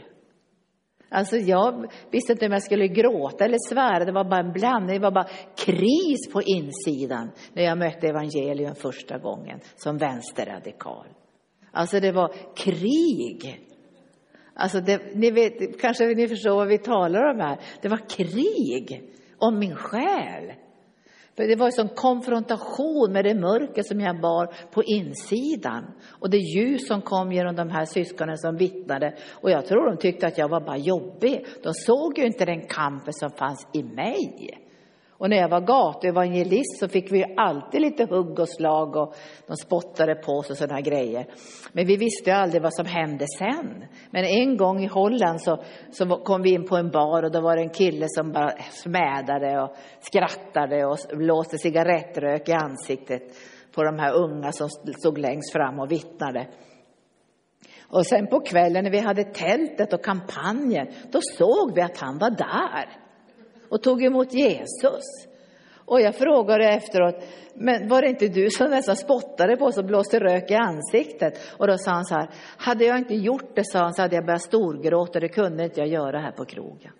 Alltså 1.08 1.36
jag 1.36 1.92
visste 2.10 2.32
inte 2.32 2.46
om 2.46 2.52
jag 2.52 2.62
skulle 2.62 2.88
gråta 2.88 3.44
eller 3.44 3.58
svära, 3.68 4.04
det 4.04 4.12
var 4.12 4.24
bara 4.24 4.40
en 4.40 4.52
blandning, 4.52 4.96
det 4.96 5.02
var 5.02 5.10
bara 5.10 5.28
kris 5.56 6.32
på 6.32 6.42
insidan 6.42 7.30
när 7.52 7.62
jag 7.62 7.78
mötte 7.78 8.08
evangelium 8.08 8.74
första 8.74 9.18
gången 9.18 9.60
som 9.76 9.98
vänsterradikal. 9.98 11.06
Alltså 11.70 12.00
det 12.00 12.12
var 12.12 12.34
krig. 12.56 13.71
Alltså 14.54 14.80
det, 14.80 15.14
ni 15.14 15.30
vet, 15.30 15.80
kanske 15.80 16.04
ni 16.04 16.28
förstår 16.28 16.54
vad 16.54 16.68
vi 16.68 16.78
talar 16.78 17.30
om 17.30 17.40
här. 17.40 17.58
Det 17.82 17.88
var 17.88 18.08
krig 18.08 19.02
om 19.38 19.58
min 19.58 19.76
själ. 19.76 20.52
För 21.36 21.48
det 21.48 21.56
var 21.56 21.66
en 21.66 21.72
sån 21.72 21.88
konfrontation 21.88 23.12
med 23.12 23.24
det 23.24 23.34
mörker 23.34 23.82
som 23.82 24.00
jag 24.00 24.20
bar 24.20 24.54
på 24.70 24.82
insidan 24.82 25.84
och 26.20 26.30
det 26.30 26.38
ljus 26.38 26.86
som 26.88 27.02
kom 27.02 27.32
genom 27.32 27.56
de 27.56 27.70
här 27.70 27.84
syskonen 27.84 28.38
som 28.38 28.56
vittnade. 28.56 29.14
Och 29.30 29.50
jag 29.50 29.66
tror 29.66 29.86
de 29.90 29.96
tyckte 29.96 30.26
att 30.26 30.38
jag 30.38 30.48
var 30.48 30.60
bara 30.60 30.76
jobbig. 30.76 31.46
De 31.62 31.74
såg 31.74 32.18
ju 32.18 32.26
inte 32.26 32.44
den 32.44 32.66
kampen 32.66 33.12
som 33.12 33.30
fanns 33.30 33.66
i 33.72 33.82
mig. 33.82 34.58
Och 35.22 35.30
när 35.30 35.36
jag 35.36 35.48
var 35.48 35.60
gatuevangelist 35.60 36.78
så 36.80 36.88
fick 36.88 37.12
vi 37.12 37.24
alltid 37.36 37.80
lite 37.80 38.04
hugg 38.04 38.38
och 38.38 38.48
slag 38.48 38.96
och 38.96 39.14
de 39.46 39.56
spottade 39.56 40.14
på 40.14 40.32
oss 40.32 40.50
och 40.50 40.56
sådana 40.56 40.80
grejer. 40.80 41.26
Men 41.72 41.86
vi 41.86 41.96
visste 41.96 42.30
ju 42.30 42.36
aldrig 42.36 42.62
vad 42.62 42.74
som 42.74 42.86
hände 42.86 43.26
sen. 43.38 43.84
Men 44.10 44.24
en 44.24 44.56
gång 44.56 44.84
i 44.84 44.86
Holland 44.86 45.42
så, 45.42 45.62
så 45.92 46.06
kom 46.06 46.42
vi 46.42 46.50
in 46.50 46.64
på 46.64 46.76
en 46.76 46.90
bar 46.90 47.22
och 47.22 47.30
då 47.30 47.40
var 47.40 47.56
det 47.56 47.62
en 47.62 47.70
kille 47.70 48.06
som 48.08 48.32
bara 48.32 48.52
smädade 48.70 49.62
och 49.62 49.76
skrattade 50.00 50.86
och 50.86 50.98
blåste 51.12 51.58
cigarettrök 51.58 52.48
i 52.48 52.52
ansiktet 52.52 53.22
på 53.74 53.82
de 53.82 53.98
här 53.98 54.14
unga 54.14 54.52
som 54.52 54.68
stod 54.98 55.18
längst 55.18 55.52
fram 55.52 55.80
och 55.80 55.92
vittnade. 55.92 56.46
Och 57.88 58.06
sen 58.06 58.26
på 58.26 58.40
kvällen 58.40 58.84
när 58.84 58.90
vi 58.90 58.98
hade 58.98 59.24
tältet 59.24 59.92
och 59.92 60.04
kampanjen, 60.04 60.86
då 61.12 61.20
såg 61.22 61.74
vi 61.74 61.80
att 61.80 61.98
han 61.98 62.18
var 62.18 62.30
där 62.30 63.02
och 63.72 63.82
tog 63.82 64.04
emot 64.04 64.34
Jesus. 64.34 65.02
Och 65.84 66.00
jag 66.00 66.14
frågade 66.14 66.68
efteråt, 66.68 67.24
men 67.54 67.88
var 67.88 68.02
det 68.02 68.08
inte 68.08 68.28
du 68.28 68.50
som 68.50 68.70
nästan 68.70 68.96
spottade 68.96 69.56
på 69.56 69.64
oss 69.64 69.78
och 69.78 69.84
blåste 69.84 70.18
rök 70.18 70.50
i 70.50 70.54
ansiktet? 70.54 71.54
Och 71.58 71.66
då 71.66 71.78
sa 71.78 71.90
han 71.90 72.04
så 72.04 72.14
här, 72.14 72.28
hade 72.56 72.84
jag 72.84 72.98
inte 72.98 73.14
gjort 73.14 73.56
det, 73.56 73.64
sa 73.64 73.78
han, 73.78 73.94
så 73.94 74.02
hade 74.02 74.14
jag 74.14 74.26
börjat 74.26 74.42
storgråta, 74.42 75.20
det 75.20 75.28
kunde 75.28 75.64
inte 75.64 75.80
jag 75.80 75.88
göra 75.88 76.20
här 76.20 76.32
på 76.32 76.44
krogen. 76.44 76.92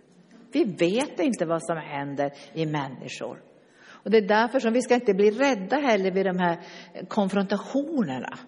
Vi 0.52 0.64
vet 0.64 1.20
inte 1.20 1.46
vad 1.46 1.62
som 1.62 1.76
händer 1.76 2.32
i 2.52 2.66
människor. 2.66 3.42
Och 3.90 4.10
det 4.10 4.18
är 4.18 4.28
därför 4.28 4.60
som 4.60 4.72
vi 4.72 4.82
ska 4.82 4.94
inte 4.94 5.14
bli 5.14 5.30
rädda 5.30 5.76
heller 5.76 6.10
vid 6.10 6.26
de 6.26 6.38
här 6.38 6.58
konfrontationerna. 7.08 8.38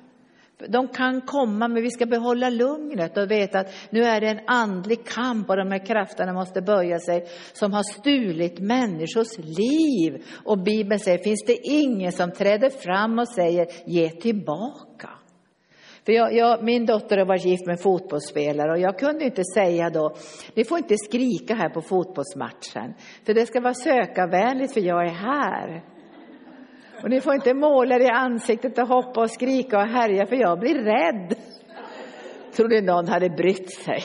De 0.69 0.89
kan 0.89 1.21
komma, 1.21 1.69
men 1.69 1.83
vi 1.83 1.91
ska 1.91 2.07
behålla 2.07 2.51
lugnet 2.51 3.17
och 3.17 3.31
veta 3.31 3.59
att 3.59 3.75
nu 3.91 4.03
är 4.03 4.21
det 4.21 4.29
en 4.29 4.41
andlig 4.47 5.07
kamp 5.07 5.51
och 5.51 5.57
de 5.57 5.71
här 5.71 5.87
krafterna 5.87 6.33
måste 6.33 6.63
böja 6.63 6.99
sig 6.99 7.27
som 7.53 7.73
har 7.73 7.83
stulit 7.83 8.61
människors 8.61 9.39
liv. 9.39 10.25
Och 10.45 10.59
Bibeln 10.59 11.01
säger, 11.01 11.19
finns 11.19 11.45
det 11.47 11.59
ingen 11.63 12.13
som 12.13 12.33
träder 12.33 12.71
fram 12.71 13.19
och 13.19 13.29
säger 13.29 13.67
ge 13.87 14.11
tillbaka? 14.11 15.11
För 16.07 16.13
jag, 16.13 16.35
jag, 16.35 16.65
min 16.65 16.87
dotter 16.87 17.19
har 17.19 17.27
varit 17.27 17.45
gift 17.45 17.67
med 17.67 17.73
en 17.73 17.83
fotbollsspelare 17.83 18.73
och 18.73 18.79
jag 18.79 18.99
kunde 18.99 19.25
inte 19.25 19.43
säga 19.55 19.91
då, 19.91 20.15
ni 20.55 20.65
får 20.65 20.79
inte 20.79 20.97
skrika 20.97 21.55
här 21.55 21.69
på 21.69 21.81
fotbollsmatchen, 21.81 22.95
för 23.27 23.35
det 23.35 23.47
ska 23.47 23.61
vara 23.61 23.75
sökarvänligt 23.75 24.75
för 24.75 24.81
jag 24.81 25.07
är 25.07 25.15
här. 25.15 25.94
Och 27.03 27.11
ni 27.11 27.21
får 27.21 27.35
inte 27.35 27.55
måla 27.55 27.95
er 27.95 28.01
i 28.01 28.09
ansiktet 28.09 28.79
och 28.79 28.89
hoppa 28.89 29.21
och 29.21 29.31
skrika 29.31 29.79
och 29.79 29.87
härja 29.87 30.27
för 30.27 30.37
jag 30.37 30.61
blir 30.61 30.75
rädd. 30.75 31.35
Tror 32.57 32.69
ni 32.69 32.81
någon 32.81 33.09
hade 33.09 33.31
brytt 33.31 33.71
sig? 33.71 34.03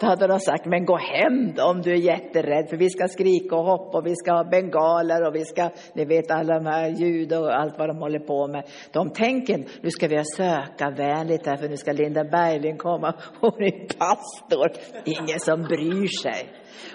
Då 0.00 0.08
hade 0.08 0.26
de 0.26 0.40
sagt, 0.40 0.66
men 0.66 0.84
gå 0.84 0.96
hem 0.96 1.52
då 1.56 1.64
om 1.64 1.82
du 1.82 1.92
är 1.92 1.96
jätterädd 1.96 2.68
för 2.70 2.76
vi 2.76 2.90
ska 2.90 3.08
skrika 3.08 3.56
och 3.56 3.64
hoppa 3.64 3.98
och 3.98 4.06
vi 4.06 4.16
ska 4.16 4.32
ha 4.32 4.44
bengaler 4.44 5.26
och 5.26 5.34
vi 5.34 5.44
ska, 5.44 5.70
ni 5.94 6.04
vet 6.04 6.30
alla 6.30 6.54
de 6.54 6.66
här 6.66 6.88
ljud 6.88 7.32
och 7.32 7.60
allt 7.60 7.78
vad 7.78 7.88
de 7.88 7.98
håller 7.98 8.18
på 8.18 8.46
med. 8.46 8.64
De 8.92 9.10
tänker, 9.10 9.64
nu 9.80 9.90
ska 9.90 10.08
vi 10.08 10.24
söka 10.24 10.90
vänligt 10.90 11.46
här 11.46 11.56
för 11.56 11.68
nu 11.68 11.76
ska 11.76 11.92
Linda 11.92 12.24
Bergling 12.24 12.76
komma, 12.76 13.14
hon 13.40 13.62
är 13.62 13.98
pastor. 13.98 14.70
Ingen 15.04 15.40
som 15.40 15.62
bryr 15.62 16.22
sig. 16.22 16.48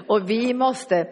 Och 0.08 0.30
vi 0.30 0.54
måste 0.54 1.08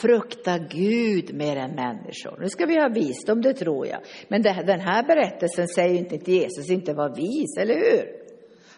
frukta 0.00 0.58
Gud 0.58 1.34
mer 1.34 1.56
än 1.56 1.74
människor. 1.74 2.40
Nu 2.40 2.48
ska 2.48 2.66
vi 2.66 2.80
ha 2.80 2.88
visdom, 2.88 3.42
det 3.42 3.54
tror 3.54 3.86
jag. 3.86 4.00
Men 4.28 4.42
det, 4.42 4.62
den 4.66 4.80
här 4.80 5.02
berättelsen 5.02 5.68
säger 5.68 5.98
inte 5.98 6.14
att 6.14 6.28
Jesus 6.28 6.70
inte 6.70 6.94
var 6.94 7.16
vis, 7.16 7.56
eller 7.58 7.74
hur? 7.74 8.18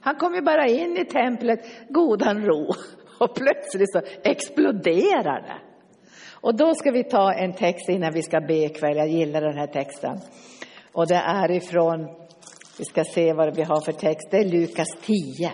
Han 0.00 0.16
kom 0.16 0.34
ju 0.34 0.42
bara 0.42 0.66
in 0.66 0.96
i 0.96 1.04
templet, 1.04 1.60
godan 1.88 2.44
ro, 2.44 2.72
och 3.18 3.34
plötsligt 3.34 3.92
så 3.92 4.00
exploderar 4.24 5.42
det. 5.42 5.58
Och 6.42 6.56
då 6.56 6.74
ska 6.74 6.90
vi 6.90 7.04
ta 7.04 7.32
en 7.32 7.52
text 7.52 7.88
innan 7.88 8.12
vi 8.12 8.22
ska 8.22 8.40
be 8.40 8.54
ikväll. 8.54 8.96
Jag 8.96 9.08
gillar 9.08 9.40
den 9.40 9.58
här 9.58 9.66
texten. 9.66 10.18
Och 10.92 11.06
det 11.06 11.14
är 11.14 11.50
ifrån, 11.50 12.08
vi 12.78 12.84
ska 12.84 13.04
se 13.04 13.32
vad 13.32 13.56
vi 13.56 13.62
har 13.62 13.80
för 13.80 13.92
text, 13.92 14.28
det 14.30 14.36
är 14.36 14.44
Lukas 14.44 14.88
10. 15.02 15.52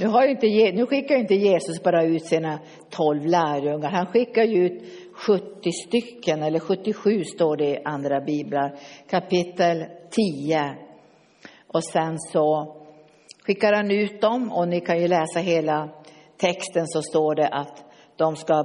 Nu, 0.00 0.06
har 0.06 0.26
inte, 0.26 0.46
nu 0.46 0.86
skickar 0.86 1.16
inte 1.16 1.34
Jesus 1.34 1.82
bara 1.82 2.04
ut 2.04 2.24
sina 2.24 2.58
tolv 2.90 3.26
lärjungar, 3.26 3.90
han 3.90 4.06
skickar 4.06 4.44
ju 4.44 4.66
ut 4.66 4.82
70 5.14 5.72
stycken, 5.72 6.42
eller 6.42 6.58
77 6.58 7.24
står 7.24 7.56
det 7.56 7.68
i 7.68 7.82
andra 7.84 8.20
biblar, 8.20 8.78
kapitel 9.10 9.84
10. 10.10 10.76
Och 11.66 11.84
sen 11.84 12.18
så 12.18 12.76
skickar 13.46 13.72
han 13.72 13.90
ut 13.90 14.20
dem, 14.20 14.52
och 14.52 14.68
ni 14.68 14.80
kan 14.80 15.00
ju 15.00 15.08
läsa 15.08 15.40
hela 15.40 15.88
texten 16.36 16.86
så 16.86 17.02
står 17.02 17.34
det 17.34 17.48
att 17.48 17.84
de 18.16 18.36
ska, 18.36 18.64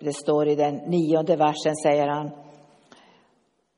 det 0.00 0.12
står 0.12 0.48
i 0.48 0.54
den 0.54 0.74
nionde 0.74 1.36
versen 1.36 1.76
säger 1.76 2.08
han, 2.08 2.30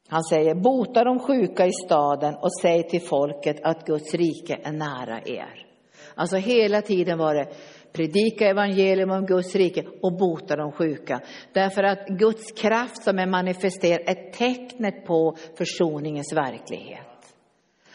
han 0.08 0.24
säger, 0.24 0.54
bota 0.54 1.04
de 1.04 1.18
sjuka 1.18 1.66
i 1.66 1.72
staden 1.72 2.34
och 2.34 2.60
säg 2.62 2.88
till 2.88 3.02
folket 3.02 3.56
att 3.62 3.86
Guds 3.86 4.14
rike 4.14 4.58
är 4.64 4.72
nära 4.72 5.20
er. 5.24 5.66
Alltså 6.14 6.36
hela 6.36 6.82
tiden 6.82 7.18
var 7.18 7.34
det 7.34 7.48
predika 7.92 8.46
evangelium 8.46 9.10
om 9.10 9.26
Guds 9.26 9.54
rike 9.54 9.84
och 10.02 10.16
bota 10.18 10.56
de 10.56 10.72
sjuka. 10.72 11.20
Därför 11.52 11.82
att 11.82 12.08
Guds 12.08 12.52
kraft 12.52 13.02
som 13.02 13.18
är 13.18 13.26
manifesterad 13.26 14.00
är 14.06 14.32
tecknet 14.32 15.04
på 15.06 15.36
försoningens 15.58 16.32
verklighet. 16.32 17.04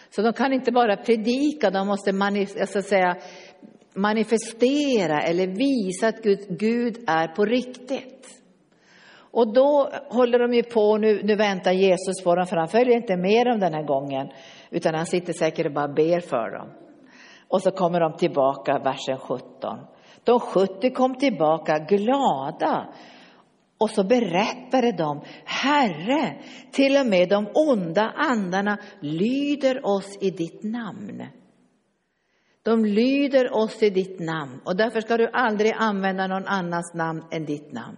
Så 0.09 0.21
de 0.21 0.33
kan 0.33 0.53
inte 0.53 0.71
bara 0.71 0.97
predika, 0.97 1.69
de 1.69 1.87
måste 1.87 2.11
manif- 2.11 2.61
alltså 2.61 2.81
säga, 2.81 3.17
manifestera 3.93 5.21
eller 5.21 5.47
visa 5.47 6.07
att 6.07 6.23
Gud, 6.23 6.39
Gud 6.59 6.97
är 7.07 7.27
på 7.27 7.45
riktigt. 7.45 8.27
Och 9.15 9.53
då 9.53 9.89
håller 10.09 10.39
de 10.39 10.53
ju 10.53 10.63
på, 10.63 10.97
nu, 10.97 11.21
nu 11.23 11.35
väntar 11.35 11.71
Jesus 11.71 12.23
på 12.23 12.35
dem, 12.35 12.45
för 12.45 12.57
han 12.57 12.67
följer 12.67 12.95
inte 12.97 13.17
med 13.17 13.47
dem 13.47 13.59
den 13.59 13.73
här 13.73 13.83
gången, 13.83 14.27
utan 14.69 14.95
han 14.95 15.05
sitter 15.05 15.33
säkert 15.33 15.65
och 15.65 15.73
bara 15.73 15.87
ber 15.87 16.19
för 16.19 16.57
dem. 16.57 16.82
Och 17.53 17.61
så 17.61 17.71
kommer 17.71 17.99
de 17.99 18.13
tillbaka, 18.13 18.79
versen 18.79 19.17
17. 19.17 19.79
De 20.23 20.39
70 20.39 20.89
kom 20.89 21.15
tillbaka 21.15 21.79
glada. 21.79 22.93
Och 23.77 23.89
så 23.89 24.03
berättade 24.03 24.91
de, 24.91 25.21
Herre, 25.45 26.41
till 26.71 26.97
och 26.97 27.05
med 27.05 27.29
de 27.29 27.47
onda 27.53 28.13
andarna 28.15 28.77
lyder 28.99 29.85
oss 29.85 30.17
i 30.21 30.31
ditt 30.31 30.63
namn. 30.63 31.23
De 32.63 32.85
lyder 32.85 33.55
oss 33.55 33.83
i 33.83 33.89
ditt 33.89 34.19
namn 34.19 34.61
och 34.65 34.75
därför 34.75 35.01
ska 35.01 35.17
du 35.17 35.29
aldrig 35.33 35.73
använda 35.75 36.27
någon 36.27 36.47
annans 36.47 36.93
namn 36.93 37.23
än 37.31 37.45
ditt 37.45 37.71
namn. 37.71 37.97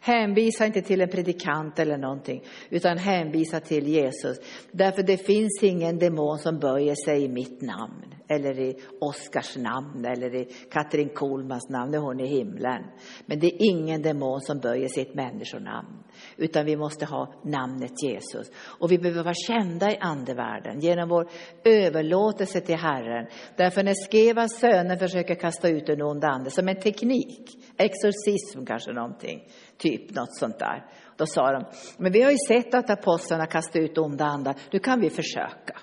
Hänvisa 0.00 0.66
inte 0.66 0.82
till 0.82 1.00
en 1.00 1.08
predikant 1.08 1.78
eller 1.78 1.98
någonting, 1.98 2.42
utan 2.70 2.98
hänvisa 2.98 3.60
till 3.60 3.88
Jesus. 3.88 4.36
Därför 4.72 5.02
det 5.02 5.16
finns 5.16 5.62
ingen 5.62 5.98
demon 5.98 6.38
som 6.38 6.58
böjer 6.58 6.94
sig 7.04 7.24
i 7.24 7.28
mitt 7.28 7.62
namn, 7.62 8.13
eller 8.28 8.58
i 8.58 8.76
Oskars 9.00 9.56
namn, 9.56 10.04
eller 10.04 10.34
i 10.34 10.44
Katrin 10.70 11.08
Kohlmans 11.08 11.68
namn, 11.68 11.90
det 11.90 11.98
är 11.98 12.00
hon 12.00 12.20
i 12.20 12.26
himlen. 12.26 12.84
Men 13.26 13.40
det 13.40 13.46
är 13.46 13.70
ingen 13.70 14.02
demon 14.02 14.40
som 14.40 14.58
böjer 14.58 14.88
sig 14.88 15.02
i 15.02 15.06
ett 15.06 15.14
människonamn, 15.14 16.04
utan 16.36 16.66
vi 16.66 16.76
måste 16.76 17.04
ha 17.04 17.34
namnet 17.44 18.02
Jesus. 18.02 18.50
Och 18.80 18.92
vi 18.92 18.98
behöver 18.98 19.24
vara 19.24 19.34
kända 19.34 19.92
i 19.92 19.98
andevärlden 20.00 20.80
genom 20.80 21.08
vår 21.08 21.28
överlåtelse 21.64 22.60
till 22.60 22.76
Herren. 22.76 23.26
Därför 23.56 23.82
när 23.82 23.94
Skevas 24.10 24.58
söner 24.60 24.96
försöker 24.96 25.34
kasta 25.34 25.68
ut 25.68 25.88
en 25.88 26.02
ond 26.02 26.24
ande, 26.24 26.50
som 26.50 26.68
en 26.68 26.80
teknik, 26.80 27.50
exorcism 27.76 28.64
kanske 28.66 28.92
någonting, 28.92 29.48
Typ 29.76 30.14
något 30.14 30.36
sånt 30.36 30.58
där. 30.58 30.84
Då 31.16 31.26
sa 31.26 31.52
de, 31.52 31.64
men 31.98 32.12
vi 32.12 32.22
har 32.22 32.30
ju 32.30 32.36
sett 32.48 32.74
att 32.74 32.90
apostlarna 32.90 33.46
kastar 33.46 33.80
ut 33.80 33.98
onda 33.98 34.24
andar, 34.24 34.56
nu 34.70 34.78
kan 34.78 35.00
vi 35.00 35.10
försöka. 35.10 35.78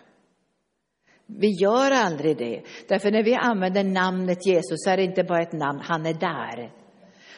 Vi 1.39 1.47
gör 1.61 1.91
aldrig 1.91 2.37
det, 2.37 2.61
därför 2.87 3.11
när 3.11 3.23
vi 3.23 3.35
använder 3.35 3.83
namnet 3.83 4.45
Jesus 4.45 4.83
så 4.83 4.89
är 4.89 4.97
det 4.97 5.03
inte 5.03 5.23
bara 5.23 5.41
ett 5.41 5.53
namn, 5.53 5.79
han 5.83 6.05
är 6.05 6.13
där. 6.13 6.71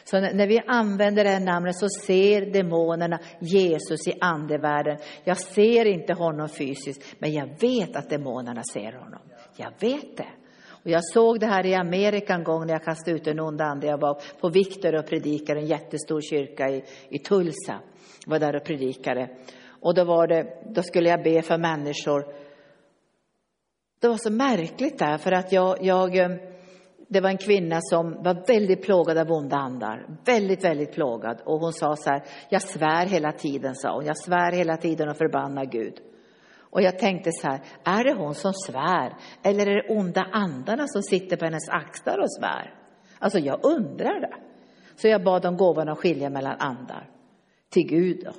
Så 0.04 0.20
när 0.20 0.46
vi 0.46 0.60
använder 0.66 1.24
det 1.24 1.30
här 1.30 1.40
namnet 1.40 1.76
så 1.76 1.88
ser 1.88 2.52
demonerna 2.52 3.18
Jesus 3.40 4.08
i 4.08 4.12
andevärlden. 4.20 4.96
Jag 5.24 5.36
ser 5.36 5.84
inte 5.84 6.12
honom 6.14 6.48
fysiskt, 6.48 7.14
men 7.18 7.32
jag 7.32 7.60
vet 7.60 7.96
att 7.96 8.10
demonerna 8.10 8.62
ser 8.72 8.92
honom. 8.92 9.20
Jag 9.56 9.72
vet 9.80 10.16
det. 10.16 10.28
Och 10.84 10.90
jag 10.90 11.04
såg 11.04 11.40
det 11.40 11.46
här 11.46 11.66
i 11.66 11.74
Amerika 11.74 12.34
en 12.34 12.44
gång 12.44 12.66
när 12.66 12.74
jag 12.74 12.84
kastade 12.84 13.16
ut 13.16 13.26
en 13.26 13.40
ond 13.40 13.60
ande. 13.60 13.86
Jag 13.86 14.00
var 14.00 14.20
på 14.40 14.48
Victor 14.48 14.94
och 14.94 15.06
predikade 15.06 15.60
en 15.60 15.66
jättestor 15.66 16.20
kyrka 16.20 16.68
i, 16.68 16.84
i 17.08 17.18
Tulsa. 17.18 17.80
Jag 18.26 18.30
var 18.30 18.38
där 18.38 18.56
och 18.56 18.64
predikade. 18.64 19.28
Och 19.80 19.94
då, 19.94 20.04
var 20.04 20.26
det, 20.26 20.46
då 20.74 20.82
skulle 20.82 21.08
jag 21.08 21.22
be 21.22 21.42
för 21.42 21.58
människor. 21.58 22.43
Det 24.04 24.08
var 24.08 24.16
så 24.16 24.32
märkligt 24.32 24.98
där, 24.98 25.18
för 25.18 25.32
att 25.32 25.52
jag, 25.52 25.78
jag 25.80 26.16
eh, 26.16 26.28
det 27.08 27.20
var 27.20 27.30
en 27.30 27.38
kvinna 27.38 27.78
som 27.80 28.22
var 28.22 28.46
väldigt 28.46 28.82
plågad 28.82 29.18
av 29.18 29.32
onda 29.32 29.56
andar. 29.56 30.06
Väldigt, 30.24 30.64
väldigt 30.64 30.92
plågad. 30.92 31.40
Och 31.44 31.60
hon 31.60 31.72
sa 31.72 31.96
så 31.96 32.10
här, 32.10 32.22
jag 32.48 32.62
svär 32.62 33.06
hela 33.06 33.32
tiden, 33.32 33.74
sa 33.74 33.94
hon. 33.94 34.06
Jag 34.06 34.18
svär 34.18 34.52
hela 34.52 34.76
tiden 34.76 35.08
och 35.08 35.16
förbannar 35.16 35.64
Gud. 35.64 35.94
Och 36.58 36.82
jag 36.82 36.98
tänkte 36.98 37.32
så 37.32 37.46
här, 37.46 37.60
är 37.84 38.04
det 38.04 38.14
hon 38.14 38.34
som 38.34 38.52
svär? 38.52 39.14
Eller 39.42 39.66
är 39.66 39.74
det 39.74 39.94
onda 39.94 40.22
andarna 40.32 40.88
som 40.88 41.02
sitter 41.02 41.36
på 41.36 41.44
hennes 41.44 41.68
axlar 41.68 42.18
och 42.18 42.32
svär? 42.40 42.74
Alltså 43.18 43.38
jag 43.38 43.64
undrar 43.64 44.20
det. 44.20 44.34
Så 44.96 45.08
jag 45.08 45.24
bad 45.24 45.46
om 45.46 45.56
gåvan 45.56 45.88
att 45.88 45.98
skilja 45.98 46.30
mellan 46.30 46.56
andar 46.58 47.10
till 47.70 47.86
Gud. 47.86 48.24
Då. 48.24 48.32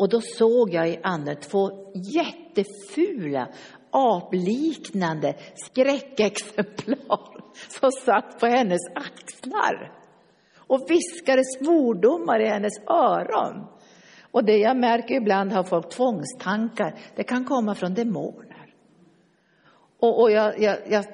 Och 0.00 0.08
då 0.08 0.20
såg 0.20 0.74
jag 0.74 0.88
i 0.88 1.00
anden 1.02 1.36
två 1.36 1.70
jättefula, 2.14 3.48
apliknande 3.90 5.34
skräckexemplar 5.54 7.40
som 7.80 7.92
satt 7.92 8.40
på 8.40 8.46
hennes 8.46 8.80
axlar 8.94 9.92
och 10.56 10.90
viskade 10.90 11.42
svordomar 11.44 12.40
i 12.40 12.48
hennes 12.48 12.78
öron. 12.86 13.66
Och 14.30 14.44
det 14.44 14.56
jag 14.56 14.76
märker 14.76 15.14
ibland 15.14 15.52
har 15.52 15.62
folk 15.62 15.90
tvångstankar, 15.90 16.98
det 17.16 17.24
kan 17.24 17.44
komma 17.44 17.74
från 17.74 17.94
demoner. 17.94 18.74
Och, 20.00 20.20
och 20.20 20.30
jag, 20.30 20.60
jag, 20.60 20.78
jag 20.86 21.04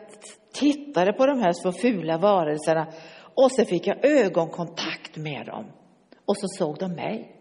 tittade 0.53 1.13
på 1.13 1.27
de 1.27 1.41
här 1.41 1.53
så 1.53 1.73
fula 1.73 2.19
varelserna 2.19 2.87
och 3.35 3.53
så 3.53 3.65
fick 3.65 3.87
jag 3.87 4.05
ögonkontakt 4.05 5.17
med 5.17 5.47
dem. 5.47 5.65
Och 6.25 6.37
så 6.37 6.49
såg 6.49 6.79
de 6.79 6.93
mig. 6.93 7.37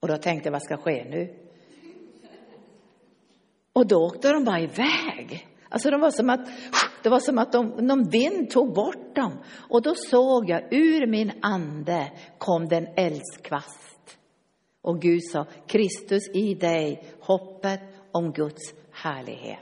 Och 0.00 0.08
då 0.08 0.16
tänkte 0.16 0.46
jag, 0.46 0.52
vad 0.52 0.62
ska 0.62 0.76
ske 0.76 1.04
nu? 1.10 1.43
Och 3.74 3.86
då 3.86 4.06
åkte 4.06 4.32
de 4.32 4.44
bara 4.44 4.60
iväg. 4.60 5.48
Alltså 5.68 5.90
de 5.90 6.00
var 6.00 6.10
som 6.10 6.30
att, 6.30 6.48
det 7.02 7.08
var 7.08 7.20
som 7.20 7.38
att 7.38 7.52
de, 7.52 7.66
någon 7.66 8.08
vind 8.08 8.50
tog 8.50 8.74
bort 8.74 9.14
dem. 9.14 9.32
Och 9.68 9.82
då 9.82 9.94
såg 9.94 10.50
jag, 10.50 10.72
ur 10.72 11.06
min 11.06 11.32
ande 11.42 12.12
kom 12.38 12.68
den 12.68 12.86
eldskvast. 12.96 14.18
Och 14.82 15.00
Gud 15.00 15.24
sa, 15.32 15.46
Kristus 15.66 16.22
i 16.34 16.54
dig, 16.54 17.04
hoppet 17.20 17.80
om 18.12 18.32
Guds 18.32 18.74
härlighet. 18.92 19.58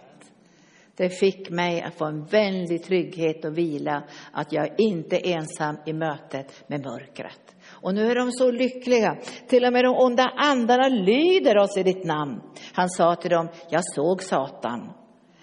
Det 0.96 1.08
fick 1.08 1.50
mig 1.50 1.82
att 1.82 1.94
få 1.94 2.04
en 2.04 2.24
väldig 2.24 2.82
trygghet 2.82 3.44
och 3.44 3.58
vila, 3.58 4.02
att 4.32 4.52
jag 4.52 4.80
inte 4.80 5.28
är 5.28 5.36
ensam 5.36 5.76
i 5.86 5.92
mötet 5.92 6.64
med 6.68 6.84
mörkret. 6.84 7.51
Och 7.82 7.94
nu 7.94 8.10
är 8.10 8.14
de 8.14 8.32
så 8.32 8.50
lyckliga. 8.50 9.16
Till 9.48 9.64
och 9.64 9.72
med 9.72 9.84
de 9.84 9.96
onda 9.96 10.32
andarna 10.36 10.88
lyder 10.88 11.58
oss 11.58 11.76
i 11.76 11.82
ditt 11.82 12.04
namn. 12.04 12.40
Han 12.72 12.90
sa 12.90 13.14
till 13.14 13.30
dem, 13.30 13.48
jag 13.70 13.82
såg 13.94 14.22
Satan 14.22 14.92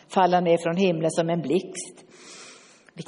falla 0.10 0.40
ner 0.40 0.58
från 0.58 0.76
himlen 0.76 1.12
som 1.12 1.30
en 1.30 1.42
blixt. 1.42 2.06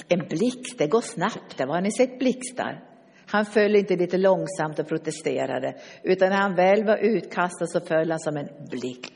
En 0.08 0.28
blixt, 0.28 0.78
det 0.78 0.88
går 0.88 1.02
snabbt. 1.02 1.58
Det 1.58 1.64
har 1.64 1.82
ni 1.82 1.92
sett 1.92 2.20
blixtar? 2.20 2.84
Han 3.28 3.46
föll 3.46 3.76
inte 3.76 3.96
lite 3.96 4.18
långsamt 4.18 4.80
och 4.80 4.88
protesterade, 4.88 5.76
utan 6.04 6.30
när 6.30 6.38
han 6.38 6.56
väl 6.56 6.86
var 6.86 6.98
utkastad 6.98 7.68
så 7.68 7.80
föll 7.80 8.12
han 8.12 8.20
som 8.20 8.38
en 8.38 8.48
blixt. 8.70 9.14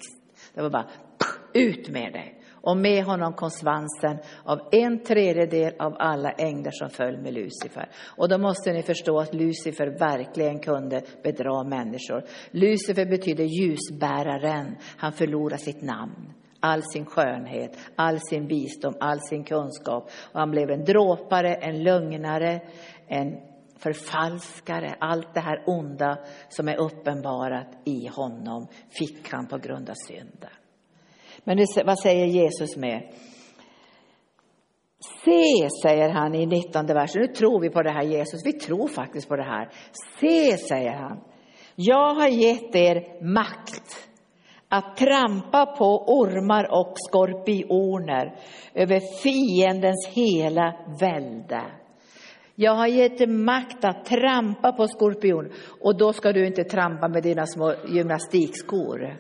Det 0.54 0.62
var 0.62 0.70
bara 0.70 0.90
ut 1.54 1.90
med 1.90 2.14
dig. 2.14 2.42
Och 2.66 2.78
med 2.78 3.04
honom 3.04 3.34
kom 3.34 3.50
svansen 3.50 4.18
av 4.44 4.60
en 4.72 5.04
tredjedel 5.04 5.74
av 5.80 5.96
alla 6.00 6.32
ängder 6.32 6.72
som 6.72 6.90
föll 6.90 7.18
med 7.18 7.34
Lucifer. 7.34 7.90
Och 8.18 8.30
då 8.30 8.38
måste 8.38 8.74
ni 8.74 8.84
förstå 8.84 9.20
att 9.20 9.34
Lucifer 9.34 10.00
verkligen 10.00 10.60
kunde 10.60 11.02
bedra 11.24 11.64
människor. 11.64 12.24
Lucifer 12.52 13.06
betyder 13.06 13.44
ljusbäraren. 13.44 14.76
Han 14.98 15.12
förlorar 15.12 15.58
sitt 15.58 15.82
namn 15.82 16.34
all 16.60 16.84
sin 16.84 17.06
skönhet, 17.06 17.78
all 17.96 18.20
sin 18.20 18.48
visdom, 18.48 18.94
all 19.00 19.20
sin 19.20 19.44
kunskap. 19.44 20.10
Och 20.32 20.40
han 20.40 20.52
blev 20.52 20.70
en 20.70 20.84
dråpare, 20.84 21.54
en 21.56 21.84
lögnare, 21.84 22.62
en 23.08 23.38
förfalskare. 23.78 24.96
Allt 25.00 25.34
det 25.34 25.40
här 25.40 25.64
onda 25.66 26.18
som 26.50 26.68
är 26.68 26.78
uppenbarat 26.78 27.68
i 27.86 28.08
honom 28.08 28.68
fick 28.90 29.30
han 29.30 29.48
på 29.48 29.58
grund 29.58 29.90
av 29.90 29.96
synden. 30.08 30.50
Men 31.46 31.66
vad 31.86 32.00
säger 32.00 32.26
Jesus 32.26 32.78
med? 32.78 33.10
Se, 35.26 35.70
säger 35.84 36.10
han 36.10 36.36
i 36.36 36.46
19 36.46 36.86
versen. 36.86 37.22
Nu 37.22 37.28
tror 37.28 37.62
vi 37.62 37.70
på 37.70 37.82
det 37.82 37.92
här 37.92 38.04
Jesus. 38.04 38.46
Vi 38.46 38.54
tror 38.54 38.88
faktiskt 38.88 39.30
på 39.30 39.36
det 39.36 39.44
här. 39.44 39.70
Se, 40.20 40.58
säger 40.58 40.94
han. 40.94 41.20
Jag 41.76 42.14
har 42.14 42.28
gett 42.28 42.76
er 42.76 43.24
makt 43.24 44.10
att 44.70 44.98
trampa 44.98 45.66
på 45.66 46.04
ormar 46.08 46.68
och 46.72 46.94
skorpioner 46.96 48.36
över 48.74 49.00
fiendens 49.24 50.08
hela 50.08 50.74
välde. 51.00 51.62
Jag 52.56 52.76
har 52.76 52.88
gett 52.88 53.18
dig 53.18 53.28
makt 53.28 53.86
att 53.86 54.06
trampa 54.06 54.72
på 54.72 54.88
skorpion 54.88 55.52
och 55.82 55.98
då 55.98 56.14
ska 56.14 56.32
du 56.32 56.48
inte 56.48 56.64
trampa 56.64 57.08
med 57.08 57.24
dina 57.24 57.46
små 57.46 57.74
gymnastikskor 57.88 59.18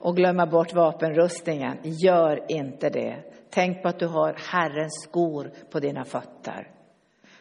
och 0.00 0.16
glömma 0.16 0.46
bort 0.46 0.74
vapenrustningen. 0.74 1.78
Gör 1.82 2.44
inte 2.48 2.90
det. 2.90 3.16
Tänk 3.50 3.82
på 3.82 3.88
att 3.88 3.98
du 3.98 4.06
har 4.06 4.34
Herrens 4.52 5.02
skor 5.02 5.50
på 5.70 5.80
dina 5.80 6.04
fötter. 6.04 6.68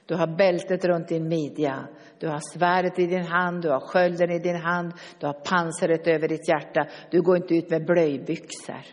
Du 0.05 0.15
har 0.15 0.27
bältet 0.27 0.85
runt 0.85 1.07
din 1.07 1.27
midja, 1.27 1.87
du 2.19 2.27
har 2.27 2.39
svärdet 2.53 2.99
i 2.99 3.05
din 3.05 3.25
hand, 3.25 3.61
du 3.61 3.69
har 3.69 3.79
skölden 3.79 4.31
i 4.31 4.39
din 4.39 4.55
hand, 4.55 4.93
du 5.19 5.25
har 5.25 5.33
pansaret 5.33 6.07
över 6.07 6.27
ditt 6.27 6.49
hjärta. 6.49 6.87
Du 7.11 7.21
går 7.21 7.37
inte 7.37 7.55
ut 7.55 7.69
med 7.69 7.85
blöjbyxor 7.85 8.85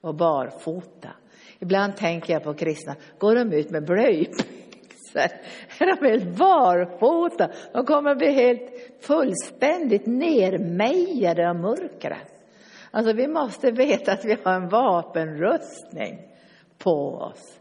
och 0.00 0.14
barfota. 0.14 1.08
Ibland 1.58 1.96
tänker 1.96 2.32
jag 2.32 2.44
på 2.44 2.54
kristna, 2.54 2.96
går 3.18 3.34
de 3.34 3.52
ut 3.52 3.70
med 3.70 3.84
blöjbyxor? 3.84 4.44
Är 5.78 5.96
de 5.96 6.08
helt 6.08 6.38
barfota? 6.38 7.50
De 7.72 7.86
kommer 7.86 8.14
bli 8.14 8.32
helt 8.32 8.70
fullständigt 9.00 10.06
nermejade 10.06 11.50
av 11.50 11.56
mörkret. 11.56 12.33
Alltså 12.94 13.12
vi 13.12 13.28
måste 13.28 13.70
veta 13.70 14.12
att 14.12 14.24
vi 14.24 14.36
har 14.44 14.52
en 14.52 14.68
vapenrustning 14.68 16.18
på 16.78 16.90
oss. 17.30 17.60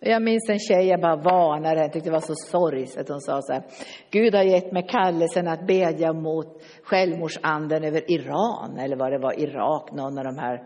Jag 0.00 0.22
minns 0.22 0.48
en 0.48 0.58
tjej 0.58 0.86
jag 0.86 1.00
bara 1.00 1.16
varnade, 1.16 1.80
jag 1.80 1.92
tyckte 1.92 2.08
det 2.08 2.12
var 2.12 2.20
så 2.20 2.34
sorgset. 2.34 3.08
Hon 3.08 3.20
sa 3.20 3.42
så 3.42 3.52
här, 3.52 3.62
Gud 4.10 4.34
har 4.34 4.42
gett 4.42 4.72
mig 4.72 4.86
kallelsen 4.88 5.48
att 5.48 5.66
bedja 5.66 6.12
mot 6.12 6.62
självmordsanden 6.82 7.84
över 7.84 8.10
Iran, 8.10 8.78
eller 8.78 8.96
vad 8.96 9.12
det 9.12 9.18
var, 9.18 9.40
Irak, 9.40 9.92
någon 9.92 10.18
av 10.18 10.24
de 10.24 10.38
här 10.38 10.62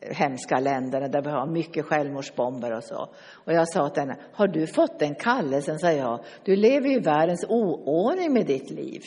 hemska 0.00 0.60
länderna 0.60 1.08
där 1.08 1.22
vi 1.22 1.30
har 1.30 1.46
mycket 1.46 1.84
självmordsbomber 1.84 2.76
och 2.76 2.84
så. 2.84 3.08
Och 3.32 3.52
jag 3.52 3.68
sa 3.68 3.88
till 3.88 4.00
henne, 4.00 4.16
har 4.32 4.48
du 4.48 4.66
fått 4.66 4.98
den 4.98 5.14
kallelsen? 5.14 5.78
sa 5.78 5.92
jag. 5.92 6.20
Du 6.44 6.56
lever 6.56 6.88
ju 6.88 6.96
i 6.96 7.00
världens 7.00 7.46
oordning 7.48 8.32
med 8.32 8.46
ditt 8.46 8.70
liv. 8.70 9.00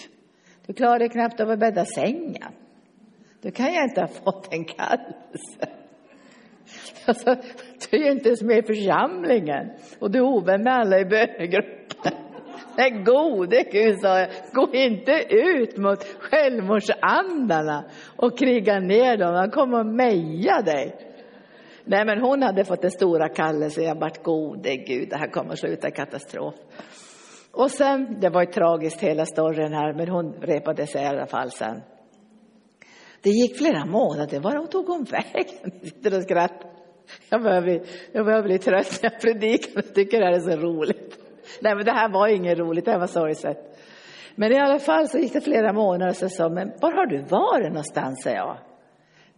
Du 0.65 0.73
klarar 0.73 0.99
dig 0.99 1.09
knappt 1.09 1.39
av 1.39 1.49
att 1.49 1.59
bädda 1.59 1.85
sängen. 1.85 2.62
Då 3.43 3.51
kan 3.51 3.73
jag 3.73 3.83
inte 3.83 4.01
ha 4.01 4.07
fått 4.07 4.53
en 4.53 4.65
kallelse. 4.65 5.67
Alltså, 7.05 7.35
du 7.89 7.97
är 7.97 8.05
ju 8.05 8.11
inte 8.11 8.27
ens 8.27 8.41
med 8.41 8.57
i 8.57 8.61
församlingen 8.61 9.71
och 9.99 10.11
du 10.11 10.19
är 10.19 10.23
ovän 10.23 10.63
med 10.63 10.73
alla 10.73 10.99
i 10.99 11.05
bönegruppen. 11.05 12.13
Nej, 12.77 12.91
gode 12.91 13.63
Gud 13.71 13.99
sa 13.99 14.19
jag, 14.19 14.29
gå 14.53 14.73
inte 14.73 15.25
ut 15.29 15.77
mot 15.77 16.03
självmordsandarna 16.03 17.83
och 18.15 18.37
kriga 18.37 18.79
ner 18.79 19.17
dem, 19.17 19.33
De 19.33 19.51
kommer 19.51 19.79
att 19.79 19.95
meja 19.95 20.61
dig. 20.61 20.95
Nej, 21.85 22.05
men 22.05 22.21
hon 22.21 22.43
hade 22.43 22.65
fått 22.65 22.81
den 22.81 22.91
stora 22.91 23.29
kallelsen, 23.29 23.83
jag 23.83 23.99
vart 23.99 24.23
gode 24.23 24.75
Gud, 24.75 25.09
det 25.09 25.17
här 25.17 25.27
kommer 25.27 25.53
att 25.53 25.59
sluta 25.59 25.87
i 25.87 25.91
katastrof. 25.91 26.55
Och 27.51 27.71
sen, 27.71 28.19
det 28.19 28.29
var 28.29 28.41
ju 28.41 28.51
tragiskt 28.51 29.01
hela 29.01 29.25
storyn 29.25 29.73
här, 29.73 29.93
men 29.93 30.09
hon 30.09 30.33
repade 30.33 30.87
sig 30.87 31.03
i 31.03 31.05
alla 31.05 31.25
fall 31.25 31.51
sen. 31.51 31.81
Det 33.23 33.29
gick 33.29 33.57
flera 33.57 33.85
månader, 33.85 34.39
var 34.39 34.67
tog 34.67 34.87
hon 34.87 35.03
vägen? 35.03 35.79
Sitter 35.83 36.17
och 36.17 36.23
skrattar. 36.23 36.69
Jag 37.29 37.43
börjar 37.43 37.61
bli, 37.61 37.81
jag 38.11 38.25
börjar 38.25 38.43
bli 38.43 38.57
trött 38.57 38.99
när 39.03 39.11
jag 39.11 39.21
predikar. 39.21 39.71
Jag 39.75 39.93
tycker 39.93 40.19
det 40.19 40.25
här 40.25 40.33
är 40.33 40.39
så 40.39 40.57
roligt. 40.57 41.19
Nej, 41.61 41.75
men 41.75 41.85
det 41.85 41.91
här 41.91 42.09
var 42.09 42.27
inget 42.27 42.59
roligt, 42.59 42.85
det 42.85 42.91
här 42.91 42.99
var 42.99 43.07
sorgset. 43.07 43.57
Men 44.35 44.51
i 44.51 44.59
alla 44.59 44.79
fall 44.79 45.07
så 45.07 45.17
gick 45.17 45.33
det 45.33 45.41
flera 45.41 45.73
månader 45.73 46.09
och 46.09 46.15
så 46.15 46.29
sa 46.29 46.49
men 46.49 46.71
var 46.81 46.91
har 46.91 47.05
du 47.05 47.21
varit 47.21 47.67
någonstans, 47.67 48.23
sa 48.23 48.29
jag. 48.29 48.57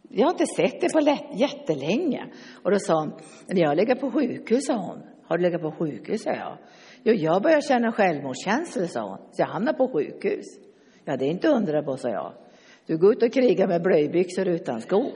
Jag 0.09 0.25
har 0.25 0.31
inte 0.31 0.45
sett 0.45 0.81
dig 0.81 0.89
på 0.93 0.99
jättelänge. 1.33 2.25
Och 2.63 2.71
då 2.71 2.79
sa 2.79 2.99
hon, 2.99 3.13
jag 3.47 3.67
har 3.67 3.75
legat 3.75 3.99
på 3.99 4.11
sjukhus, 4.11 4.65
sa 4.65 4.73
hon. 4.73 5.03
Har 5.27 5.37
du 5.37 5.43
legat 5.43 5.61
på 5.61 5.71
sjukhus, 5.71 6.23
sa 6.23 6.29
jag. 6.29 6.57
Jo, 7.03 7.13
jag 7.13 7.41
börjar 7.41 7.61
känna 7.61 7.91
självmordskänslor, 7.91 8.85
sa 8.85 9.09
hon. 9.09 9.17
Så 9.17 9.41
jag 9.41 9.47
hamnar 9.47 9.73
på 9.73 9.87
sjukhus. 9.87 10.45
Ja, 11.05 11.17
det 11.17 11.25
är 11.25 11.29
inte 11.29 11.47
undra 11.47 11.83
på, 11.83 11.97
sa 11.97 12.09
jag. 12.09 12.33
Du 12.87 12.97
går 12.97 13.11
ut 13.11 13.23
och 13.23 13.33
krigar 13.33 13.67
med 13.67 13.81
blöjbyxor 13.81 14.47
utan 14.47 14.81
skor. 14.81 15.11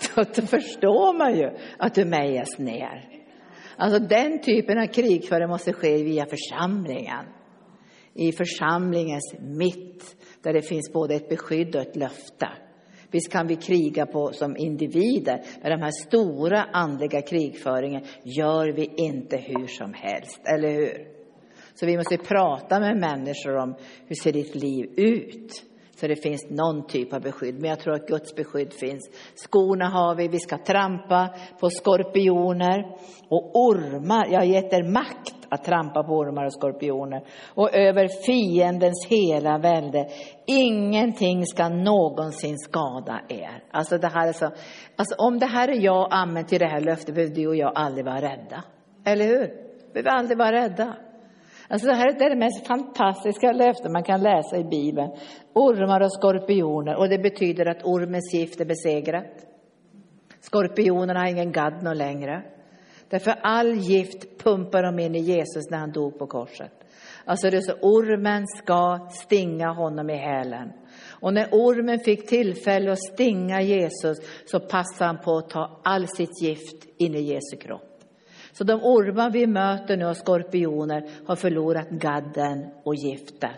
så 0.32 0.46
förstår 0.46 1.18
man 1.18 1.38
ju 1.38 1.50
att 1.78 1.94
du 1.94 2.04
mejas 2.04 2.58
ner. 2.58 3.04
Alltså 3.76 3.98
den 3.98 4.40
typen 4.40 4.78
av 4.78 4.86
krigföring 4.86 5.48
måste 5.48 5.72
ske 5.72 6.04
via 6.04 6.26
församlingen. 6.26 7.26
I 8.14 8.32
församlingens 8.32 9.34
mitt, 9.40 10.16
där 10.42 10.52
det 10.52 10.62
finns 10.62 10.92
både 10.92 11.14
ett 11.14 11.28
beskydd 11.28 11.76
och 11.76 11.82
ett 11.82 11.96
löfte. 11.96 12.48
Visst 13.10 13.32
kan 13.32 13.46
vi 13.46 13.56
kriga 13.56 14.06
på 14.06 14.32
som 14.32 14.56
individer, 14.56 15.42
men 15.62 15.70
de 15.70 15.84
här 15.84 16.06
stora 16.06 16.62
andliga 16.62 17.22
krigföringen 17.22 18.02
gör 18.22 18.72
vi 18.72 18.90
inte 18.96 19.36
hur 19.36 19.66
som 19.66 19.92
helst, 19.94 20.40
eller 20.44 20.70
hur? 20.70 21.06
Så 21.74 21.86
vi 21.86 21.96
måste 21.96 22.16
prata 22.16 22.80
med 22.80 22.96
människor 22.96 23.56
om 23.56 23.74
hur 24.06 24.14
ser 24.14 24.32
ditt 24.32 24.54
liv 24.54 24.86
ut? 24.96 25.69
Så 26.00 26.06
det 26.06 26.16
finns 26.16 26.50
någon 26.50 26.86
typ 26.86 27.12
av 27.12 27.20
beskydd, 27.20 27.60
men 27.60 27.70
jag 27.70 27.80
tror 27.80 27.94
att 27.94 28.06
Guds 28.06 28.34
beskydd 28.34 28.72
finns. 28.72 29.10
Skorna 29.34 29.88
har 29.88 30.14
vi, 30.14 30.28
vi 30.28 30.38
ska 30.38 30.58
trampa 30.58 31.28
på 31.60 31.70
skorpioner 31.70 32.96
och 33.28 33.50
ormar. 33.54 34.26
Jag 34.30 34.40
har 34.40 34.46
gett 34.46 34.72
er 34.72 34.82
makt 34.82 35.34
att 35.48 35.64
trampa 35.64 36.02
på 36.02 36.12
ormar 36.12 36.44
och 36.44 36.52
skorpioner 36.52 37.22
och 37.54 37.74
över 37.74 38.08
fiendens 38.26 39.06
hela 39.08 39.58
välde. 39.58 40.08
Ingenting 40.46 41.46
ska 41.46 41.68
någonsin 41.68 42.58
skada 42.58 43.20
er. 43.28 43.62
Alltså 43.70 43.98
det 43.98 44.08
här 44.08 44.28
är 44.28 44.32
så, 44.32 44.50
alltså 44.96 45.14
om 45.18 45.38
det 45.38 45.46
här 45.46 45.68
är 45.68 45.84
jag 45.84 46.08
amen 46.10 46.44
till 46.44 46.58
det 46.58 46.68
här 46.68 46.80
löftet 46.80 47.14
behöver 47.14 47.34
du 47.34 47.48
och 47.48 47.56
jag 47.56 47.72
aldrig 47.74 48.04
vara 48.04 48.20
rädda. 48.20 48.64
Eller 49.04 49.24
hur? 49.24 49.48
Vi 49.92 50.02
behöver 50.02 50.18
aldrig 50.18 50.38
vara 50.38 50.52
rädda. 50.52 50.96
Alltså 51.70 51.86
det 51.86 51.94
här 51.94 52.22
är 52.22 52.30
det 52.30 52.36
mest 52.36 52.66
fantastiska 52.66 53.52
löfte 53.52 53.88
man 53.88 54.02
kan 54.02 54.22
läsa 54.22 54.56
i 54.56 54.64
Bibeln. 54.64 55.10
Ormar 55.54 56.00
och 56.00 56.12
skorpioner 56.12 56.96
och 56.96 57.08
det 57.08 57.18
betyder 57.18 57.66
att 57.66 57.84
ormens 57.84 58.34
gift 58.34 58.60
är 58.60 58.64
besegrat. 58.64 59.46
Skorpionerna 60.40 61.20
har 61.20 61.26
ingen 61.26 61.52
gadd 61.52 61.96
längre. 61.96 62.42
Därför 63.08 63.34
all 63.42 63.74
gift 63.74 64.38
pumpar 64.44 64.82
de 64.82 64.98
in 64.98 65.14
i 65.14 65.18
Jesus 65.18 65.70
när 65.70 65.78
han 65.78 65.92
dog 65.92 66.18
på 66.18 66.26
korset. 66.26 66.72
Alltså 67.24 67.50
det 67.50 67.56
är 67.56 67.60
så 67.60 67.72
ormen 67.72 68.46
ska 68.46 69.08
stinga 69.10 69.72
honom 69.72 70.10
i 70.10 70.16
hälen. 70.16 70.72
Och 71.20 71.34
när 71.34 71.48
ormen 71.52 71.98
fick 71.98 72.28
tillfälle 72.28 72.92
att 72.92 73.12
stinga 73.12 73.60
Jesus 73.60 74.18
så 74.46 74.60
passade 74.60 75.04
han 75.04 75.18
på 75.18 75.36
att 75.36 75.50
ta 75.50 75.80
all 75.84 76.06
sitt 76.08 76.42
gift 76.42 76.86
in 76.98 77.14
i 77.14 77.20
Jesu 77.20 77.56
kropp. 77.56 77.89
Så 78.52 78.64
de 78.64 78.80
ormar 78.82 79.30
vi 79.30 79.46
möter 79.46 79.96
nu 79.96 80.06
och 80.06 80.16
skorpioner 80.16 81.10
har 81.26 81.36
förlorat 81.36 81.90
gadden 81.90 82.70
och 82.82 82.94
giftet. 82.94 83.50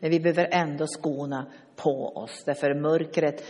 Men 0.00 0.10
vi 0.10 0.20
behöver 0.20 0.48
ändå 0.50 0.86
skona 0.86 1.46
på 1.76 2.12
oss, 2.16 2.44
därför 2.44 2.74
mörkret 2.74 3.42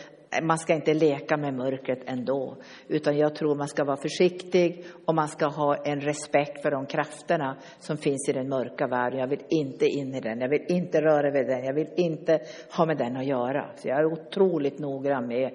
man 0.42 0.58
ska 0.58 0.74
inte 0.74 0.94
leka 0.94 1.36
med 1.36 1.54
mörkret 1.54 2.02
ändå, 2.06 2.56
utan 2.88 3.16
jag 3.18 3.34
tror 3.34 3.54
man 3.54 3.68
ska 3.68 3.84
vara 3.84 3.96
försiktig 3.96 4.84
och 5.06 5.14
man 5.14 5.28
ska 5.28 5.46
ha 5.46 5.76
en 5.84 6.00
respekt 6.00 6.62
för 6.62 6.70
de 6.70 6.86
krafterna 6.86 7.56
som 7.78 7.96
finns 7.96 8.28
i 8.28 8.32
den 8.32 8.48
mörka 8.48 8.86
världen. 8.86 9.20
Jag 9.20 9.28
vill 9.28 9.42
inte 9.48 9.86
in 9.86 10.14
i 10.14 10.20
den, 10.20 10.40
jag 10.40 10.48
vill 10.48 10.64
inte 10.68 11.00
röra 11.00 11.30
vid 11.30 11.46
den, 11.46 11.64
jag 11.64 11.74
vill 11.74 11.88
inte 11.96 12.40
ha 12.76 12.86
med 12.86 12.96
den 12.96 13.16
att 13.16 13.26
göra. 13.26 13.70
Så 13.76 13.88
jag 13.88 13.98
är 13.98 14.04
otroligt 14.04 14.78
noggrann 14.78 15.26
med 15.26 15.50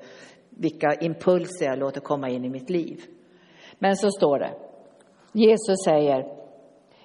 vilka 0.50 0.94
impulser 0.94 1.66
jag 1.66 1.80
låter 1.80 2.02
komma 2.02 2.30
in 2.30 2.46
i 2.46 2.50
mitt 2.50 2.70
liv. 2.70 3.00
Men 3.80 3.96
så 3.96 4.12
står 4.12 4.40
det, 4.40 4.69
Jesus 5.32 5.84
säger, 5.86 6.26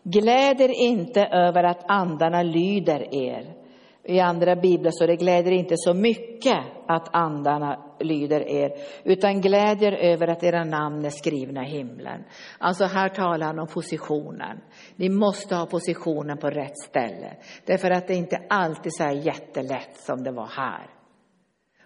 gläd 0.03 0.61
er 0.61 0.69
inte 0.69 1.25
över 1.25 1.65
att 1.65 1.91
andarna 1.91 2.43
lyder 2.43 3.15
er 3.15 3.65
i 4.05 4.21
andra 4.21 4.57
biblar 4.57 4.91
så 4.91 5.07
det 5.07 5.17
gläder 5.17 5.51
inte 5.51 5.75
så 5.77 5.95
mycket 5.95 6.59
att 6.87 7.15
andarna 7.15 7.95
lyder 8.01 8.49
er, 8.49 8.71
utan 9.05 9.41
glädjer 9.41 9.93
över 9.93 10.29
att 10.29 10.43
era 10.43 10.65
namn 10.65 11.05
är 11.05 11.11
skrivna 11.11 11.67
i 11.67 11.71
himlen. 11.71 12.25
Alltså 12.59 12.85
här 12.85 13.09
talar 13.09 13.47
han 13.47 13.59
om 13.59 13.67
positionen. 13.67 14.61
Ni 14.97 15.09
måste 15.09 15.55
ha 15.55 15.67
positionen 15.67 16.39
på 16.39 16.51
rätt 16.51 16.79
ställe, 16.79 17.37
därför 17.67 17.91
att 17.91 18.07
det 18.07 18.15
är 18.15 18.19
inte 18.19 18.43
alltid 18.49 18.95
så 18.95 19.03
här 19.03 19.13
jättelätt 19.13 19.97
som 19.97 20.23
det 20.23 20.33
var 20.33 20.47
här. 20.47 20.87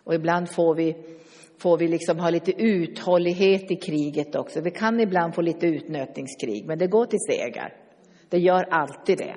Och 0.04 0.14
ibland 0.14 0.50
får 0.50 0.74
vi, 0.74 0.96
får 1.58 1.78
vi 1.78 1.88
liksom 1.88 2.18
ha 2.18 2.30
lite 2.30 2.62
uthållighet 2.62 3.70
i 3.70 3.76
kriget 3.76 4.34
också. 4.34 4.60
Vi 4.60 4.70
kan 4.70 5.00
ibland 5.00 5.34
få 5.34 5.42
lite 5.42 5.66
utnötningskrig, 5.66 6.66
men 6.66 6.78
det 6.78 6.86
går 6.86 7.06
till 7.06 7.18
seger. 7.30 7.74
Det 8.28 8.38
gör 8.38 8.64
alltid 8.70 9.18
det. 9.18 9.34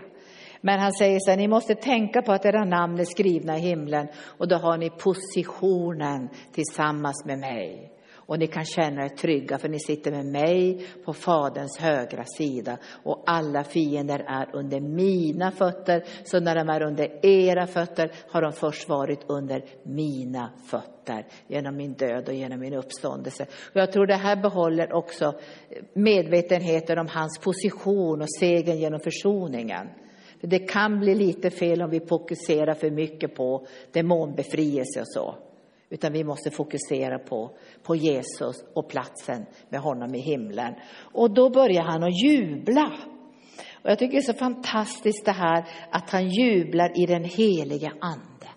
Men 0.61 0.80
han 0.80 0.93
säger 0.93 1.19
så 1.19 1.32
här, 1.32 1.38
ni 1.38 1.47
måste 1.47 1.76
tänka 1.76 2.22
på 2.22 2.32
att 2.32 2.45
era 2.45 2.65
namn 2.65 2.99
är 2.99 3.05
skrivna 3.05 3.57
i 3.57 3.61
himlen 3.61 4.07
och 4.38 4.47
då 4.47 4.55
har 4.55 4.78
ni 4.78 4.89
positionen 4.89 6.30
tillsammans 6.51 7.26
med 7.26 7.39
mig. 7.39 7.91
Och 8.32 8.39
ni 8.39 8.47
kan 8.47 8.65
känna 8.65 9.05
er 9.05 9.09
trygga 9.09 9.57
för 9.57 9.69
ni 9.69 9.79
sitter 9.79 10.11
med 10.11 10.25
mig 10.25 10.86
på 11.05 11.13
Faderns 11.13 11.77
högra 11.79 12.23
sida 12.25 12.77
och 13.03 13.23
alla 13.25 13.63
fiender 13.63 14.25
är 14.27 14.55
under 14.55 14.79
mina 14.79 15.51
fötter. 15.51 16.03
Så 16.23 16.39
när 16.39 16.55
de 16.55 16.69
är 16.69 16.82
under 16.82 17.25
era 17.25 17.67
fötter 17.67 18.11
har 18.29 18.41
de 18.41 18.51
först 18.51 18.89
varit 18.89 19.19
under 19.27 19.65
mina 19.84 20.49
fötter 20.65 21.27
genom 21.47 21.77
min 21.77 21.93
död 21.93 22.27
och 22.27 22.34
genom 22.34 22.59
min 22.59 22.73
uppståndelse. 22.73 23.43
Och 23.43 23.82
jag 23.82 23.91
tror 23.91 24.05
det 24.05 24.15
här 24.15 24.36
behåller 24.36 24.93
också 24.93 25.34
medvetenheten 25.93 26.99
om 26.99 27.07
hans 27.07 27.39
position 27.39 28.21
och 28.21 28.32
segern 28.39 28.77
genom 28.77 28.99
försoningen. 28.99 29.88
För 30.41 30.47
det 30.47 30.59
kan 30.59 30.99
bli 30.99 31.15
lite 31.15 31.49
fel 31.49 31.82
om 31.82 31.89
vi 31.89 31.99
fokuserar 31.99 32.73
för 32.73 32.91
mycket 32.91 33.36
på 33.36 33.65
demonbefrielse 33.91 35.01
och 35.01 35.07
så. 35.07 35.51
Utan 35.92 36.14
vi 36.14 36.24
måste 36.24 36.52
fokusera 36.52 37.20
på, 37.20 37.58
på 37.84 37.96
Jesus 37.96 38.56
och 38.74 38.89
platsen 38.89 39.46
med 39.70 39.80
honom 39.80 40.16
i 40.16 40.20
himlen. 40.20 40.74
Och 41.14 41.34
då 41.34 41.50
börjar 41.50 41.84
han 41.84 42.04
att 42.04 42.24
jubla. 42.24 42.94
Och 43.84 43.89
jag 43.89 44.00
tycker 44.00 44.14
det 44.14 44.18
är 44.18 44.34
så 44.34 44.39
fantastiskt 44.39 45.26
det 45.26 45.32
här 45.32 45.66
att 45.92 46.10
han 46.10 46.30
jublar 46.30 47.04
i 47.04 47.06
den 47.06 47.24
heliga 47.24 47.94
ande. 48.02 48.48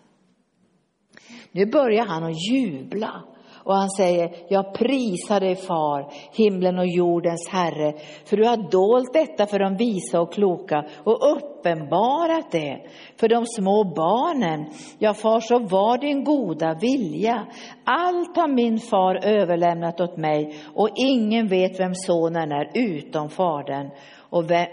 Nu 1.53 1.67
börjar 1.67 2.07
han 2.07 2.25
att 2.25 2.51
jubla. 2.53 3.34
Och 3.65 3.75
han 3.75 3.91
säger, 3.91 4.31
jag 4.49 4.75
prisar 4.75 5.41
dig 5.41 5.57
far, 5.57 6.13
himlen 6.33 6.79
och 6.79 6.87
jordens 6.87 7.49
herre, 7.49 7.93
för 8.25 8.37
du 8.37 8.47
har 8.47 8.71
dolt 8.71 9.13
detta 9.13 9.47
för 9.47 9.59
de 9.59 9.77
visa 9.77 10.21
och 10.21 10.33
kloka 10.33 10.85
och 11.05 11.37
uppenbarat 11.37 12.51
det 12.51 12.87
för 13.17 13.29
de 13.29 13.47
små 13.47 13.85
barnen. 13.85 14.67
Ja, 14.99 15.15
far, 15.15 15.41
så 15.41 15.59
var 15.59 15.99
din 15.99 16.25
goda 16.25 16.75
vilja. 16.81 17.47
Allt 17.85 18.37
har 18.37 18.49
min 18.49 18.79
far 18.79 19.25
överlämnat 19.25 20.01
åt 20.01 20.17
mig 20.17 20.55
och 20.75 20.89
ingen 20.97 21.49
vet 21.49 21.81
vem 21.81 21.95
sonen 21.95 22.53
är 22.53 22.71
utom 22.75 23.29
fadern 23.29 23.91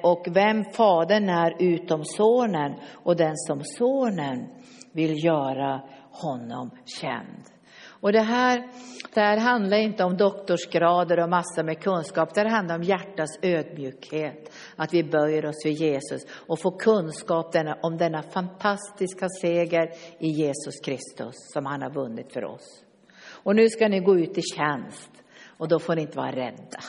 och 0.01 0.27
vem 0.35 0.63
fadern 0.63 1.29
är 1.29 1.55
utom 1.59 2.05
sonen 2.05 2.73
och 3.03 3.15
den 3.15 3.37
som 3.37 3.61
sonen 3.63 4.47
vill 4.93 5.25
göra 5.25 5.81
honom 6.11 6.69
känd. 7.01 7.61
Och 8.01 8.11
det 8.11 8.21
här, 8.21 8.67
det 9.13 9.19
här 9.19 9.37
handlar 9.37 9.77
inte 9.77 10.03
om 10.03 10.17
doktorsgrader 10.17 11.19
och 11.19 11.29
massor 11.29 11.63
med 11.63 11.83
kunskap. 11.83 12.33
Det 12.33 12.49
handlar 12.49 12.75
om 12.75 12.83
hjärtats 12.83 13.39
ödmjukhet. 13.41 14.53
Att 14.75 14.93
vi 14.93 15.03
böjer 15.03 15.45
oss 15.45 15.63
för 15.63 15.69
Jesus 15.69 16.21
och 16.47 16.61
får 16.61 16.79
kunskap 16.79 17.55
om 17.81 17.97
denna 17.97 18.23
fantastiska 18.23 19.27
seger 19.41 19.91
i 20.19 20.27
Jesus 20.27 20.79
Kristus 20.83 21.35
som 21.53 21.65
han 21.65 21.81
har 21.81 21.89
vunnit 21.89 22.33
för 22.33 22.45
oss. 22.45 22.83
Och 23.23 23.55
nu 23.55 23.69
ska 23.69 23.87
ni 23.87 23.99
gå 23.99 24.17
ut 24.17 24.37
i 24.37 24.41
tjänst 24.41 25.11
och 25.57 25.67
då 25.67 25.79
får 25.79 25.95
ni 25.95 26.01
inte 26.01 26.17
vara 26.17 26.31
rädda. 26.31 26.79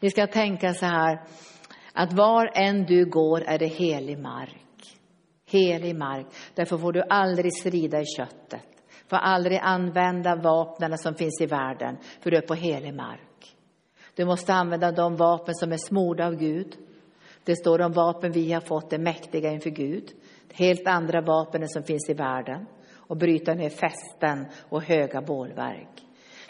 Ni 0.00 0.10
ska 0.10 0.26
tänka 0.26 0.74
så 0.74 0.86
här 0.86 1.20
att 1.92 2.12
var 2.12 2.50
än 2.54 2.84
du 2.84 3.10
går 3.10 3.42
är 3.42 3.58
det 3.58 3.66
helig 3.66 4.18
mark. 4.18 4.62
Helig 5.50 5.96
mark. 5.96 6.26
Därför 6.54 6.78
får 6.78 6.92
du 6.92 7.02
aldrig 7.02 7.52
strida 7.52 8.00
i 8.00 8.04
köttet 8.16 8.75
får 9.08 9.16
aldrig 9.16 9.58
använda 9.62 10.36
vapnen 10.36 10.98
som 10.98 11.14
finns 11.14 11.40
i 11.40 11.46
världen, 11.46 11.96
för 12.20 12.30
du 12.30 12.36
är 12.36 12.40
på 12.40 12.54
helig 12.54 12.94
mark. 12.94 13.56
Du 14.14 14.24
måste 14.24 14.54
använda 14.54 14.92
de 14.92 15.16
vapen 15.16 15.54
som 15.54 15.72
är 15.72 15.76
smorda 15.76 16.26
av 16.26 16.36
Gud. 16.36 16.76
Det 17.44 17.56
står 17.56 17.80
om 17.80 17.92
vapen 17.92 18.32
vi 18.32 18.52
har 18.52 18.60
fått 18.60 18.92
är 18.92 18.98
mäktiga 18.98 19.50
inför 19.50 19.70
Gud. 19.70 20.12
Helt 20.52 20.86
andra 20.86 21.20
vapen 21.20 21.62
än 21.62 21.68
som 21.68 21.82
finns 21.82 22.10
i 22.10 22.14
världen. 22.14 22.66
Och 22.94 23.16
bryta 23.16 23.54
ner 23.54 23.70
fästen 23.70 24.46
och 24.68 24.82
höga 24.82 25.22
bålverk. 25.22 26.05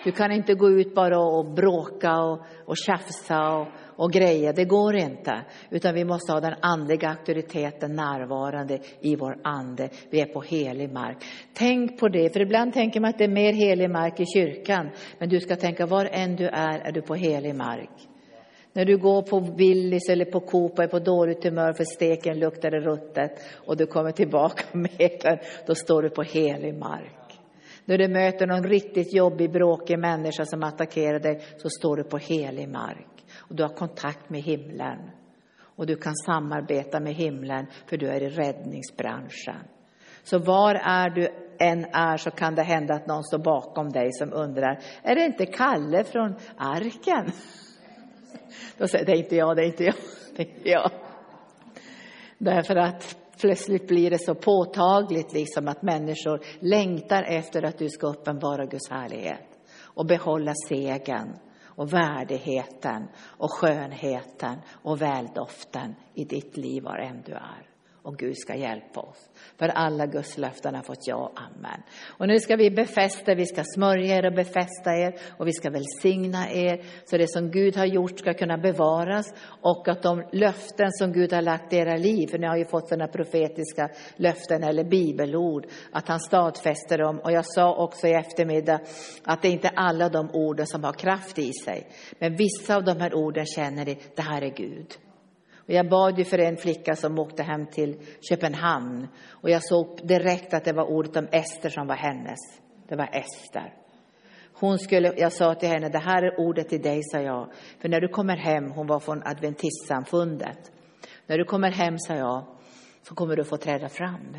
Du 0.06 0.12
kan 0.12 0.32
inte 0.32 0.54
gå 0.54 0.70
ut 0.70 0.94
bara 0.94 1.18
och 1.18 1.44
bråka 1.44 2.20
och, 2.20 2.40
och 2.64 2.76
tjafsa 2.76 3.56
och, 3.56 3.66
och 3.96 4.12
grejer. 4.12 4.52
Det 4.52 4.64
går 4.64 4.96
inte. 4.96 5.44
Utan 5.70 5.94
vi 5.94 6.04
måste 6.04 6.32
ha 6.32 6.40
den 6.40 6.54
andliga 6.60 7.08
auktoriteten 7.08 7.96
närvarande 7.96 8.78
i 9.00 9.16
vår 9.16 9.38
ande. 9.44 9.88
Vi 10.10 10.20
är 10.20 10.26
på 10.26 10.40
helig 10.40 10.92
mark. 10.92 11.16
Tänk 11.54 12.00
på 12.00 12.08
det, 12.08 12.32
för 12.32 12.40
ibland 12.40 12.72
tänker 12.72 13.00
man 13.00 13.10
att 13.10 13.18
det 13.18 13.24
är 13.24 13.28
mer 13.28 13.52
helig 13.52 13.90
mark 13.90 14.20
i 14.20 14.24
kyrkan. 14.34 14.90
Men 15.18 15.28
du 15.28 15.40
ska 15.40 15.56
tänka, 15.56 15.86
var 15.86 16.08
än 16.12 16.36
du 16.36 16.46
är, 16.46 16.78
är 16.78 16.92
du 16.92 17.02
på 17.02 17.14
helig 17.14 17.54
mark. 17.54 18.08
När 18.72 18.84
du 18.84 18.98
går 18.98 19.22
på 19.22 19.40
Willys 19.40 20.08
eller 20.08 20.24
på 20.24 20.40
Coop 20.40 20.78
och 20.78 20.84
är 20.84 20.88
på 20.88 20.98
dåligt 20.98 21.44
humör 21.44 21.72
för 21.72 21.84
steken 21.84 22.38
luktar 22.38 22.70
det 22.70 22.80
ruttet 22.80 23.32
och 23.66 23.76
du 23.76 23.86
kommer 23.86 24.12
tillbaka 24.12 24.64
med 24.72 25.18
den, 25.22 25.38
då 25.66 25.74
står 25.74 26.02
du 26.02 26.10
på 26.10 26.22
helig 26.22 26.78
mark. 26.78 27.25
När 27.88 27.98
du 27.98 28.08
möter 28.08 28.46
någon 28.46 28.64
riktigt 28.64 29.14
jobbig, 29.14 29.52
bråkig 29.52 29.98
människa 29.98 30.44
som 30.44 30.62
attackerar 30.62 31.18
dig 31.18 31.40
så 31.56 31.70
står 31.70 31.96
du 31.96 32.04
på 32.04 32.18
helig 32.18 32.68
mark 32.68 33.24
och 33.36 33.54
du 33.54 33.62
har 33.62 33.74
kontakt 33.74 34.30
med 34.30 34.42
himlen. 34.42 35.10
Och 35.58 35.86
du 35.86 35.96
kan 35.96 36.14
samarbeta 36.14 37.00
med 37.00 37.14
himlen 37.14 37.66
för 37.86 37.96
du 37.96 38.08
är 38.08 38.22
i 38.22 38.28
räddningsbranschen. 38.28 39.62
Så 40.24 40.38
var 40.38 40.74
är 40.74 41.10
du 41.10 41.28
än 41.58 41.84
är 41.84 42.16
så 42.16 42.30
kan 42.30 42.54
det 42.54 42.62
hända 42.62 42.94
att 42.94 43.06
någon 43.06 43.24
står 43.24 43.38
bakom 43.38 43.92
dig 43.92 44.12
som 44.12 44.32
undrar, 44.32 44.78
är 45.02 45.14
det 45.14 45.24
inte 45.24 45.46
Kalle 45.46 46.04
från 46.04 46.34
arken? 46.56 47.32
Då 48.78 48.88
säger 48.88 49.06
det 49.06 49.12
är 49.12 49.16
inte 49.16 49.36
jag, 49.36 49.56
det 49.56 49.62
är 49.62 49.66
inte 49.66 49.84
jag, 49.84 49.94
det 50.36 50.42
är 50.42 50.56
inte 50.56 50.68
jag. 50.70 50.90
Därför 52.38 52.76
att 52.76 53.25
plötsligt 53.40 53.88
blir 53.88 54.10
det 54.10 54.18
så 54.18 54.34
påtagligt 54.34 55.32
liksom 55.32 55.68
att 55.68 55.82
människor 55.82 56.40
längtar 56.60 57.22
efter 57.22 57.62
att 57.62 57.78
du 57.78 57.88
ska 57.88 58.06
uppenbara 58.06 58.66
Guds 58.66 58.90
härlighet 58.90 59.58
och 59.82 60.06
behålla 60.06 60.52
segern 60.68 61.38
och 61.64 61.92
värdigheten 61.92 63.08
och 63.22 63.52
skönheten 63.52 64.58
och 64.70 65.02
väldoften 65.02 65.94
i 66.14 66.24
ditt 66.24 66.56
liv 66.56 66.82
var 66.82 66.98
än 66.98 67.22
du 67.26 67.32
är. 67.32 67.65
Och 68.06 68.16
Gud 68.18 68.38
ska 68.38 68.54
hjälpa 68.54 69.00
oss. 69.00 69.30
För 69.58 69.68
alla 69.68 70.06
Guds 70.06 70.38
löften 70.38 70.74
har 70.74 70.82
fått 70.82 71.06
ja, 71.06 71.32
amen. 71.36 71.82
Och 72.06 72.28
nu 72.28 72.40
ska 72.40 72.56
vi 72.56 72.70
befästa, 72.70 73.34
vi 73.34 73.46
ska 73.46 73.62
smörja 73.64 74.16
er 74.16 74.26
och 74.26 74.32
befästa 74.32 74.96
er 74.96 75.18
och 75.38 75.46
vi 75.46 75.52
ska 75.52 75.70
välsigna 75.70 76.50
er 76.50 76.82
så 77.04 77.16
det 77.16 77.30
som 77.30 77.50
Gud 77.50 77.76
har 77.76 77.86
gjort 77.86 78.18
ska 78.18 78.34
kunna 78.34 78.58
bevaras 78.58 79.34
och 79.60 79.88
att 79.88 80.02
de 80.02 80.22
löften 80.32 80.92
som 80.92 81.12
Gud 81.12 81.32
har 81.32 81.42
lagt 81.42 81.72
i 81.72 81.76
era 81.76 81.96
liv, 81.96 82.26
för 82.26 82.38
ni 82.38 82.46
har 82.46 82.56
ju 82.56 82.64
fått 82.64 82.88
sådana 82.88 83.08
profetiska 83.08 83.88
löften 84.16 84.62
eller 84.62 84.84
bibelord, 84.84 85.66
att 85.92 86.08
han 86.08 86.20
stadfäster 86.20 86.98
dem. 86.98 87.20
Och 87.24 87.32
jag 87.32 87.46
sa 87.46 87.76
också 87.76 88.06
i 88.06 88.12
eftermiddag 88.12 88.80
att 89.24 89.42
det 89.42 89.48
är 89.48 89.52
inte 89.52 89.68
alla 89.68 90.08
de 90.08 90.30
orden 90.30 90.66
som 90.66 90.84
har 90.84 90.92
kraft 90.92 91.38
i 91.38 91.52
sig, 91.64 91.88
men 92.18 92.36
vissa 92.36 92.76
av 92.76 92.84
de 92.84 93.00
här 93.00 93.14
orden 93.14 93.46
känner 93.46 93.84
ni, 93.84 93.98
det 94.14 94.22
här 94.22 94.42
är 94.42 94.56
Gud. 94.56 94.96
Och 95.66 95.72
jag 95.72 95.88
bad 95.88 96.18
ju 96.18 96.24
för 96.24 96.38
en 96.38 96.56
flicka 96.56 96.96
som 96.96 97.18
åkte 97.18 97.42
hem 97.42 97.66
till 97.66 97.96
Köpenhamn 98.28 99.08
och 99.28 99.50
jag 99.50 99.64
såg 99.64 100.00
direkt 100.02 100.54
att 100.54 100.64
det 100.64 100.72
var 100.72 100.84
ordet 100.84 101.16
om 101.16 101.28
Ester 101.32 101.70
som 101.70 101.86
var 101.86 101.96
hennes. 101.96 102.38
Det 102.88 102.96
var 102.96 103.08
Ester. 103.12 103.74
Hon 104.52 104.78
skulle, 104.78 105.12
jag 105.16 105.32
sa 105.32 105.54
till 105.54 105.68
henne, 105.68 105.88
det 105.88 105.98
här 105.98 106.22
är 106.22 106.40
ordet 106.40 106.68
till 106.68 106.82
dig, 106.82 107.00
sa 107.02 107.20
jag. 107.20 107.52
För 107.78 107.88
när 107.88 108.00
du 108.00 108.08
kommer 108.08 108.36
hem, 108.36 108.70
hon 108.70 108.86
var 108.86 109.00
från 109.00 109.22
adventistsamfundet. 109.24 110.72
När 111.26 111.38
du 111.38 111.44
kommer 111.44 111.70
hem, 111.70 111.98
sa 111.98 112.14
jag, 112.14 112.46
så 113.02 113.14
kommer 113.14 113.36
du 113.36 113.44
få 113.44 113.56
träda 113.56 113.88
fram. 113.88 114.36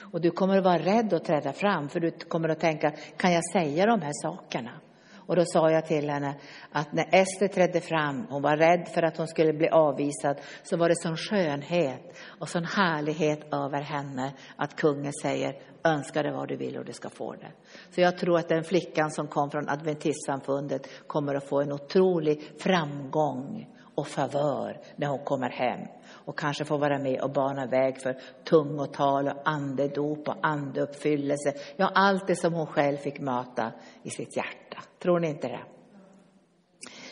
Och 0.00 0.20
du 0.20 0.30
kommer 0.30 0.58
att 0.58 0.64
vara 0.64 0.78
rädd 0.78 1.12
att 1.12 1.24
träda 1.24 1.52
fram, 1.52 1.88
för 1.88 2.00
du 2.00 2.10
kommer 2.10 2.48
att 2.48 2.60
tänka, 2.60 2.92
kan 3.16 3.32
jag 3.32 3.42
säga 3.52 3.86
de 3.86 4.02
här 4.02 4.12
sakerna? 4.22 4.80
Och 5.26 5.36
då 5.36 5.44
sa 5.44 5.70
jag 5.70 5.86
till 5.86 6.10
henne 6.10 6.34
att 6.72 6.92
när 6.92 7.06
Ester 7.12 7.48
trädde 7.48 7.80
fram, 7.80 8.26
hon 8.30 8.42
var 8.42 8.56
rädd 8.56 8.88
för 8.88 9.02
att 9.02 9.16
hon 9.16 9.26
skulle 9.26 9.52
bli 9.52 9.68
avvisad, 9.68 10.40
så 10.62 10.76
var 10.76 10.88
det 10.88 10.96
sån 10.96 11.16
skönhet 11.16 12.16
och 12.40 12.48
sån 12.48 12.64
härlighet 12.64 13.54
över 13.54 13.80
henne 13.80 14.32
att 14.56 14.76
kungen 14.76 15.12
säger, 15.22 15.58
önska 15.84 16.22
dig 16.22 16.32
vad 16.32 16.48
du 16.48 16.56
vill 16.56 16.76
och 16.78 16.84
du 16.84 16.92
ska 16.92 17.10
få 17.10 17.32
det. 17.32 17.52
Så 17.90 18.00
jag 18.00 18.18
tror 18.18 18.38
att 18.38 18.48
den 18.48 18.64
flickan 18.64 19.10
som 19.10 19.28
kom 19.28 19.50
från 19.50 19.68
adventistsamfundet 19.68 20.88
kommer 21.06 21.34
att 21.34 21.48
få 21.48 21.60
en 21.60 21.72
otrolig 21.72 22.42
framgång 22.58 23.68
och 23.94 24.06
favör 24.06 24.80
när 24.96 25.06
hon 25.06 25.24
kommer 25.24 25.50
hem 25.50 25.80
och 26.24 26.38
kanske 26.38 26.64
få 26.64 26.76
vara 26.76 26.98
med 26.98 27.20
och 27.20 27.30
bana 27.30 27.66
väg 27.66 28.00
för 28.00 28.16
tungotal 28.44 29.28
och 29.28 29.48
andedop 29.48 30.28
och 30.28 30.36
andeuppfyllelse. 30.42 31.52
Ja, 31.76 31.90
allt 31.94 32.26
det 32.26 32.36
som 32.36 32.54
hon 32.54 32.66
själv 32.66 32.96
fick 32.96 33.20
möta 33.20 33.72
i 34.02 34.10
sitt 34.10 34.36
hjärta. 34.36 34.82
Tror 34.98 35.20
ni 35.20 35.28
inte 35.28 35.48
det? 35.48 35.62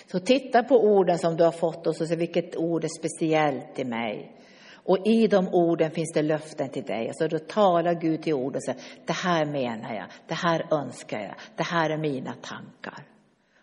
Så 0.07 0.19
titta 0.19 0.63
på 0.63 0.85
orden 0.85 1.19
som 1.19 1.37
du 1.37 1.45
har 1.45 1.53
fått 1.53 1.87
och 1.87 1.97
så 1.97 2.07
se 2.07 2.17
vilket 2.17 2.57
ord 2.57 2.85
är 2.85 2.89
speciellt 2.99 3.75
till 3.75 3.87
mig. 3.87 4.37
Och 4.85 5.07
i 5.07 5.27
de 5.27 5.49
orden 5.49 5.91
finns 5.91 6.13
det 6.15 6.23
löften 6.23 6.69
till 6.69 6.85
dig. 6.85 7.09
Alltså 7.09 7.29
då 7.29 7.39
talar 7.39 7.95
Gud 7.95 8.23
till 8.23 8.35
ord 8.35 8.57
och 8.57 8.65
säger, 8.65 8.81
det 9.07 9.13
här 9.13 9.45
menar 9.45 9.95
jag, 9.95 10.07
det 10.27 10.35
här 10.35 10.67
önskar 10.71 11.21
jag, 11.21 11.35
det 11.57 11.63
här 11.63 11.91
är 11.91 11.99
mina 11.99 12.33
tankar. 12.33 13.10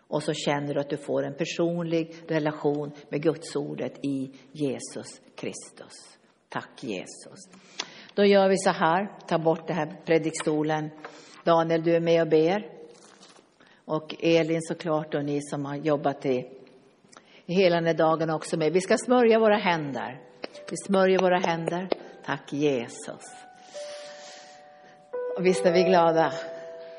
Och 0.08 0.22
så 0.22 0.32
känner 0.34 0.74
du 0.74 0.80
att 0.80 0.90
du 0.90 0.96
får 0.96 1.22
en 1.22 1.34
personlig 1.34 2.14
relation 2.28 2.92
med 3.08 3.22
Guds 3.22 3.56
ordet 3.56 4.04
i 4.04 4.30
Jesus 4.52 5.20
Kristus. 5.36 6.18
Tack 6.48 6.70
Jesus. 6.80 7.48
Då 8.14 8.24
gör 8.24 8.48
vi 8.48 8.58
så 8.58 8.70
här, 8.70 9.08
ta 9.26 9.38
bort 9.38 9.66
den 9.66 9.76
här 9.76 9.96
predikstolen. 10.04 10.90
Daniel, 11.44 11.82
du 11.82 11.96
är 11.96 12.00
med 12.00 12.22
och 12.22 12.28
ber. 12.28 12.66
Och 13.84 14.14
Elin 14.20 14.62
såklart 14.62 15.14
och 15.14 15.24
ni 15.24 15.40
som 15.42 15.64
har 15.64 15.76
jobbat 15.76 16.26
i, 16.26 16.46
i 17.46 17.54
hela 17.54 17.76
den 17.76 17.86
här 17.86 17.94
dagen 17.94 18.30
också 18.30 18.56
med. 18.56 18.72
Vi 18.72 18.80
ska 18.80 18.98
smörja 18.98 19.38
våra 19.38 19.56
händer. 19.56 20.20
Vi 20.70 20.76
smörjer 20.76 21.18
våra 21.18 21.38
händer. 21.38 21.88
Tack 22.24 22.52
Jesus. 22.52 23.22
Och 25.36 25.46
visst 25.46 25.66
är 25.66 25.72
vi 25.72 25.82
glada. 25.82 26.32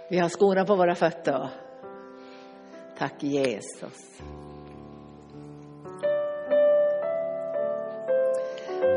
Vi 0.09 0.17
har 0.17 0.29
skorna 0.29 0.65
på 0.65 0.75
våra 0.75 0.95
fötter. 0.95 1.49
Tack 2.99 3.23
Jesus. 3.23 4.21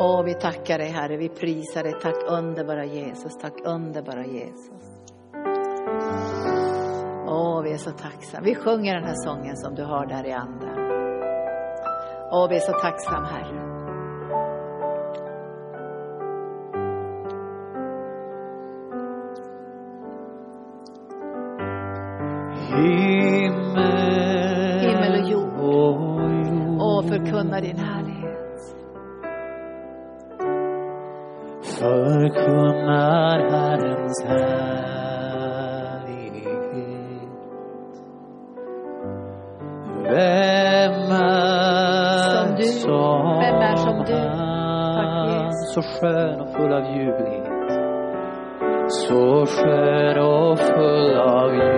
Åh, 0.01 0.23
vi 0.25 0.35
tackar 0.35 0.79
dig 0.79 0.89
Herre, 0.89 1.17
vi 1.17 1.29
prisar 1.29 1.83
dig. 1.83 1.93
Tack 2.03 2.17
underbara 2.29 2.85
Jesus, 2.85 3.39
tack 3.41 3.53
underbara 3.65 4.27
Jesus. 4.27 4.83
Åh, 7.27 7.63
vi 7.63 7.73
är 7.73 7.77
så 7.77 7.91
tacksamma. 7.91 8.45
Vi 8.45 8.55
sjunger 8.55 8.95
den 8.95 9.05
här 9.05 9.15
sången 9.15 9.57
som 9.57 9.75
du 9.75 9.85
har 9.85 10.07
där 10.07 10.27
i 10.27 10.33
anden. 10.33 10.79
Åh, 12.33 12.49
vi 12.49 12.57
är 12.57 12.61
så 12.61 12.73
tacksamma 12.73 13.27
Herre. 13.27 13.72
Förkunna 27.43 27.61
din 27.61 27.77
härlighet. 27.79 28.59
Förkunnar 31.81 33.39
Herrens 33.51 34.25
härlighet. 34.29 34.53
Vem 40.03 41.11
är 41.11 42.47
Som 42.47 42.55
du. 42.57 42.63
som 42.65 43.39
Vem 43.41 43.55
är 43.55 43.77
som 43.77 43.99
du? 43.99 44.23
Tack. 44.97 45.53
Så 45.75 45.83
skön 45.83 46.41
och 46.41 46.49
full 46.57 46.73
av 46.73 46.83
ljuvlighet. 46.97 47.49
Så 48.89 49.47
skön 49.47 50.19
och 50.19 50.59
full 50.59 51.17
av 51.19 51.55
ljuvlighet. 51.55 51.72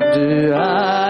Du 0.00 0.54
är 0.54 1.09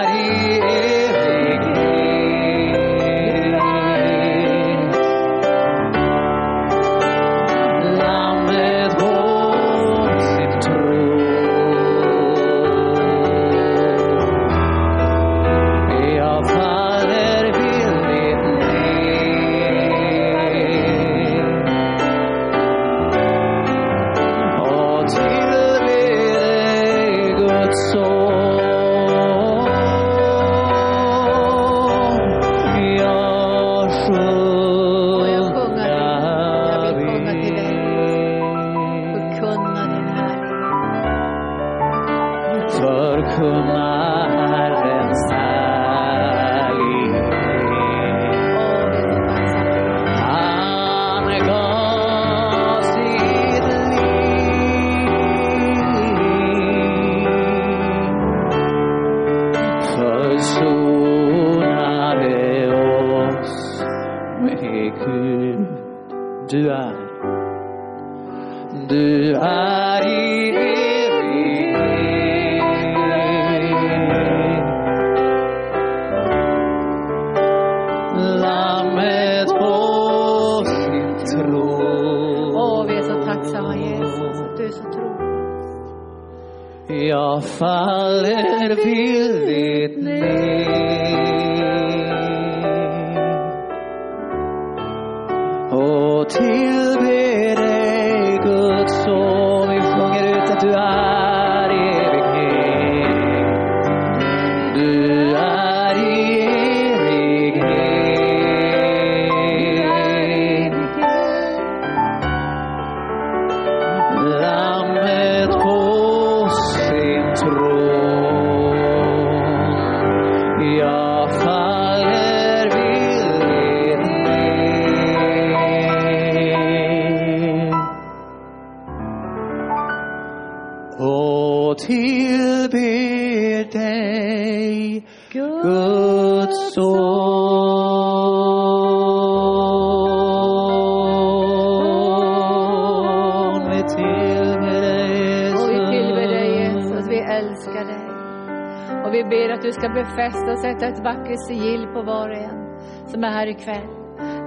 att 150.19 150.49
och 150.49 150.59
sätta 150.59 150.87
ett 150.87 151.03
vackert 151.03 151.47
sigill 151.47 151.87
på 151.93 152.01
var 152.01 152.29
och 152.29 152.35
en 152.35 152.79
som 153.07 153.23
är 153.23 153.29
här 153.29 153.47
ikväll. 153.47 153.87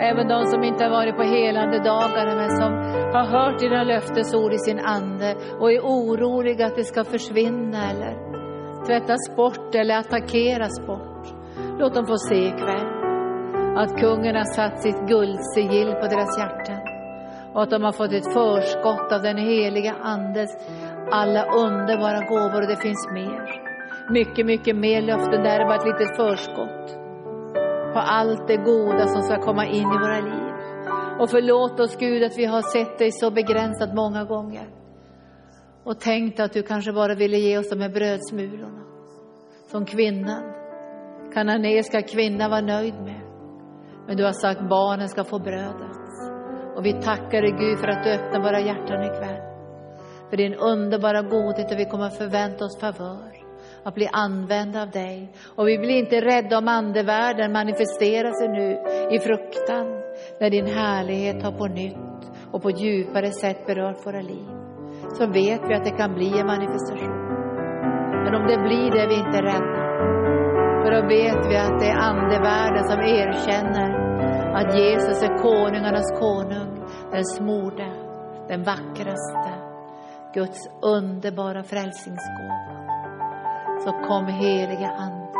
Även 0.01 0.29
de 0.29 0.47
som 0.47 0.65
inte 0.65 0.85
har 0.85 0.91
varit 0.91 1.17
på 1.17 1.23
helande 1.23 1.79
dagar 1.79 2.37
men 2.37 2.51
som 2.51 2.73
har 3.15 3.27
hört 3.27 3.61
dina 3.61 3.85
löftesord 3.85 4.53
i 4.53 4.59
sin 4.59 4.79
ande 4.79 5.35
och 5.61 5.73
är 5.73 5.81
oroliga 5.81 6.67
att 6.67 6.77
det 6.77 6.85
ska 6.85 7.05
försvinna 7.05 7.91
eller 7.91 8.15
tvättas 8.87 9.37
bort 9.37 9.75
eller 9.75 9.99
attackeras 9.99 10.87
bort. 10.87 11.27
Låt 11.79 11.95
dem 11.95 12.07
få 12.07 12.17
se 12.17 12.47
ikväll 12.47 12.89
att 13.77 14.01
kungen 14.01 14.37
har 14.37 14.55
satt 14.55 14.83
sitt 14.83 15.01
guldsigill 15.09 15.93
på 15.95 16.07
deras 16.07 16.39
hjärtan 16.39 16.81
och 17.55 17.62
att 17.62 17.71
de 17.71 17.85
har 17.85 17.93
fått 17.93 18.12
ett 18.12 18.33
förskott 18.33 19.12
av 19.12 19.23
den 19.23 19.39
heliga 19.39 19.95
Andes 20.03 20.51
alla 21.11 21.45
underbara 21.45 22.21
gåvor 22.21 22.62
och 22.62 22.69
det 22.69 22.83
finns 22.83 23.09
mer. 23.12 23.64
Mycket, 24.11 24.47
mycket 24.47 24.77
mer 24.77 25.03
löften. 25.03 25.43
Det 25.43 25.49
här 25.49 25.61
är 25.61 25.65
bara 25.65 25.77
ett 25.77 25.87
litet 25.87 26.17
förskott 26.17 27.05
på 27.93 27.99
allt 28.01 28.49
det 28.49 28.57
goda 28.57 29.07
som 29.07 29.23
ska 29.23 29.41
komma 29.41 29.67
in 29.67 29.93
i 29.97 29.99
våra 30.05 30.21
liv. 30.21 30.55
Och 31.21 31.31
förlåt 31.31 31.81
oss 31.81 31.97
Gud 31.97 32.25
att 32.25 32.39
vi 32.39 32.45
har 32.45 32.63
sett 32.63 32.99
dig 32.99 33.13
så 33.13 33.31
begränsat 33.31 33.95
många 33.95 34.25
gånger 34.25 34.69
och 35.85 36.01
tänkt 36.01 36.41
att 36.41 36.53
du 36.53 36.63
kanske 36.63 36.93
bara 36.93 37.15
ville 37.15 37.37
ge 37.37 37.59
oss 37.59 37.71
de 37.71 37.81
här 37.81 37.89
brödsmulorna 37.89 38.83
som 39.71 39.85
kvinnan, 39.85 40.53
kananeiska 41.35 42.03
kvinnan 42.03 42.51
var 42.51 42.63
nöjd 42.63 42.95
med. 42.95 43.21
Men 44.07 44.17
du 44.17 44.25
har 44.25 44.33
sagt 44.33 44.69
barnen 44.69 45.09
ska 45.09 45.25
få 45.25 45.39
brödet. 45.39 46.05
Och 46.77 46.87
vi 46.87 46.93
tackar 46.93 47.43
dig 47.43 47.53
Gud 47.59 47.79
för 47.79 47.89
att 47.89 48.05
du 48.05 48.11
öppnar 48.11 48.41
våra 48.41 48.61
hjärtan 48.61 49.03
ikväll. 49.03 49.43
För 50.31 50.37
din 50.37 50.55
underbara 50.55 51.23
godhet 51.23 51.73
och 51.73 51.79
vi 51.79 51.85
kommer 51.85 52.07
att 52.07 52.19
förvänta 52.19 52.65
oss 52.65 52.81
favör. 52.81 53.43
Att 53.85 53.95
bli 53.95 54.09
använda 54.12 54.82
av 54.82 54.91
dig. 54.91 55.32
Och 55.57 55.68
vi 55.68 55.78
blir 55.78 55.99
inte 55.99 56.20
rädda 56.20 56.59
om 56.59 56.68
andevärlden 56.68 57.53
manifesterar 57.53 58.32
sig 58.32 58.49
nu 58.49 58.68
i 59.16 59.18
fruktan. 59.18 59.87
När 60.41 60.51
din 60.51 60.66
härlighet 60.66 61.43
har 61.43 61.53
på 61.53 61.66
nytt 61.66 61.97
och 62.53 62.62
på 62.62 62.70
djupare 62.70 63.30
sätt 63.30 63.66
berört 63.66 64.07
våra 64.07 64.20
liv. 64.20 64.47
Så 65.18 65.26
vet 65.26 65.61
vi 65.68 65.74
att 65.74 65.85
det 65.85 65.97
kan 65.97 66.14
bli 66.14 66.39
en 66.39 66.47
manifestation. 66.47 67.16
Men 68.24 68.35
om 68.35 68.47
det 68.47 68.59
blir 68.59 68.91
det 68.91 69.01
är 69.01 69.09
vi 69.09 69.14
inte 69.14 69.43
rädda. 69.43 69.85
För 70.82 70.91
då 70.91 71.09
vet 71.09 71.51
vi 71.51 71.57
att 71.57 71.80
det 71.80 71.89
är 71.89 71.97
andevärlden 71.97 72.85
som 72.85 73.01
erkänner 73.01 74.05
att 74.55 74.78
Jesus 74.78 75.22
är 75.22 75.39
konungarnas 75.43 76.11
konung, 76.18 76.89
den 77.11 77.24
smorde, 77.24 77.93
den 78.49 78.62
vackraste, 78.62 79.53
Guds 80.35 80.68
underbara 80.82 81.62
frälsningsgåva. 81.62 82.74
Så 83.85 83.93
kom 83.93 84.26
heliga 84.26 84.91
Ande. 84.91 85.39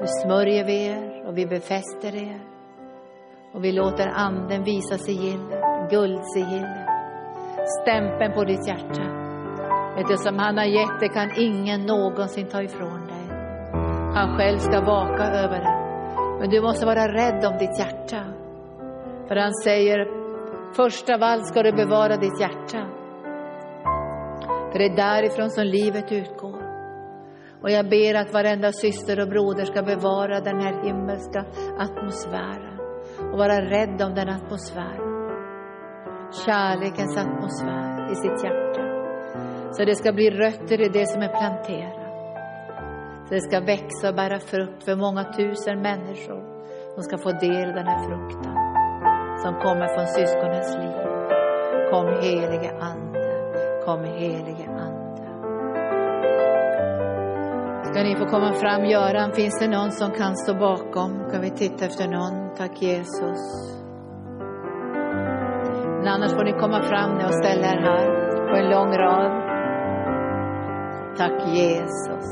Nu 0.00 0.06
smörjer 0.06 0.64
vi 0.64 0.86
er 0.86 1.26
och 1.26 1.38
vi 1.38 1.46
befäster 1.46 2.14
er. 2.14 2.40
Och 3.52 3.64
vi 3.64 3.72
låter 3.72 4.08
Anden 4.08 4.64
visa 4.64 4.98
sigillet, 4.98 5.90
guldsigillet, 5.90 6.88
stämpeln 7.82 8.32
på 8.32 8.44
ditt 8.44 8.68
hjärta. 8.68 9.02
Det 10.08 10.18
som 10.18 10.38
han 10.38 10.58
har 10.58 10.64
gett 10.64 11.00
det 11.00 11.08
kan 11.08 11.30
ingen 11.36 11.86
någonsin 11.86 12.46
ta 12.46 12.62
ifrån 12.62 13.06
dig. 13.06 13.26
Han 14.14 14.36
själv 14.36 14.58
ska 14.58 14.80
vaka 14.80 15.24
över 15.24 15.58
det. 15.58 15.76
Men 16.40 16.50
du 16.50 16.60
måste 16.60 16.86
vara 16.86 17.08
rädd 17.12 17.44
om 17.44 17.58
ditt 17.58 17.78
hjärta. 17.78 18.22
För 19.28 19.36
han 19.36 19.54
säger, 19.54 19.98
först 20.72 21.10
av 21.10 21.22
allt 21.22 21.46
ska 21.46 21.62
du 21.62 21.72
bevara 21.72 22.16
ditt 22.16 22.40
hjärta. 22.40 22.86
För 24.72 24.78
det 24.78 24.84
är 24.84 24.96
därifrån 24.96 25.50
som 25.50 25.64
livet 25.64 26.12
utgår. 26.12 26.55
Och 27.66 27.72
jag 27.72 27.88
ber 27.88 28.14
att 28.14 28.32
varenda 28.32 28.72
syster 28.72 29.20
och 29.20 29.28
broder 29.28 29.64
ska 29.64 29.82
bevara 29.82 30.40
den 30.40 30.60
här 30.60 30.84
himmelska 30.84 31.44
atmosfären. 31.78 32.78
Och 33.32 33.38
vara 33.38 33.60
rädd 33.60 34.02
om 34.02 34.14
den 34.14 34.28
atmosfären. 34.28 35.12
Kärlekens 36.46 37.16
atmosfär 37.16 38.12
i 38.12 38.14
sitt 38.14 38.44
hjärta. 38.44 38.82
Så 39.72 39.84
det 39.84 39.94
ska 39.94 40.12
bli 40.12 40.30
rötter 40.30 40.80
i 40.80 40.88
det 40.88 41.06
som 41.06 41.22
är 41.22 41.28
planterat. 41.28 42.06
Så 43.28 43.34
det 43.34 43.40
ska 43.40 43.60
växa 43.60 44.08
och 44.08 44.14
bära 44.14 44.38
frukt 44.38 44.84
för 44.84 44.96
många 44.96 45.24
tusen 45.24 45.82
människor 45.82 46.42
som 46.94 47.02
ska 47.02 47.18
få 47.18 47.32
del 47.32 47.68
av 47.68 47.74
den 47.74 47.86
här 47.86 47.98
frukten 48.08 48.54
som 49.42 49.54
kommer 49.54 49.86
från 49.94 50.06
syskonens 50.06 50.76
liv. 50.76 51.06
Kom 51.90 52.06
helige 52.22 52.70
Ande, 52.80 53.82
kom 53.84 54.04
helige 54.04 54.66
Ande. 54.68 54.95
Ska 57.96 58.04
ni 58.04 58.16
få 58.16 58.26
komma 58.26 58.52
fram? 58.52 58.84
Göran, 58.84 59.32
finns 59.32 59.58
det 59.60 59.68
någon 59.68 59.92
som 59.92 60.10
kan 60.10 60.36
stå 60.36 60.54
bakom? 60.54 61.30
Kan 61.30 61.40
vi 61.40 61.50
titta 61.50 61.84
efter 61.84 62.08
någon? 62.08 62.54
Tack 62.56 62.82
Jesus. 62.82 63.40
Men 65.98 66.08
annars 66.08 66.32
får 66.32 66.44
ni 66.44 66.52
komma 66.52 66.82
fram 66.82 67.18
nu 67.18 67.24
och 67.24 67.34
ställa 67.34 67.66
er 67.66 67.80
här 67.80 68.06
på 68.48 68.56
en 68.56 68.70
lång 68.70 68.92
rad. 68.92 69.32
Tack 71.16 71.48
Jesus. 71.54 72.26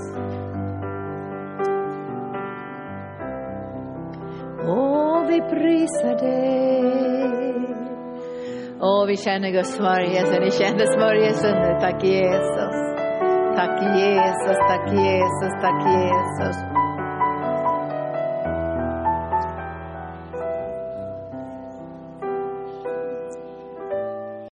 Åh, 4.69 5.27
vi 5.29 5.41
prisar 5.41 6.19
dig. 6.19 6.95
Åh, 8.81 9.07
vi 9.07 9.17
känner 9.17 9.51
Guds 9.51 9.77
smörjelse. 9.77 10.41
Ni 10.41 10.51
känner 10.51 10.87
smörjelsen 10.87 11.55
nu. 11.63 11.81
Tack 11.81 12.05
Jesus. 12.05 12.94
Tack 13.55 13.71
Jesus, 13.81 14.59
tack 14.69 14.83
Jesus, 14.91 15.53
tack 15.63 15.79
Jesus. 15.87 16.84